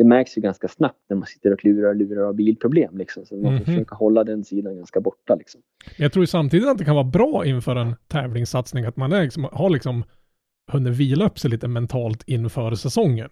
[0.00, 3.26] det märks ju ganska snabbt när man sitter och klurar och lurar av bilproblem liksom.
[3.26, 3.64] Så man får Mhm.
[3.64, 5.60] försöka hålla den sidan ganska borta liksom.
[5.96, 9.48] Jag tror samtidigt att det kan vara bra inför en tävlingssatsning att man är liksom,
[9.52, 10.04] har liksom
[10.72, 13.28] hunnit vila upp sig lite mentalt inför säsongen.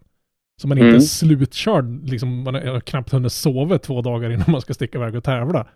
[0.60, 0.96] Så man inte Mm.
[0.96, 5.14] är slutkörd, liksom, man har knappt hunnit sova två dagar innan man ska sticka iväg
[5.14, 5.68] och tävla.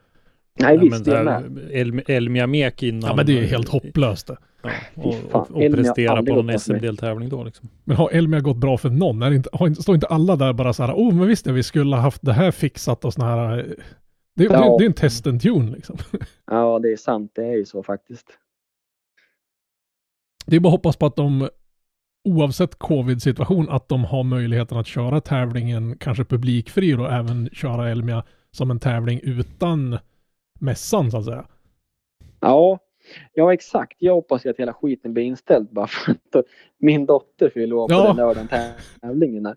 [0.61, 1.71] Nej Ja, visst, men det är med.
[1.73, 3.11] El, Elmia Mek innan.
[3.11, 4.37] Ja men det är ju helt hopplöst det.
[4.63, 6.59] Ja, och, och, och prestera på någon.
[6.59, 7.69] SM-deltävling då liksom.
[7.85, 9.23] Men har Elmia gått bra för någon?
[9.23, 11.53] Är det inte, har står inte alla där bara så här, oh men visst ja,
[11.53, 13.59] vi skulle ha haft det här fixat och såna här.
[13.59, 14.77] eh, Det, det, Ja.
[14.79, 15.97] det är en test and tune liksom.
[16.51, 17.33] Ja, det är sant.
[17.35, 18.27] Det är ju så faktiskt.
[20.47, 21.49] Det är bara att hoppas på att de,
[22.25, 28.25] oavsett covid-situation, att de har möjligheten att köra tävlingen, kanske publikfri och även köra Elmia
[28.51, 29.99] som en tävling utan
[30.63, 31.47] mässan så att säga.
[32.41, 32.79] Ja,
[33.33, 33.97] ja exakt.
[33.99, 36.45] Jag hoppas ju att hela skiten blir inställd bara för att
[36.79, 38.07] min dotter fyller år på Ja.
[38.07, 38.49] den lördagen
[39.01, 39.43] tävlingen.
[39.43, 39.57] Där.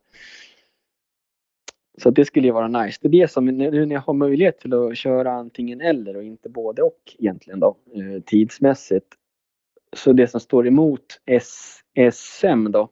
[1.97, 2.99] Så det skulle ju vara nice.
[3.01, 6.23] Det är det som nu när jag har möjlighet till att köra antingen eller och
[6.23, 9.07] inte både och egentligen då eh, tidsmässigt.
[9.95, 11.79] Så det som står emot S
[12.13, 12.89] SM då.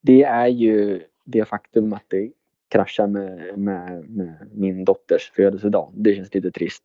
[0.00, 2.32] Det är ju det faktum att det
[2.68, 5.92] kraschar med, med, med min dotters födelsedag.
[5.94, 6.82] Det känns lite trist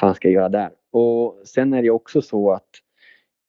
[0.00, 0.70] fan ska jag göra där?
[0.90, 2.68] Och sen är det också så att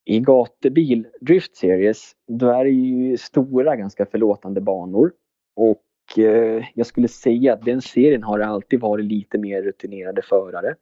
[0.06, 5.12] i gatubil Drift Series då är det ju stora ganska förlåtande banor.
[5.56, 10.76] Och eh, jag skulle säga att den serien har alltid varit lite mer rutinerade förare.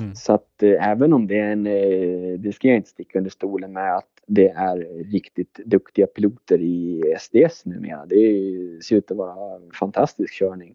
[0.00, 0.14] Mm.
[0.14, 3.30] Så att eh, även om det är en, eh, det ska jag inte sticka under
[3.30, 8.06] stolen med att det är riktigt duktiga piloter i SDS numera.
[8.06, 10.74] Det ser ut att vara en fantastisk körning.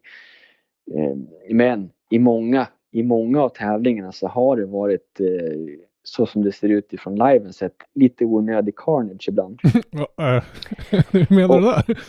[0.93, 1.15] Eh,
[1.49, 5.25] Men i många i många av tävlingarna så har det varit eh,
[6.03, 9.59] så som det ser ut ifrån liven sett lite onödig carnage ibland.
[11.11, 11.99] Hur menar du där?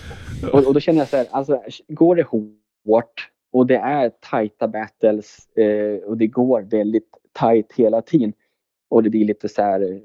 [0.53, 4.69] Och, och, då känner jag så här, alltså går det hårt och det är tajta
[4.69, 8.33] battles eh, och det går väldigt tajt hela tiden
[8.89, 9.99] och det blir lite så här eh,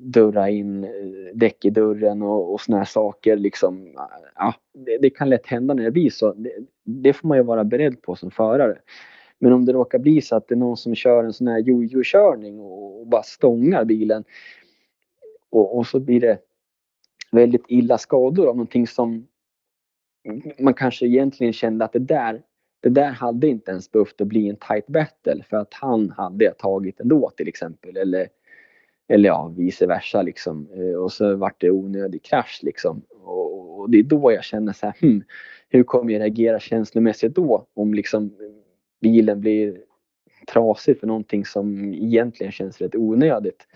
[0.00, 0.90] dörra in eh,
[1.34, 3.92] däck i dörren och, och såna här saker liksom.
[4.34, 6.32] Ja, det, det, kan lätt hända när det blir så.
[6.32, 6.52] Det,
[6.84, 8.78] det, får man ju vara beredd på som förare.
[9.38, 11.58] Men om det råkar bli så att det är någon som kör en sån här
[11.58, 14.24] jojo-körning och, och bara stångar bilen
[15.50, 16.38] och, och så blir det
[17.32, 19.26] väldigt illa skador av någonting som
[20.58, 22.42] man kanske egentligen kände att det där,
[22.80, 26.50] det där hade inte ens behövt att bli en tight battle för att han hade
[26.50, 27.96] tagit ändå till exempel.
[27.96, 28.28] Eller,
[29.10, 30.68] eller ja, vice versa liksom.
[30.74, 33.02] Eh, och så vart det onödig krasch liksom.
[33.10, 35.24] Och, och det är då jag känner så här, hmm,
[35.68, 37.66] hur kommer jag reagera känslomässigt då?
[37.74, 38.36] Om liksom
[39.00, 39.78] bilen blir
[40.52, 43.66] trasig för någonting som egentligen känns rätt onödigt.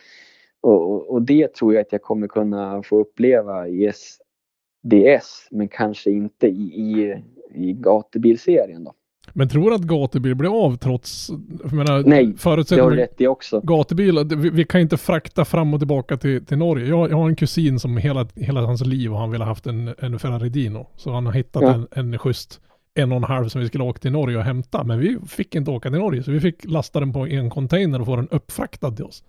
[0.60, 5.68] Och, och, och, det tror jag att jag kommer kunna få uppleva i SDS men
[5.68, 7.22] kanske inte i, i,
[7.54, 8.94] i gatubilserien då.
[9.36, 11.30] Men tror att gatubil blir av trots,
[11.62, 13.60] jag menar, Nej, det har du rätt i också.
[13.60, 16.86] Gatubil, vi, vi, kan inte frakta fram och tillbaka till, till Norge.
[16.86, 19.94] Jag, jag har en kusin som hela, hela hans liv har han velat haft en,
[19.98, 20.86] en Ferrari Dino.
[20.96, 21.74] Så han har hittat ja.
[21.74, 22.60] en, en schysst
[22.94, 24.84] en och en halv som vi skulle åka till Norge och hämta.
[24.84, 28.00] Men vi fick inte åka till Norge så vi fick lasta den på en container
[28.00, 29.24] och få den uppfraktad till oss.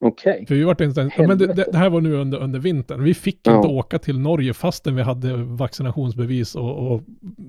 [0.00, 0.32] Okej.
[0.32, 0.46] Okay.
[0.46, 3.02] För vi vart inte ja, men det, det, här var nu under, under vintern.
[3.02, 3.56] Vi fick ja.
[3.56, 7.02] inte åka till Norge fastän vi hade vaccinationsbevis och, och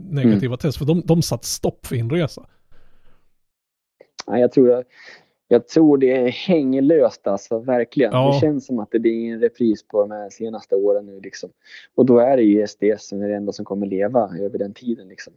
[0.10, 0.58] negativa mm.
[0.58, 0.78] test.
[0.78, 2.46] För de, de satt stopp för inresa.
[4.26, 4.84] Ja, jag tror,
[5.48, 8.12] jag tror det hänger löst alltså, verkligen.
[8.12, 8.34] Ja.
[8.34, 11.50] Det känns som att det blir en repris på de här senaste åren nu liksom.
[11.96, 14.74] Och då är det ju SDS som är det enda som kommer leva över den
[14.74, 15.34] tiden liksom.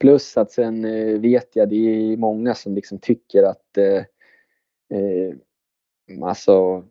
[0.00, 4.02] Plus att sen eh, vet jag, det är många som liksom tycker att eh,
[4.90, 6.84] eh, alltså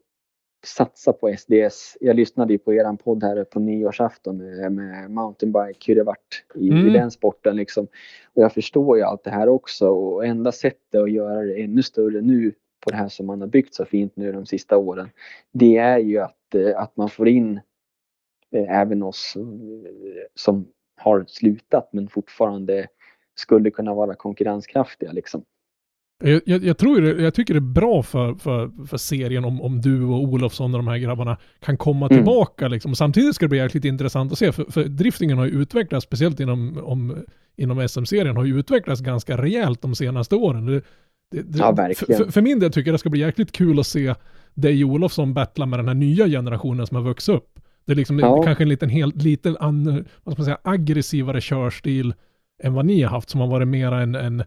[0.66, 1.98] satsa på SDS.
[2.00, 6.44] Jag lyssnade ju på eran podd här på nyårsafton med, med mountainbike, hur det vart
[6.56, 6.88] i, mm.
[6.88, 7.88] i den sporten liksom.
[8.34, 11.84] Och jag förstår ju allt det här också och enda sättet att göra det ännu
[11.84, 15.10] större nu på det här som man har byggt så fint nu de sista åren.
[15.52, 17.60] Det är ju att, eh, att man får in
[18.52, 19.44] eh, även oss eh,
[20.36, 20.68] som
[20.98, 22.88] har slutat men fortfarande
[23.36, 25.46] skulle kunna vara konkurrenskraftiga liksom.
[26.26, 29.62] Jag, jag, jag, tror det, jag tycker det är bra för, för, för serien om,
[29.62, 32.18] om du och Olofsson och de här grabbarna kan komma mm.
[32.18, 32.92] tillbaka liksom.
[32.92, 36.06] Och samtidigt ska det bli jäkligt intressant att se, för, för driftingen har ju utvecklats,
[36.06, 37.26] speciellt inom, om,
[37.56, 40.66] inom SM-serien, har ju utvecklats ganska rejält de senaste åren.
[40.66, 40.82] Det,
[41.32, 42.24] det, ja, verkligen.
[42.24, 44.16] För, för, min del tycker jag det ska bli jäkligt kul att se
[44.54, 47.60] dig Olofsson battla med den här nya generationen som har vuxit upp.
[47.86, 48.44] Det är liksom ja.
[48.44, 52.14] kanske en liten, helt, liten an, vad ska man säga, aggressivare körstil
[52.64, 54.44] än vad ni har haft, som har varit mera en, en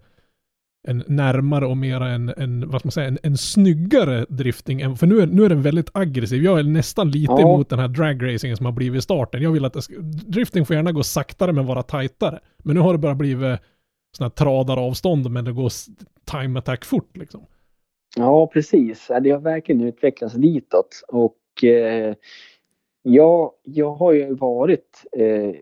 [0.86, 4.80] en närmare och mera en, en vad ska man säga, en, en snyggare drifting.
[4.80, 6.44] Än, för nu är, nu är den väldigt aggressiv.
[6.44, 7.40] Jag är nästan lite ja.
[7.40, 9.42] emot den här dragracingen som har blivit i starten.
[9.42, 9.94] Jag vill att ska,
[10.26, 12.40] drifting får gärna gå saktare men vara tajtare.
[12.64, 13.60] Men nu har det bara blivit
[14.16, 15.70] sådana här tradaravstånd men det går
[16.24, 17.46] time attack fort liksom.
[18.16, 19.10] Ja, precis.
[19.22, 21.02] Det har verkligen utvecklats ditåt.
[21.08, 22.14] Och eh,
[23.02, 25.54] jag, jag har ju varit eh,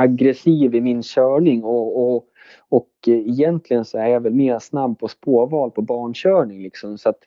[0.00, 2.28] aggressiv i min körning och, och
[2.68, 6.98] och egentligen så är jag väl mer snabb på spårval på bankörning liksom.
[6.98, 7.18] Så, att,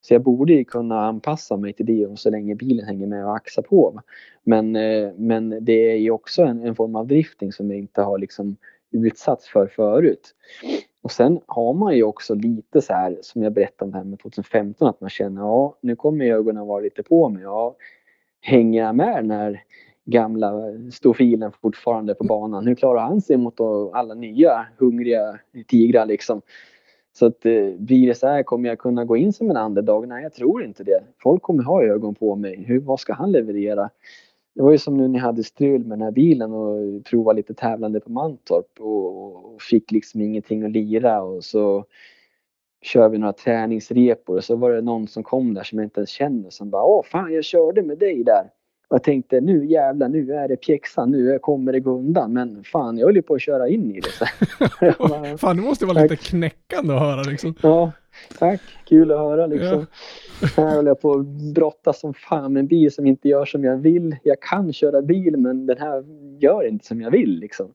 [0.00, 3.24] så jag borde ju kunna anpassa mig till det och så länge bilen hänger med
[3.26, 4.02] och axar på.
[4.42, 8.02] Men, eh, men det är ju också en, en form av drifting som jag inte
[8.02, 8.56] har liksom
[8.90, 10.34] utsatts för förut.
[11.02, 14.04] Och sen har man ju också lite så här som jag berättade om det här
[14.04, 17.42] med 2015 att man känner ja nu kommer ögonen vara lite på mig.
[17.42, 17.76] Ja,
[18.40, 19.62] hänger jag med när
[20.10, 20.52] gamla
[20.92, 22.66] stofilen fortfarande på banan.
[22.66, 23.60] Hur klarar han sig mot
[23.92, 26.42] alla nya hungriga tigrar liksom?
[27.12, 30.08] Så att eh, blir det så här, kommer jag kunna gå in som en underdog?
[30.08, 31.00] Nej, jag tror inte det.
[31.22, 32.64] Folk kommer ha ögon på mig.
[32.66, 33.90] Hur, vad ska han leverera?
[34.54, 37.36] Det var ju som nu när ni hade strul med den här bilen och provade
[37.36, 41.84] lite tävlande på Mantorp och, och fick liksom ingenting att lira och så
[42.82, 46.00] kör vi några träningsrepor och så var det någon som kom där som jag inte
[46.00, 48.50] ens känner som bara Åh fan jag körde med dig där.
[48.90, 52.32] Jag tänkte nu jävlar, nu är det pjäxa, nu kommer det gå undan.
[52.32, 54.10] Men fan, jag höll ju på att köra in i det.
[54.10, 54.24] Så.
[55.38, 57.54] fan, det måste vara lite knäckande att höra liksom.
[57.62, 57.92] Ja,
[58.38, 58.60] tack.
[58.84, 59.86] Kul att höra liksom.
[60.40, 60.48] Ja.
[60.56, 63.64] Här håller jag på att brottas som fan med en bil som inte gör som
[63.64, 64.16] jag vill.
[64.22, 66.04] Jag kan köra bil, men den här
[66.38, 67.74] gör inte som jag vill liksom.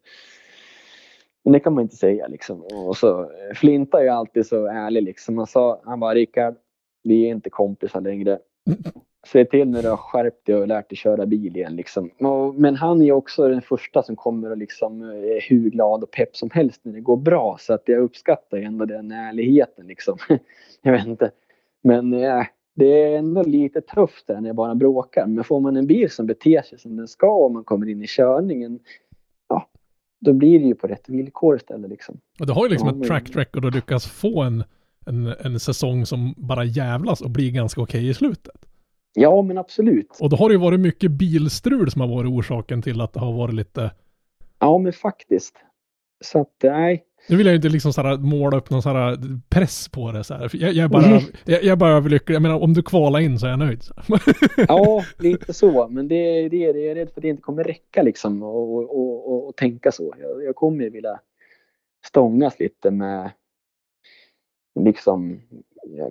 [1.44, 2.62] Men det kan man inte säga liksom.
[2.62, 5.38] Och så Flinta är ju alltid så ärlig liksom.
[5.38, 6.56] Han sa, han bara Rickard,
[7.04, 8.40] vi är inte kompisar längre
[9.28, 11.76] se till när du har skärpt dig och lärt dig köra bil igen.
[11.76, 12.10] Liksom.
[12.56, 16.36] Men han är också den första som kommer och liksom är hur glad och pepp
[16.36, 17.58] som helst när det går bra.
[17.60, 19.88] Så att jag uppskattar ändå den ärligheten.
[19.88, 20.18] Liksom.
[20.82, 21.32] jag vet inte.
[21.84, 22.46] Men äh,
[22.76, 25.28] det är ändå lite tufft när jag bara bråkar.
[25.28, 28.02] Men får man en bil som beter sig som den ska och man kommer in
[28.02, 28.80] i körningen.
[29.48, 29.70] Ja,
[30.20, 31.90] då blir det ju på rätt villkor istället.
[31.90, 32.20] Liksom.
[32.40, 34.64] Och du har ju liksom ja, ett track record och lyckas få en,
[35.06, 38.66] en, en säsong som bara jävlas och blir ganska okej okay i slutet.
[39.14, 40.18] Ja, men absolut.
[40.20, 43.20] Och då har det ju varit mycket bilstrul som har varit orsaken till att det
[43.20, 43.92] har varit lite...
[44.60, 45.56] Ja, men faktiskt.
[46.24, 47.04] Så att, nej.
[47.30, 49.18] Nu vill jag inte liksom såhär måla upp någon såhär
[49.50, 50.50] press på det så här.
[50.54, 51.22] Jag, jag, bara, mm.
[51.46, 52.36] jag, jag bara överlycklig.
[52.36, 53.84] Jag menar om du kvalar in så är jag nöjd.
[54.68, 55.88] ja, lite så.
[55.88, 59.32] Men det, det, är, jag rädd för att det inte kommer räcka liksom och, och,
[59.32, 60.14] och, och tänka så.
[60.20, 61.20] Jag, jag kommer ju vilja
[62.06, 63.32] stångas lite med
[64.80, 65.42] liksom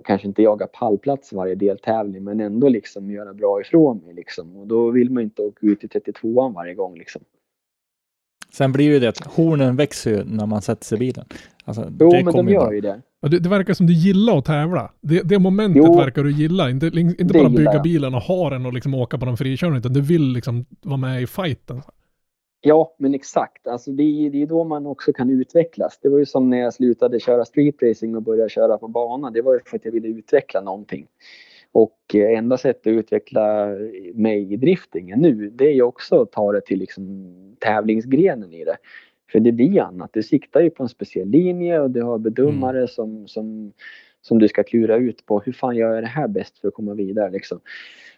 [0.03, 4.55] kanske inte jagar pallplats varje deltävling men ändå liksom göra bra ifrån mig liksom.
[4.55, 7.21] Och då vill man inte åka ut i 32an varje gång liksom.
[8.53, 11.25] Sen blir ju det att hornen växer ju när man sätter sig i bilen.
[11.65, 13.01] Alltså, jo, men de gör ju det.
[13.21, 13.39] det.
[13.39, 13.49] det.
[13.49, 14.91] verkar som du gillar att tävla.
[15.01, 16.69] Det, det momentet jo, verkar du gilla.
[16.69, 17.83] Inte, inte bara bygga jag.
[17.83, 20.97] bilen och ha den och liksom åka på någon frikörning, utan du vill liksom vara
[20.97, 21.81] med i fighten.
[22.65, 23.67] Ja, men exakt.
[23.67, 25.99] Alltså det, är, det är då man också kan utvecklas.
[26.01, 29.31] Det var ju som när jag slutade köra streetracing och började köra på bana.
[29.31, 31.07] Det var ju för att jag ville utveckla någonting.
[31.71, 33.67] Och eh, enda sättet att utveckla
[34.13, 38.63] mig i driftingen nu, det är ju också att ta det till liksom tävlingsgrenen i
[38.63, 38.77] det.
[39.31, 40.09] För det blir annat.
[40.13, 42.87] Du siktar ju på en speciell linje och du har bedömare mm.
[42.87, 43.73] som, som,
[44.21, 45.39] som du ska klura ut på.
[45.39, 47.59] Hur fan gör jag det här bäst för att komma vidare liksom?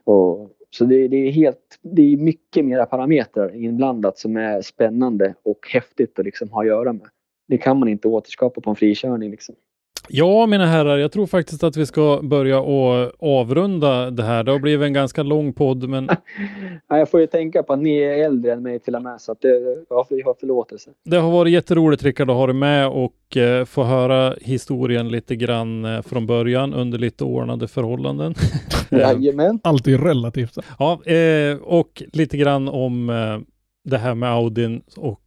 [0.03, 5.35] Och, så det, det, är helt, det är mycket mera parametrar inblandat som är spännande
[5.43, 7.07] och häftigt att liksom ha att göra med.
[7.47, 9.55] Det kan man inte återskapa på en frikörning liksom.
[10.09, 14.43] Ja, mina herrar, jag tror faktiskt att vi ska börja och avrunda det här.
[14.43, 16.09] Det har blivit en ganska lång podd, men...
[16.89, 19.31] jag får ju tänka på att ni är äldre än mig till och med, så
[19.31, 19.47] att det,
[19.89, 20.89] jag har förlåtelse.
[21.03, 25.35] Det har varit jätteroligt, Rickard, att ha dig med och eh, få höra historien lite
[25.35, 28.33] grann eh, från början under lite ordnade förhållanden.
[28.89, 29.59] Jajamän.
[29.63, 30.57] Alltid relativt.
[30.79, 33.39] Ja, eh, och lite grann om eh,
[33.83, 35.19] det här med Audin och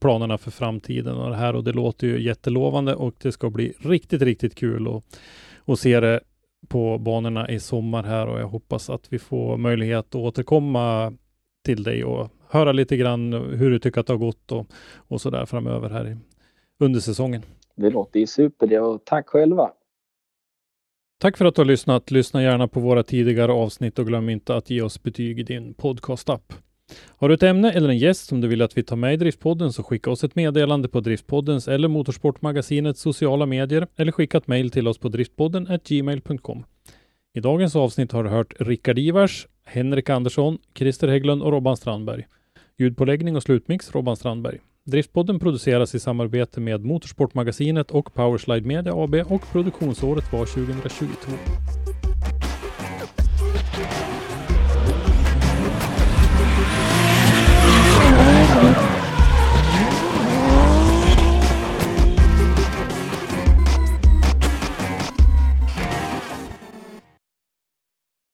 [0.00, 3.74] planerna för framtiden och det här och det låter ju jättelovande och det ska bli
[3.78, 5.20] riktigt, riktigt kul att,
[5.64, 6.20] att se det
[6.68, 11.12] på banorna i sommar här och jag hoppas att vi får möjlighet att återkomma
[11.64, 14.66] till dig och höra lite grann hur du tycker att det har gått och,
[14.96, 16.16] och så där framöver här i,
[16.78, 17.42] under säsongen.
[17.76, 19.70] Det låter ju super det och tack själva.
[21.18, 22.10] Tack för att du har lyssnat.
[22.10, 25.74] Lyssna gärna på våra tidigare avsnitt och glöm inte att ge oss betyg i din
[25.74, 26.52] podcastapp.
[27.16, 29.16] Har du ett ämne eller en gäst som du vill att vi tar med i
[29.16, 34.46] Driftpodden så skicka oss ett meddelande på Driftpoddens eller Motorsportmagasinets sociala medier eller skicka ett
[34.46, 36.64] mejl till oss på driftpodden gmail.com.
[37.34, 42.26] I dagens avsnitt har du hört Rickard Ivars, Henrik Andersson, Christer Hägglund och Robban Strandberg.
[42.78, 44.58] Ljudpåläggning och slutmix Robban Strandberg.
[44.86, 51.32] Driftpodden produceras i samarbete med Motorsportmagasinet och Powerslide Media AB och produktionsåret var 2022.